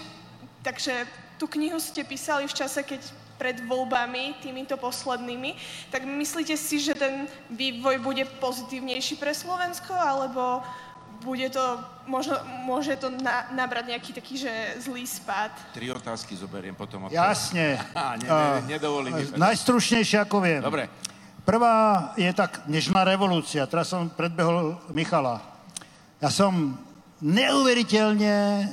takže 0.67 1.07
tú 1.39 1.47
knihu 1.47 1.79
ste 1.79 2.03
písali 2.03 2.51
v 2.51 2.57
čase, 2.59 2.83
keď 2.83 2.99
pred 3.39 3.63
voľbami, 3.63 4.43
týmito 4.43 4.75
poslednými, 4.75 5.55
tak 5.95 6.03
myslíte 6.03 6.59
si, 6.59 6.83
že 6.83 6.99
ten 6.99 7.31
vývoj 7.55 8.03
bude 8.03 8.27
pozitívnejší 8.43 9.23
pre 9.23 9.31
Slovensko, 9.31 9.95
alebo 9.95 10.67
bude 11.23 11.49
to, 11.51 11.65
možno, 12.07 12.37
môže 12.67 12.97
to 12.97 13.11
na, 13.11 13.49
nabrať 13.55 13.97
nejaký 13.97 14.11
taký, 14.17 14.35
že 14.41 14.53
zlý 14.83 15.07
spad. 15.07 15.53
Tri 15.73 15.89
otázky 15.91 16.37
zoberiem 16.37 16.75
potom. 16.75 17.09
Odpovedť. 17.09 17.17
Jasne. 17.17 17.81
ne, 18.23 18.29
ne, 18.29 18.77
nedovolím. 18.77 19.15
Uh, 19.15 19.39
najstručnejšie, 19.39 20.25
ako 20.25 20.37
viem. 20.43 20.61
Dobre. 20.61 20.89
Prvá 21.47 22.11
je 22.19 22.27
tak 22.35 22.67
nežná 22.67 23.07
revolúcia. 23.07 23.63
Teraz 23.71 23.95
som 23.95 24.11
predbehol 24.11 24.83
Michala. 24.91 25.39
Ja 26.19 26.27
som 26.27 26.75
neuveriteľne 27.23 28.67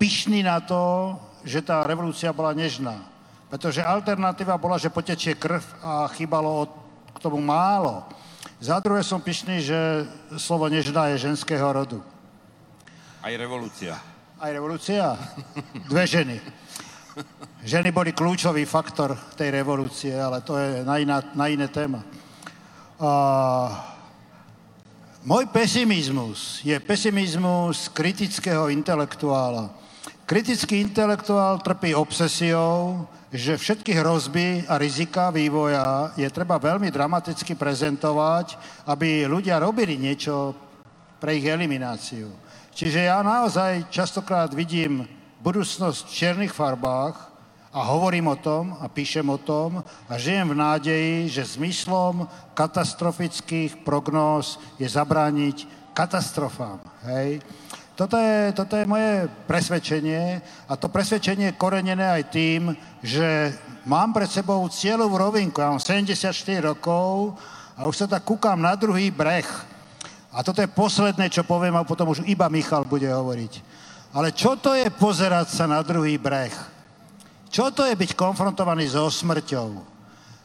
pyšný 0.00 0.40
na 0.40 0.64
to, 0.64 1.12
že 1.44 1.60
tá 1.60 1.84
revolúcia 1.84 2.32
bola 2.32 2.56
nežná. 2.56 3.04
Pretože 3.46 3.84
alternatíva 3.84 4.58
bola, 4.58 4.80
že 4.80 4.90
potečie 4.90 5.38
krv 5.38 5.62
a 5.84 6.10
chýbalo 6.10 6.66
k 7.14 7.18
tomu 7.22 7.38
málo. 7.38 8.02
Za 8.56 8.80
druhé 8.80 9.04
som 9.04 9.20
pyšný, 9.20 9.60
že 9.60 10.08
slovo 10.40 10.64
nežná 10.72 11.12
je 11.12 11.28
ženského 11.28 11.68
rodu. 11.68 12.00
Aj 13.20 13.28
revolúcia. 13.36 14.00
Aj 14.40 14.48
revolúcia? 14.48 15.12
Dve 15.92 16.08
ženy. 16.08 16.40
Ženy 17.60 17.92
boli 17.92 18.16
kľúčový 18.16 18.64
faktor 18.64 19.12
tej 19.36 19.52
revolúcie, 19.52 20.16
ale 20.16 20.40
to 20.40 20.56
je 20.56 20.88
na, 20.88 20.96
iná, 20.96 21.20
na 21.36 21.52
iné 21.52 21.68
téma. 21.68 22.00
Uh, 22.96 23.76
môj 25.20 25.52
pesimizmus 25.52 26.64
je 26.64 26.80
pesimizmus 26.80 27.92
kritického 27.92 28.72
intelektuála. 28.72 29.68
Kritický 30.24 30.80
intelektuál 30.80 31.60
trpí 31.60 31.92
obsesiou, 31.92 33.04
že 33.36 33.60
všetky 33.60 33.92
hrozby 34.00 34.64
a 34.64 34.80
rizika 34.80 35.28
vývoja 35.28 36.16
je 36.16 36.24
treba 36.32 36.56
veľmi 36.56 36.88
dramaticky 36.88 37.52
prezentovať, 37.52 38.56
aby 38.88 39.28
ľudia 39.28 39.60
robili 39.60 40.00
niečo 40.00 40.56
pre 41.20 41.36
ich 41.36 41.44
elimináciu. 41.44 42.32
Čiže 42.72 43.08
ja 43.08 43.20
naozaj 43.20 43.92
častokrát 43.92 44.52
vidím 44.56 45.04
budúcnosť 45.44 46.00
v 46.08 46.12
čiernych 46.16 46.52
farbách 46.56 47.16
a 47.76 47.80
hovorím 47.84 48.32
o 48.32 48.40
tom 48.40 48.72
a 48.80 48.88
píšem 48.88 49.28
o 49.28 49.36
tom 49.36 49.84
a 49.84 50.12
žijem 50.16 50.56
v 50.56 50.60
nádeji, 50.60 51.28
že 51.28 51.60
zmyslom 51.60 52.24
katastrofických 52.56 53.84
prognóz 53.84 54.56
je 54.80 54.88
zabrániť 54.88 55.68
katastrofám. 55.92 56.80
Hej? 57.04 57.44
Toto 57.96 58.20
je, 58.20 58.52
toto 58.52 58.76
je 58.76 58.84
moje 58.84 59.24
presvedčenie 59.48 60.44
a 60.68 60.76
to 60.76 60.92
presvedčenie 60.92 61.48
je 61.48 61.56
korenené 61.56 62.04
aj 62.04 62.28
tým, 62.28 62.76
že 63.00 63.56
mám 63.88 64.12
pred 64.12 64.28
sebou 64.28 64.60
cieľovú 64.68 65.16
rovinku. 65.16 65.64
Ja 65.64 65.72
mám 65.72 65.80
74 65.80 66.28
rokov 66.60 67.40
a 67.72 67.88
už 67.88 68.04
sa 68.04 68.06
tak 68.06 68.28
kúkam 68.28 68.60
na 68.60 68.76
druhý 68.76 69.08
breh. 69.08 69.48
A 70.28 70.44
toto 70.44 70.60
je 70.60 70.68
posledné, 70.68 71.32
čo 71.32 71.48
poviem 71.48 71.72
a 71.80 71.88
potom 71.88 72.12
už 72.12 72.20
iba 72.28 72.52
Michal 72.52 72.84
bude 72.84 73.08
hovoriť. 73.08 73.64
Ale 74.12 74.28
čo 74.36 74.60
to 74.60 74.76
je 74.76 74.92
pozerať 74.92 75.56
sa 75.56 75.64
na 75.64 75.80
druhý 75.80 76.20
breh? 76.20 76.52
Čo 77.48 77.72
to 77.72 77.88
je 77.88 77.96
byť 77.96 78.12
konfrontovaný 78.12 78.92
so 78.92 79.08
smrťou? 79.08 79.72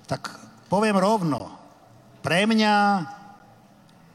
Tak 0.08 0.32
poviem 0.72 0.96
rovno. 0.96 1.52
Pre 2.24 2.48
mňa 2.48 2.76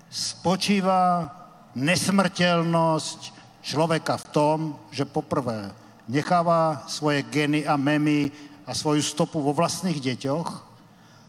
spočíva 0.09 1.29
nesmrteľnosť 1.77 3.21
človeka 3.61 4.17
v 4.17 4.27
tom, 4.33 4.59
že 4.89 5.05
poprvé 5.05 5.71
necháva 6.09 6.89
svoje 6.89 7.21
geny 7.29 7.69
a 7.69 7.77
memy 7.77 8.33
a 8.65 8.73
svoju 8.73 9.05
stopu 9.05 9.45
vo 9.45 9.53
vlastných 9.53 10.01
deťoch, 10.01 10.49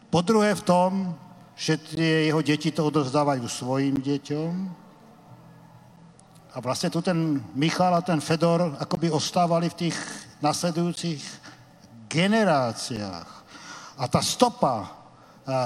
po 0.08 0.20
druhé 0.24 0.56
v 0.56 0.64
tom, 0.64 0.90
že 1.58 1.76
tie 1.76 2.32
jeho 2.32 2.40
deti 2.40 2.72
to 2.72 2.88
odozdávajú 2.88 3.44
svojim 3.44 4.00
deťom 4.00 4.52
a 6.54 6.56
vlastne 6.64 6.88
tu 6.88 7.04
ten 7.04 7.42
Michal 7.52 7.92
a 7.92 8.00
ten 8.00 8.22
Fedor 8.24 8.78
akoby 8.80 9.12
ostávali 9.12 9.68
v 9.68 9.78
tých 9.86 9.96
nasledujúcich 10.40 11.20
generáciách. 12.08 13.28
A 13.98 14.04
tá 14.08 14.22
stopa, 14.22 14.86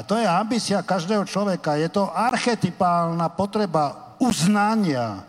to 0.09 0.18
je 0.18 0.26
ambícia 0.26 0.80
každého 0.83 1.22
človeka, 1.28 1.78
je 1.78 1.93
to 1.93 2.09
archetypálna 2.11 3.28
potreba 3.30 4.12
uznania. 4.23 5.27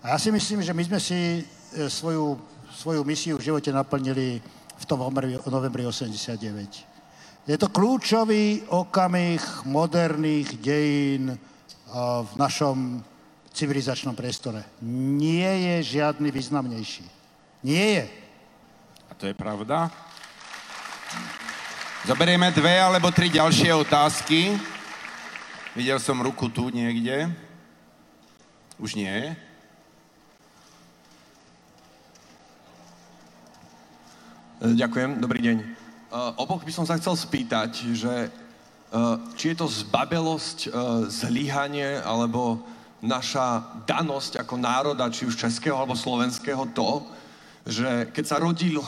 A 0.00 0.14
ja 0.14 0.18
si 0.22 0.30
myslím, 0.30 0.62
že 0.62 0.70
my 0.70 0.82
sme 0.86 1.00
si 1.02 1.42
e, 1.42 1.42
svoju, 1.90 2.38
svoju 2.70 3.02
misiu 3.02 3.36
v 3.36 3.50
živote 3.50 3.74
naplnili 3.74 4.38
v 4.80 4.84
tom 4.86 5.02
novembri 5.50 5.84
89. 5.84 6.38
Je 7.44 7.56
to 7.58 7.68
kľúčový 7.68 8.70
okamih 8.70 9.66
moderných 9.66 10.56
dejín 10.62 11.34
e, 11.34 11.36
v 12.22 12.32
našom 12.38 13.02
civilizačnom 13.50 14.14
priestore. 14.14 14.62
Nie 14.86 15.50
je 15.82 15.98
žiadny 15.98 16.30
významnejší. 16.30 17.04
Nie 17.66 17.86
je. 17.98 18.04
A 19.10 19.12
to 19.18 19.26
je 19.26 19.34
pravda? 19.34 19.90
Zoberieme 22.06 22.48
dve 22.54 22.80
alebo 22.80 23.12
tri 23.12 23.28
ďalšie 23.28 23.74
otázky. 23.76 24.56
Videl 25.76 26.00
som 26.00 26.24
ruku 26.24 26.48
tu 26.48 26.72
niekde. 26.72 27.49
Už 28.80 28.96
nie? 28.96 29.12
E, 29.12 29.36
ďakujem, 34.72 35.20
dobrý 35.20 35.44
deň. 35.44 35.56
Uh, 36.08 36.32
oboch 36.40 36.64
by 36.64 36.72
som 36.72 36.88
sa 36.88 36.96
chcel 36.96 37.12
spýtať, 37.12 37.92
že 37.92 38.32
uh, 38.32 39.20
či 39.36 39.52
je 39.52 39.60
to 39.60 39.68
zbabelosť, 39.68 40.72
zlyhanie, 41.12 42.00
alebo 42.00 42.64
naša 43.04 43.84
danosť 43.84 44.40
ako 44.40 44.56
národa, 44.56 45.12
či 45.12 45.28
už 45.28 45.36
českého 45.36 45.76
alebo 45.76 45.92
slovenského, 45.92 46.64
to, 46.72 47.04
že 47.68 48.08
keď 48.16 48.24
sa 48.24 48.40
rodil 48.40 48.80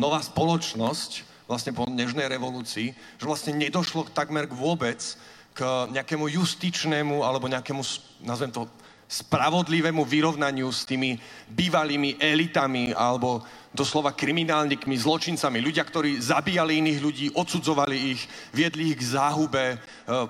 nová 0.00 0.24
spoločnosť, 0.24 1.28
vlastne 1.44 1.76
po 1.76 1.84
Nežnej 1.84 2.32
revolúcii, 2.32 2.92
že 2.92 3.28
vlastne 3.28 3.56
nedošlo 3.56 4.08
takmer 4.12 4.48
vôbec 4.48 5.00
k 5.52 5.60
nejakému 5.92 6.28
justičnému 6.28 7.24
alebo 7.24 7.48
nejakému, 7.48 7.80
nazvem 8.24 8.52
to, 8.52 8.68
spravodlivému 9.08 10.04
vyrovnaniu 10.04 10.68
s 10.68 10.84
tými 10.84 11.16
bývalými 11.48 12.20
elitami 12.20 12.92
alebo 12.92 13.40
doslova 13.72 14.12
kriminálnikmi, 14.12 14.92
zločincami, 14.96 15.64
ľudia, 15.64 15.80
ktorí 15.84 16.20
zabíjali 16.20 16.84
iných 16.84 17.00
ľudí, 17.00 17.26
odsudzovali 17.32 18.16
ich, 18.16 18.20
viedli 18.52 18.92
ich 18.92 19.00
k 19.00 19.16
záhube, 19.16 19.64
e, 19.72 19.76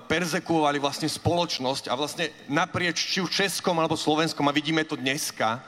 persekuovali 0.07 0.79
vlastne 0.79 1.11
spoločnosť 1.11 1.91
a 1.91 1.93
vlastne 1.99 2.31
naprieč 2.47 3.03
či 3.03 3.19
už 3.19 3.31
Českom 3.31 3.75
alebo 3.79 3.99
Slovenskom 3.99 4.47
a 4.47 4.55
vidíme 4.55 4.87
to 4.87 4.95
dneska, 4.95 5.59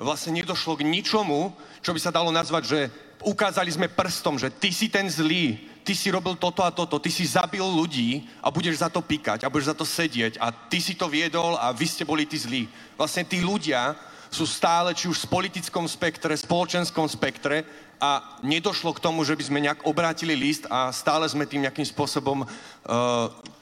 vlastne 0.00 0.40
nedošlo 0.40 0.80
k 0.80 0.88
ničomu, 0.88 1.52
čo 1.84 1.92
by 1.92 2.00
sa 2.00 2.12
dalo 2.12 2.32
nazvať, 2.32 2.62
že 2.64 2.80
ukázali 3.24 3.72
sme 3.72 3.92
prstom, 3.92 4.40
že 4.40 4.52
ty 4.52 4.72
si 4.72 4.88
ten 4.88 5.08
zlý, 5.08 5.73
ty 5.84 5.92
si 5.92 6.08
robil 6.08 6.34
toto 6.40 6.64
a 6.64 6.72
toto, 6.72 6.96
ty 6.96 7.12
si 7.12 7.28
zabil 7.28 7.62
ľudí 7.62 8.24
a 8.40 8.48
budeš 8.48 8.80
za 8.80 8.88
to 8.88 9.04
pikať 9.04 9.44
a 9.44 9.52
budeš 9.52 9.70
za 9.70 9.76
to 9.76 9.84
sedieť 9.84 10.40
a 10.40 10.48
ty 10.50 10.80
si 10.80 10.96
to 10.96 11.06
viedol 11.12 11.60
a 11.60 11.70
vy 11.76 11.84
ste 11.84 12.08
boli 12.08 12.24
tí 12.24 12.40
zlí. 12.40 12.64
Vlastne 12.96 13.22
tí 13.28 13.44
ľudia 13.44 13.92
sú 14.32 14.48
stále 14.48 14.96
či 14.96 15.06
už 15.06 15.28
v 15.28 15.30
politickom 15.30 15.86
spektre, 15.86 16.32
spoločenskom 16.34 17.06
spektre 17.06 17.62
a 18.00 18.40
nedošlo 18.42 18.96
k 18.96 19.04
tomu, 19.04 19.22
že 19.22 19.36
by 19.36 19.44
sme 19.44 19.62
nejak 19.62 19.86
obrátili 19.86 20.34
list 20.34 20.66
a 20.66 20.90
stále 20.90 21.28
sme 21.28 21.46
tým 21.46 21.68
nejakým 21.68 21.86
spôsobom 21.86 22.42
uh, 22.42 22.48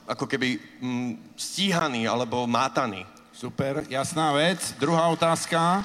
ako 0.08 0.24
keby 0.24 0.62
um, 0.80 1.18
stíhaní 1.36 2.08
alebo 2.08 2.46
mátaní. 2.48 3.04
Super, 3.34 3.84
jasná 3.90 4.32
vec. 4.32 4.72
Druhá 4.78 5.10
otázka. 5.10 5.84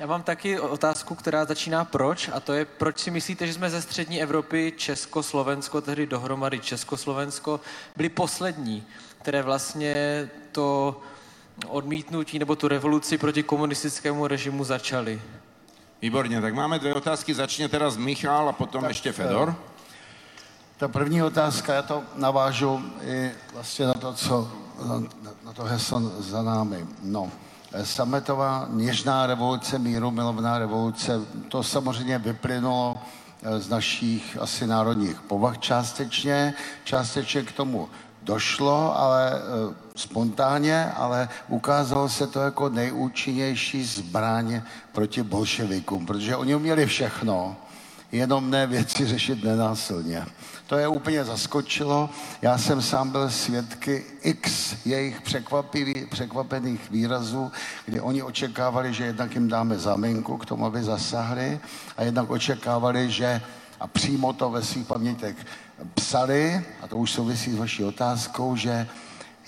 Já 0.00 0.06
mám 0.06 0.22
taky 0.22 0.60
otázku, 0.60 1.14
která 1.14 1.44
začíná 1.44 1.84
proč, 1.84 2.30
a 2.32 2.40
to 2.40 2.52
je, 2.52 2.64
proč 2.64 2.98
si 2.98 3.10
myslíte, 3.10 3.46
že 3.46 3.54
jsme 3.54 3.70
ze 3.70 3.82
střední 3.82 4.22
Evropy, 4.22 4.72
Česko, 4.76 5.22
Slovensko, 5.22 5.80
tehdy 5.80 6.06
dohromady 6.06 6.60
Československo, 6.60 7.60
byli 7.96 8.08
poslední, 8.08 8.84
které 9.22 9.42
vlastně 9.42 9.94
to 10.52 11.00
odmítnutí 11.66 12.38
nebo 12.38 12.56
tu 12.56 12.68
revoluci 12.68 13.18
proti 13.18 13.42
komunistickému 13.42 14.26
režimu 14.26 14.64
začali? 14.64 15.22
Výborně, 16.02 16.40
tak 16.40 16.54
máme 16.54 16.78
dvě 16.78 16.94
otázky. 16.94 17.34
Začne 17.34 17.68
teraz 17.68 17.96
Michal 17.96 18.48
a 18.48 18.52
potom 18.52 18.80
tak, 18.80 18.90
ještě 18.90 19.12
Fedor. 19.12 19.56
Ta 20.76 20.88
první 20.88 21.22
otázka, 21.22 21.74
já 21.74 21.82
to 21.82 22.02
navážu 22.14 22.82
i 23.02 23.30
vlastně 23.52 23.86
na 23.86 23.94
to, 23.94 24.14
co, 24.14 24.52
na, 24.84 25.02
na 25.44 25.52
to 25.52 25.62
heslo 25.64 26.00
za 26.00 26.42
námi. 26.42 26.86
No, 27.02 27.32
Sametová 27.82 28.66
něžná 28.70 29.26
revoluce, 29.26 29.78
míru 29.78 30.10
milovná 30.10 30.58
revoluce, 30.58 31.20
to 31.48 31.62
samozřejmě 31.62 32.18
vyplynulo 32.18 32.96
eh, 33.42 33.60
z 33.60 33.68
našich 33.68 34.38
asi 34.40 34.66
národních 34.66 35.20
povah 35.20 35.58
částečně, 35.58 36.54
částečně 36.84 37.42
k 37.42 37.52
tomu 37.52 37.88
došlo, 38.26 38.98
ale 38.98 39.32
e, 39.32 39.38
spontánně, 39.96 40.92
ale 40.96 41.28
ukázalo 41.48 42.08
se 42.08 42.26
to 42.26 42.40
jako 42.40 42.68
nejúčinnější 42.68 43.84
zbraň 43.84 44.62
proti 44.92 45.22
bolševikům, 45.22 46.06
protože 46.06 46.36
oni 46.36 46.54
uměli 46.54 46.86
všechno, 46.86 47.56
jenom 48.12 48.50
ne 48.50 48.66
věci 48.66 49.06
řešit 49.06 49.44
nenásilně. 49.44 50.26
To 50.66 50.76
je 50.76 50.88
úplně 50.88 51.24
zaskočilo. 51.24 52.10
Já 52.42 52.58
jsem 52.58 52.82
sám 52.82 53.10
byl 53.10 53.30
svědky 53.30 54.04
x 54.22 54.74
jejich 54.84 55.22
překvapených 56.10 56.90
výrazů, 56.90 57.52
kdy 57.86 58.00
oni 58.00 58.22
očekávali, 58.22 58.94
že 58.94 59.04
jednak 59.04 59.34
jim 59.34 59.48
dáme 59.48 59.78
záminku 59.78 60.36
k 60.36 60.46
tomu, 60.46 60.66
aby 60.66 60.82
zasahli 60.82 61.60
a 61.96 62.02
jednak 62.02 62.30
očekávali, 62.30 63.10
že 63.10 63.40
a 63.80 63.86
přímo 63.86 64.32
to 64.32 64.50
ve 64.50 64.62
svých 64.62 64.86
pamětech 64.86 65.36
psali, 65.94 66.64
a 66.82 66.86
to 66.86 66.96
už 66.96 67.10
souvisí 67.10 67.52
s 67.52 67.58
vaší 67.58 67.84
otázkou, 67.84 68.56
že 68.56 68.88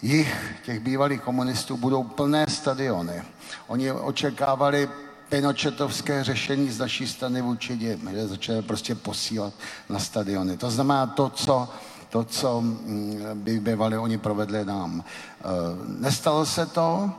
jich, 0.03 0.55
těch 0.65 0.81
bývalých 0.81 1.21
komunistů, 1.21 1.77
budou 1.77 2.05
plné 2.05 2.47
stadiony. 2.49 3.23
Oni 3.67 3.93
očekávali 3.93 4.89
pinochetovské 5.29 6.25
řešení 6.25 6.71
z 6.71 6.79
naší 6.79 7.09
strany 7.09 7.43
vůči 7.43 7.77
děm, 7.77 8.09
že 8.13 8.29
začali 8.29 8.63
prostě 8.63 8.95
posílat 8.95 9.55
na 9.89 9.99
stadiony. 9.99 10.57
To 10.57 10.71
znamená 10.71 11.07
to, 11.07 11.31
co, 11.31 11.69
to, 12.11 12.25
co 12.25 12.61
mm, 12.61 13.21
by 13.35 13.61
bývali 13.61 13.99
oni 13.99 14.19
provedli 14.19 14.65
nám. 14.65 15.05
E, 15.05 15.45
nestalo 16.01 16.47
se 16.47 16.67
to, 16.67 17.11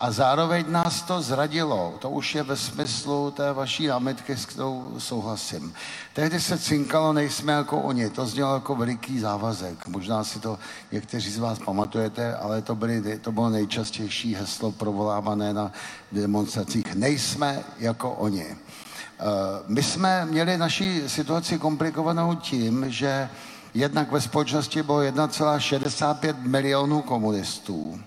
a 0.00 0.10
zároveň 0.10 0.64
nás 0.68 1.02
to 1.02 1.22
zradilo. 1.22 1.94
To 1.98 2.10
už 2.10 2.34
je 2.34 2.42
ve 2.42 2.56
smyslu 2.56 3.30
té 3.30 3.52
vaší 3.52 3.86
námitky, 3.86 4.36
s 4.36 4.46
kterou 4.46 4.94
souhlasím. 4.98 5.74
Tehdy 6.12 6.40
se 6.40 6.58
cinkalo, 6.58 7.12
nejsme 7.12 7.52
jako 7.52 7.80
oni. 7.80 8.10
To 8.10 8.26
znělo 8.26 8.54
jako 8.54 8.74
veliký 8.74 9.20
závazek. 9.20 9.86
Možná 9.86 10.24
si 10.24 10.40
to 10.40 10.58
někteří 10.92 11.30
z 11.30 11.38
vás 11.38 11.58
pamatujete, 11.58 12.36
ale 12.36 12.62
to, 12.62 12.74
byly, 12.74 13.18
to 13.18 13.32
bylo 13.32 13.50
nejčastější 13.50 14.34
heslo 14.34 14.72
provolávané 14.72 15.52
na 15.52 15.72
demonstracích. 16.12 16.94
Nejsme 16.94 17.64
jako 17.78 18.10
oni. 18.10 18.46
Eh, 18.46 19.24
my 19.66 19.82
jsme 19.82 20.26
měli 20.26 20.58
naši 20.58 21.02
situaci 21.06 21.58
komplikovanou 21.58 22.34
tím, 22.34 22.84
že 22.90 23.28
jednak 23.74 24.12
ve 24.12 24.20
společnosti 24.20 24.82
bylo 24.82 24.98
1,65 24.98 26.36
milionů 26.42 27.02
komunistů 27.02 28.00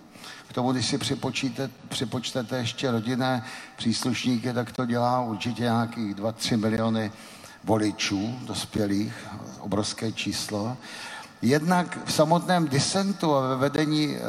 tomu, 0.60 0.72
když 0.72 0.86
si 0.86 1.00
připočtete 1.90 2.58
ještě 2.58 2.92
rodinné 2.92 3.44
příslušníky, 3.78 4.54
tak 4.54 4.72
to 4.72 4.86
dělá 4.86 5.22
určitě 5.22 5.64
nějakých 5.64 6.16
2-3 6.16 6.58
miliony 6.58 7.12
voličů 7.64 8.40
dospělých, 8.42 9.14
obrovské 9.60 10.12
číslo. 10.12 10.78
Jednak 11.42 12.00
v 12.06 12.14
samotném 12.14 12.68
disentu 12.68 13.36
a 13.36 13.48
ve 13.48 13.56
vedení 13.56 14.16
eh, 14.16 14.22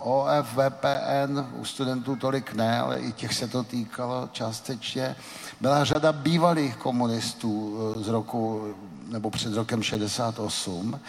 OFVPN 0.00 1.60
u 1.60 1.64
studentů 1.64 2.16
tolik 2.16 2.54
ne, 2.54 2.80
ale 2.80 2.98
i 2.98 3.12
těch 3.12 3.34
se 3.34 3.48
to 3.48 3.62
týkalo 3.62 4.28
částečně, 4.32 5.16
byla 5.60 5.84
řada 5.84 6.12
bývalých 6.12 6.76
komunistů 6.76 7.78
eh, 7.78 8.02
z 8.02 8.08
roku 8.08 8.74
nebo 9.08 9.30
před 9.30 9.54
rokem 9.54 9.82
68 9.82 11.00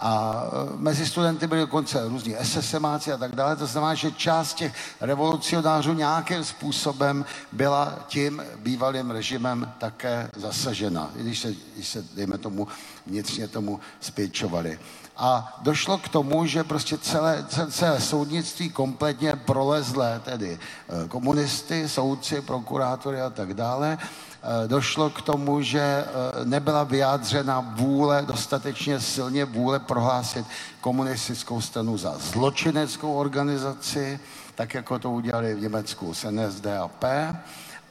a 0.00 0.42
e, 0.44 0.76
mezi 0.76 1.06
studenty 1.06 1.46
byli 1.46 1.60
dokonce 1.60 2.08
různí 2.08 2.34
SSMáci 2.42 3.12
a 3.12 3.16
tak 3.16 3.34
dále. 3.34 3.56
To 3.56 3.66
znamená, 3.66 3.94
že 3.94 4.12
část 4.12 4.54
těch 4.54 4.74
revolucionářů 5.00 5.92
nějakým 5.92 6.44
způsobem 6.44 7.24
byla 7.52 8.04
tím 8.06 8.42
bývalým 8.56 9.10
režimem 9.10 9.72
také 9.78 10.30
zasažena, 10.36 11.10
i 11.16 11.22
když 11.22 11.38
se, 11.38 11.54
když 11.74 11.88
se 11.88 12.04
dejme 12.14 12.38
tomu, 12.38 12.68
vnitřně 13.06 13.48
tomu 13.48 13.80
spěčovali. 14.00 14.78
A 15.16 15.58
došlo 15.62 15.98
k 15.98 16.08
tomu, 16.08 16.46
že 16.46 16.64
prostě 16.64 16.98
celé, 16.98 17.46
celé, 17.70 18.00
soudnictví 18.00 18.70
kompletně 18.70 19.36
prolezlé, 19.36 20.20
tedy 20.24 20.58
e, 20.58 21.08
komunisty, 21.08 21.88
soudci, 21.88 22.40
prokurátory 22.40 23.20
a 23.20 23.30
tak 23.30 23.54
dále, 23.54 23.98
Eh, 24.44 24.68
došlo 24.68 25.10
k 25.10 25.22
tomu, 25.22 25.62
že 25.62 25.80
eh, 25.80 26.04
nebyla 26.44 26.84
vyjádřena 26.84 27.60
vůle, 27.60 28.22
dostatečně 28.22 29.00
silně 29.00 29.44
vůle 29.44 29.78
prohlásit 29.80 30.46
komunistickou 30.80 31.60
stranu 31.60 31.98
za 31.98 32.18
zločineckou 32.18 33.14
organizaci, 33.14 34.20
tak 34.54 34.74
jako 34.74 34.98
to 34.98 35.10
udělali 35.10 35.54
v 35.54 35.60
Německu 35.60 36.14
s 36.14 36.30
NSDAP. 36.30 37.04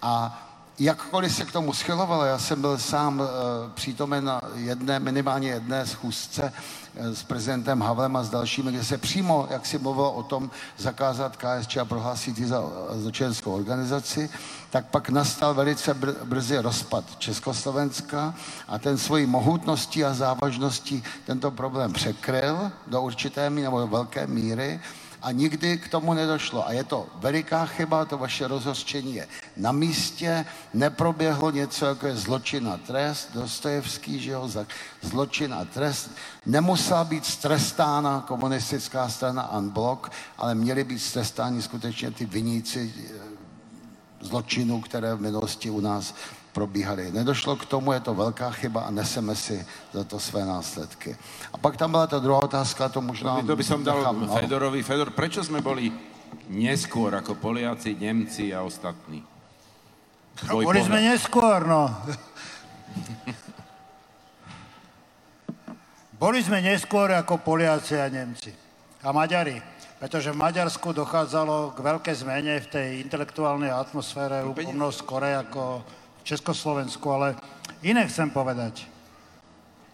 A 0.02 0.44
jakkoliv 0.80 1.36
se 1.36 1.46
k 1.46 1.52
tomu 1.52 1.74
schylovalo, 1.74 2.26
já 2.26 2.40
jsem 2.40 2.62
byl 2.62 2.78
sám 2.78 3.22
e, 3.22 3.26
přítomen 3.74 4.26
na 4.26 4.42
jedné, 4.56 5.00
minimálně 5.00 5.50
jedné 5.50 5.88
schůzce 5.88 6.54
e, 6.96 7.16
s 7.16 7.24
prezidentem 7.24 7.82
Havlem 7.82 8.16
a 8.16 8.24
s 8.24 8.30
dalšími, 8.30 8.72
kde 8.72 8.84
se 8.84 8.98
přímo, 8.98 9.48
jak 9.50 9.66
si 9.66 9.78
mluvilo 9.78 10.12
o 10.12 10.24
tom, 10.24 10.52
zakázat 10.78 11.38
KSČ 11.38 11.78
a 11.78 11.86
prohlásit 11.86 12.38
ji 12.38 12.46
za 12.46 12.64
zločineckou 12.92 13.54
organizaci, 13.54 14.30
tak 14.70 14.86
pak 14.86 15.10
nastal 15.10 15.54
velice 15.54 15.94
br- 15.94 16.16
brzy 16.24 16.58
rozpad 16.58 17.04
Československa 17.18 18.34
a 18.68 18.80
ten 18.80 18.98
svojí 18.98 19.26
mohutností 19.26 20.04
a 20.04 20.14
závažností 20.14 21.04
tento 21.26 21.52
problém 21.52 21.94
překryl 21.94 22.72
do 22.88 23.02
určité 23.02 23.50
míry 23.50 23.64
nebo 23.64 23.80
do 23.80 23.88
velké 23.88 24.28
míry 24.28 24.80
a 25.24 25.32
nikdy 25.32 25.78
k 25.78 25.88
tomu 25.88 26.14
nedošlo. 26.14 26.68
A 26.68 26.72
je 26.72 26.84
to 26.84 27.08
veliká 27.16 27.66
chyba, 27.66 28.06
to 28.06 28.18
vaše 28.18 28.48
rozhořčení 28.48 29.16
je 29.16 29.28
na 29.58 29.72
místě, 29.72 30.46
neproběhlo 30.74 31.52
něco, 31.52 31.86
jako 31.86 32.08
je 32.08 32.16
zločin 32.16 32.68
a 32.68 32.78
trest, 32.78 33.30
Dostojevský, 33.34 34.20
že 34.20 34.32
jo, 34.32 34.52
zločin 35.02 35.54
a 35.54 35.66
trest. 35.66 36.12
Nemusela 36.46 37.04
být 37.04 37.26
strestána 37.26 38.26
komunistická 38.28 39.10
strana 39.10 39.58
Unblock, 39.58 40.12
ale 40.38 40.56
měli 40.56 40.84
být 40.84 41.00
strestáni 41.00 41.62
skutečně 41.62 42.12
ty 42.12 42.26
viníci 42.26 42.94
eh, 42.98 43.14
zločinů, 44.22 44.82
které 44.82 45.16
v 45.16 45.22
minulosti 45.22 45.70
u 45.70 45.80
nás 45.80 46.14
probíhaly. 46.54 47.10
Nedošlo 47.10 47.58
k 47.58 47.66
tomu, 47.66 47.97
je 47.97 47.99
to 48.06 48.14
velká 48.14 48.54
chyba 48.54 48.86
a 48.86 48.93
neseme 48.93 49.36
si 49.36 49.58
za 49.89 50.04
to 50.06 50.22
své 50.22 50.45
následky. 50.45 51.18
A 51.54 51.58
pak 51.58 51.78
tam 51.78 51.91
byla 51.91 52.08
ta 52.08 52.20
druhá 52.20 52.43
otázka, 52.45 52.89
to 52.89 53.01
možná... 53.01 53.41
To 53.41 53.58
by 53.58 53.66
som 53.66 53.84
dal 53.84 53.97
nechám, 53.97 54.30
no. 54.30 54.36
Fedorovi. 54.38 54.84
Fedor, 54.86 55.10
prečo 55.12 55.41
sme 55.43 55.66
boli 55.66 55.89
neskôr 56.54 57.18
ako 57.18 57.36
Poliaci, 57.41 57.97
Nemci 57.97 58.54
a 58.54 58.62
ostatní? 58.62 59.26
Tvoj 60.45 60.66
Boli 60.66 60.82
pohľad. 60.82 60.89
sme 60.89 60.99
neskôr, 61.01 61.60
no. 61.66 61.84
Boli 66.22 66.39
sme 66.45 66.62
neskôr 66.62 67.10
ako 67.18 67.41
Poliaci 67.41 67.97
a 67.97 68.08
Nemci. 68.08 68.54
A 69.04 69.10
Maďari. 69.12 69.58
Pretože 69.99 70.36
v 70.36 70.41
Maďarsku 70.41 70.91
dochádzalo 70.91 71.74
k 71.74 71.80
veľkej 71.80 72.16
zmene 72.28 72.60
v 72.60 72.68
tej 72.68 72.88
intelektuálnej 73.08 73.72
atmosfére 73.72 74.43
mnoho 74.43 74.91
skore 74.91 75.32
ako 75.32 75.80
Československu. 76.24 77.06
Ale 77.12 77.36
iné 77.84 78.08
chcem 78.08 78.32
povedať. 78.32 78.88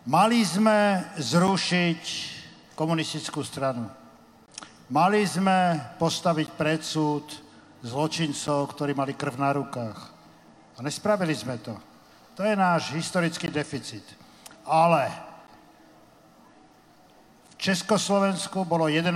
Mali 0.10 0.42
sme 0.42 1.06
zrušiť 1.20 2.02
komunistickú 2.74 3.44
stranu. 3.44 3.86
Mali 4.90 5.22
sme 5.28 5.78
postaviť 6.02 6.48
predsud 6.58 7.26
zločincov, 7.86 8.74
ktorí 8.74 8.98
mali 8.98 9.14
krv 9.14 9.38
na 9.38 9.54
rukách. 9.54 10.00
A 10.78 10.80
nespravili 10.82 11.36
sme 11.36 11.60
to. 11.60 11.76
To 12.40 12.42
je 12.42 12.56
náš 12.56 12.96
historický 12.96 13.52
deficit. 13.52 14.02
Ale 14.64 15.12
v 17.52 17.56
Československu 17.60 18.64
bolo 18.64 18.88
1,5 18.88 19.14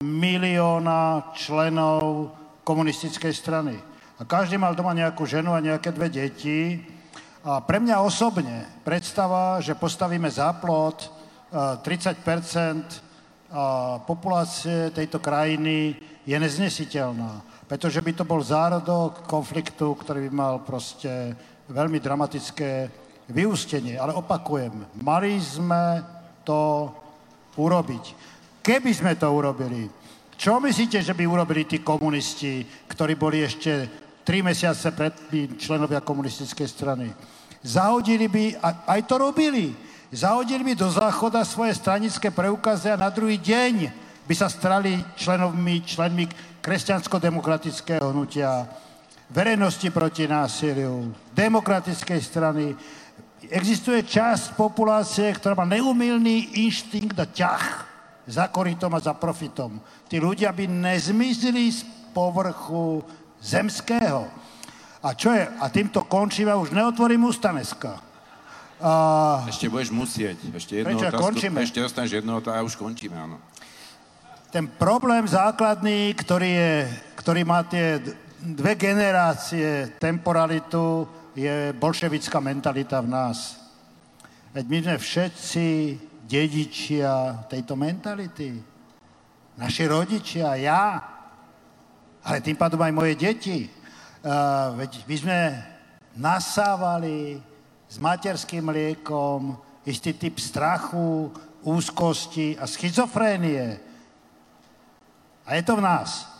milióna 0.00 1.30
členov 1.36 2.32
komunistickej 2.64 3.32
strany. 3.36 3.91
A 4.22 4.26
každý 4.30 4.54
mal 4.54 4.78
doma 4.78 4.94
nejakú 4.94 5.26
ženu 5.26 5.50
a 5.50 5.58
nejaké 5.58 5.90
dve 5.90 6.06
deti. 6.06 6.78
A 7.42 7.58
pre 7.58 7.82
mňa 7.82 8.06
osobne 8.06 8.70
predstava, 8.86 9.58
že 9.58 9.74
postavíme 9.74 10.30
záplot 10.30 11.10
eh, 11.50 11.82
30 11.82 12.22
a 13.50 13.98
populácie 14.06 14.94
tejto 14.94 15.18
krajiny 15.18 15.98
je 16.22 16.38
neznesiteľná. 16.38 17.42
Pretože 17.66 17.98
by 17.98 18.12
to 18.14 18.22
bol 18.22 18.38
zárodok 18.38 19.26
konfliktu, 19.26 19.90
ktorý 19.98 20.30
by 20.30 20.32
mal 20.32 20.54
proste 20.62 21.34
veľmi 21.66 21.98
dramatické 21.98 22.86
vyústenie. 23.26 23.98
Ale 23.98 24.14
opakujem, 24.14 25.02
mali 25.02 25.34
sme 25.42 25.98
to 26.46 26.94
urobiť. 27.58 28.04
Keby 28.62 28.90
sme 28.94 29.18
to 29.18 29.26
urobili, 29.34 29.90
čo 30.38 30.62
myslíte, 30.62 31.02
že 31.02 31.10
by 31.10 31.26
urobili 31.26 31.66
tí 31.66 31.82
komunisti, 31.82 32.62
ktorí 32.86 33.18
boli 33.18 33.42
ešte 33.42 34.02
tri 34.22 34.42
mesiace 34.42 34.90
predtým 34.94 35.58
členovia 35.58 36.02
komunistickej 36.02 36.68
strany? 36.70 37.06
Zahodili 37.62 38.26
by, 38.26 38.44
a 38.58 38.68
aj 38.98 39.00
to 39.06 39.22
robili, 39.22 39.70
zahodili 40.10 40.72
by 40.72 40.74
do 40.74 40.90
záchoda 40.90 41.46
svoje 41.46 41.78
stranické 41.78 42.34
preukazy 42.34 42.90
a 42.90 42.98
na 42.98 43.10
druhý 43.10 43.38
deň 43.38 43.90
by 44.26 44.34
sa 44.34 44.50
stali 44.50 44.98
členovmi, 45.14 45.82
členmi 45.82 46.26
kresťansko-demokratického 46.62 48.10
hnutia, 48.10 48.66
verejnosti 49.30 49.88
proti 49.90 50.30
násiliu, 50.30 51.10
demokratickej 51.34 52.20
strany. 52.22 52.74
Existuje 53.50 54.06
časť 54.06 54.54
populácie, 54.54 55.26
ktorá 55.34 55.58
má 55.58 55.66
neumilný 55.66 56.62
inštinkt 56.66 57.18
a 57.18 57.26
ťah 57.26 57.64
za 58.26 58.46
korytom 58.46 58.94
a 58.94 59.02
za 59.02 59.18
profitom. 59.18 59.82
Tí 60.06 60.22
ľudia 60.22 60.54
by 60.54 60.70
nezmizli 60.70 61.66
z 61.74 61.82
povrchu 62.14 63.02
zemského. 63.42 64.30
A 65.02 65.18
čo 65.18 65.34
je? 65.34 65.42
A 65.42 65.66
týmto 65.66 66.06
končím 66.06 66.46
a 66.46 66.54
už 66.54 66.70
neotvorím 66.70 67.26
ústa 67.26 67.50
dneska. 67.50 67.98
A... 68.78 68.92
Ešte 69.50 69.66
budeš 69.66 69.90
musieť. 69.90 70.38
Ešte 70.54 70.78
jednu 70.78 70.94
Prečo, 70.94 71.10
otázku. 71.10 71.22
končíme? 71.26 71.58
Ešte 71.62 71.82
dostaneš 71.82 72.22
jednu 72.22 72.38
otázku 72.38 72.58
a 72.58 72.66
už 72.66 72.74
končíme, 72.78 73.18
áno. 73.18 73.42
Ten 74.54 74.70
problém 74.70 75.26
základný, 75.26 76.14
ktorý, 76.14 76.50
je, 76.54 76.74
ktorý 77.18 77.42
má 77.42 77.66
tie 77.66 77.98
dve 78.38 78.78
generácie 78.78 79.90
temporalitu, 79.98 81.08
je 81.32 81.72
bolševická 81.72 82.38
mentalita 82.38 83.00
v 83.00 83.08
nás. 83.10 83.58
Veď 84.52 84.64
my 84.68 84.78
sme 84.84 84.96
všetci 85.00 85.66
dedičia 86.28 87.42
tejto 87.48 87.72
mentality. 87.74 88.60
Naši 89.56 89.84
rodičia, 89.88 90.58
ja, 90.60 91.11
ale 92.24 92.40
tým 92.40 92.56
pádom 92.56 92.82
aj 92.82 92.92
moje 92.94 93.14
deti. 93.18 93.66
Uh, 94.22 94.78
veď 94.78 94.90
my 95.06 95.16
sme 95.18 95.38
nasávali 96.16 97.42
s 97.90 97.98
materským 97.98 98.64
mliekom 98.64 99.58
istý 99.84 100.14
typ 100.14 100.38
strachu, 100.38 101.34
úzkosti 101.62 102.58
a 102.58 102.66
schizofrénie. 102.66 103.80
A 105.46 105.54
je 105.54 105.62
to 105.62 105.76
v 105.76 105.82
nás. 105.82 106.30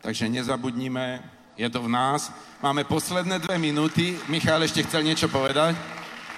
Takže 0.00 0.28
nezabudnime, 0.28 1.22
je 1.56 1.68
to 1.70 1.82
v 1.82 1.92
nás. 1.92 2.32
Máme 2.62 2.84
posledné 2.84 3.38
dve 3.38 3.58
minúty. 3.58 4.18
Michal 4.28 4.64
ešte 4.64 4.82
chcel 4.82 5.02
niečo 5.06 5.28
povedať? 5.28 5.76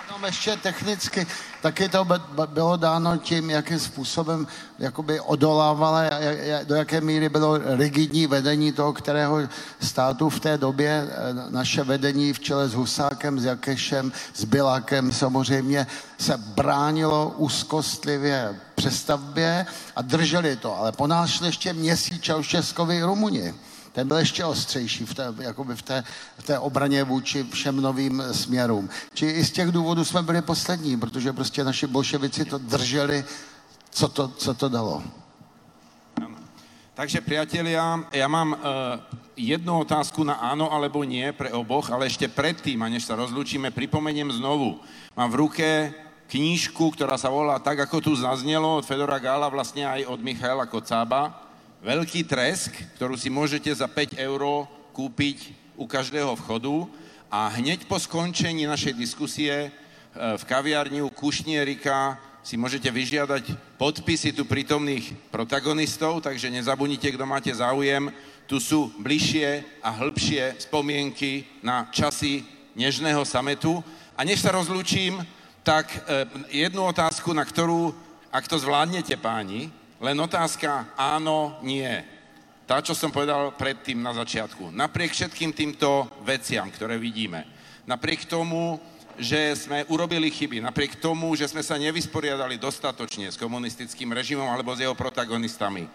Jenom 0.06 0.24
ještě 0.24 0.56
technicky, 0.56 1.26
taky 1.62 1.88
to 1.88 2.04
be- 2.04 2.18
be- 2.18 2.46
bylo 2.46 2.76
dáno 2.76 3.16
tím, 3.16 3.50
jakým 3.50 3.78
způsobem 3.78 4.46
jakoby 4.78 5.20
a 5.20 6.20
ja- 6.20 6.64
do 6.64 6.74
jaké 6.74 7.00
míry 7.00 7.28
bylo 7.28 7.58
rigidní 7.76 8.26
vedení 8.26 8.72
toho, 8.72 8.92
kterého 8.92 9.38
státu 9.80 10.28
v 10.28 10.40
té 10.40 10.58
době, 10.58 11.08
eh, 11.10 11.50
naše 11.50 11.84
vedení 11.84 12.32
v 12.32 12.40
čele 12.40 12.68
s 12.68 12.74
Husákem, 12.74 13.40
s 13.40 13.44
Jakešem, 13.44 14.12
s 14.34 14.44
Bilákem 14.44 15.12
samozřejmě 15.12 15.86
se 16.18 16.36
bránilo 16.36 17.34
úzkostlivě 17.36 18.56
přestavbě 18.74 19.66
a 19.96 20.02
drželi 20.02 20.56
to, 20.56 20.78
ale 20.78 20.92
po 20.92 21.06
nás 21.06 21.40
ještě 21.40 21.72
měsíc 21.72 22.22
Čaušeskovi 22.22 23.02
Rumuni. 23.02 23.54
Ten 23.92 24.08
byl 24.08 24.16
ještě 24.16 24.44
ostřejší 24.44 25.04
v 25.06 25.14
té, 25.14 25.34
jakoby 25.38 25.76
v 25.76 25.82
té, 25.82 26.04
v 26.38 26.42
té 26.42 26.58
obraně 26.58 27.04
vůči 27.04 27.44
všem 27.44 27.76
novým 27.76 28.22
směrům. 28.32 28.88
Či 29.14 29.26
i 29.26 29.44
z 29.44 29.50
těch 29.50 29.68
důvodů 29.68 30.04
jsme 30.04 30.22
byli 30.22 30.42
poslední, 30.42 30.96
protože 31.00 31.32
prostě 31.32 31.64
naši 31.64 31.86
bolševici 31.86 32.44
to 32.44 32.58
drželi, 32.58 33.24
co 33.90 34.08
to, 34.08 34.28
co 34.28 34.54
to 34.54 34.68
dalo. 34.68 35.02
Takže 36.92 37.24
priatelia, 37.24 38.04
ja 38.12 38.28
mám 38.28 38.52
uh, 38.52 38.60
jednu 39.32 39.80
otázku 39.80 40.28
na 40.28 40.36
áno 40.44 40.68
alebo 40.68 41.00
nie 41.08 41.32
pre 41.32 41.48
oboch, 41.48 41.88
ale 41.88 42.04
ešte 42.04 42.28
predtým, 42.28 42.84
a 42.84 42.92
než 42.92 43.08
sa 43.08 43.16
rozlúčime, 43.16 43.72
pripomeniem 43.72 44.28
znovu. 44.28 44.76
Mám 45.16 45.32
v 45.32 45.40
ruke 45.40 45.66
knížku, 46.28 46.92
ktorá 46.92 47.16
sa 47.16 47.32
volá 47.32 47.56
tak, 47.64 47.80
ako 47.80 47.96
tu 48.00 48.12
zaznelo 48.12 48.76
od 48.76 48.84
Fedora 48.84 49.16
Gála, 49.16 49.48
vlastne 49.48 49.88
aj 49.88 50.04
od 50.04 50.20
Michaela 50.20 50.68
Kocába. 50.68 51.32
Veľký 51.82 52.22
tresk, 52.22 52.70
ktorú 52.94 53.18
si 53.18 53.26
môžete 53.26 53.66
za 53.74 53.90
5 53.90 54.14
eur 54.14 54.70
kúpiť 54.94 55.50
u 55.74 55.82
každého 55.82 56.30
vchodu 56.38 56.86
a 57.26 57.50
hneď 57.58 57.90
po 57.90 57.98
skončení 57.98 58.70
našej 58.70 58.94
diskusie 58.94 59.66
e, 59.66 59.70
v 60.14 60.42
kaviarni 60.46 61.02
u 61.02 61.10
Kušnierika 61.10 62.22
si 62.38 62.54
môžete 62.54 62.86
vyžiadať 62.86 63.74
podpisy 63.82 64.30
tu 64.30 64.46
prítomných 64.46 65.10
protagonistov, 65.34 66.22
takže 66.22 66.54
nezabudnite, 66.54 67.18
kto 67.18 67.26
máte 67.26 67.50
záujem. 67.50 68.14
Tu 68.46 68.62
sú 68.62 68.94
bližšie 69.02 69.82
a 69.82 69.90
hĺbšie 69.90 70.62
spomienky 70.62 71.50
na 71.66 71.90
časy 71.90 72.46
nežného 72.78 73.26
sametu. 73.26 73.82
A 74.14 74.22
než 74.22 74.38
sa 74.38 74.54
rozlúčim, 74.54 75.18
tak 75.66 75.90
e, 75.90 76.30
jednu 76.62 76.86
otázku, 76.86 77.34
na 77.34 77.42
ktorú, 77.42 77.90
ak 78.30 78.46
to 78.46 78.54
zvládnete 78.62 79.18
páni, 79.18 79.81
len 80.02 80.18
otázka 80.18 80.90
áno, 80.98 81.56
nie. 81.62 81.86
Tá, 82.66 82.82
čo 82.82 82.92
som 82.92 83.14
povedal 83.14 83.54
predtým 83.54 84.02
na 84.02 84.10
začiatku. 84.10 84.74
Napriek 84.74 85.14
všetkým 85.14 85.54
týmto 85.54 86.10
veciam, 86.26 86.66
ktoré 86.66 86.98
vidíme, 86.98 87.46
napriek 87.86 88.26
tomu, 88.26 88.82
že 89.14 89.54
sme 89.54 89.84
urobili 89.92 90.32
chyby, 90.32 90.58
napriek 90.58 90.98
tomu, 90.98 91.36
že 91.38 91.46
sme 91.46 91.60
sa 91.62 91.76
nevysporiadali 91.76 92.56
dostatočne 92.56 93.28
s 93.30 93.36
komunistickým 93.36 94.10
režimom 94.10 94.48
alebo 94.48 94.72
s 94.72 94.82
jeho 94.82 94.96
protagonistami, 94.96 95.86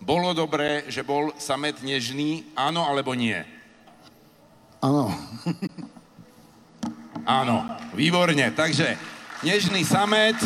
bolo 0.00 0.32
dobré, 0.32 0.88
že 0.88 1.04
bol 1.04 1.34
samet 1.36 1.76
nežný, 1.84 2.48
áno 2.56 2.88
alebo 2.88 3.12
nie? 3.12 3.36
Ano. 4.80 5.12
Áno, 7.28 7.68
výborne. 7.92 8.48
Takže 8.56 8.96
Nežný 9.40 9.88
samet 9.88 10.36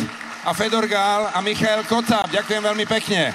a 0.45 0.53
Fedor 0.53 0.85
Gál 0.87 1.33
a 1.33 1.41
Michal 1.41 1.81
Kocáb. 1.89 2.29
Ďakujem 2.29 2.61
veľmi 2.61 2.85
pekne. 2.85 3.33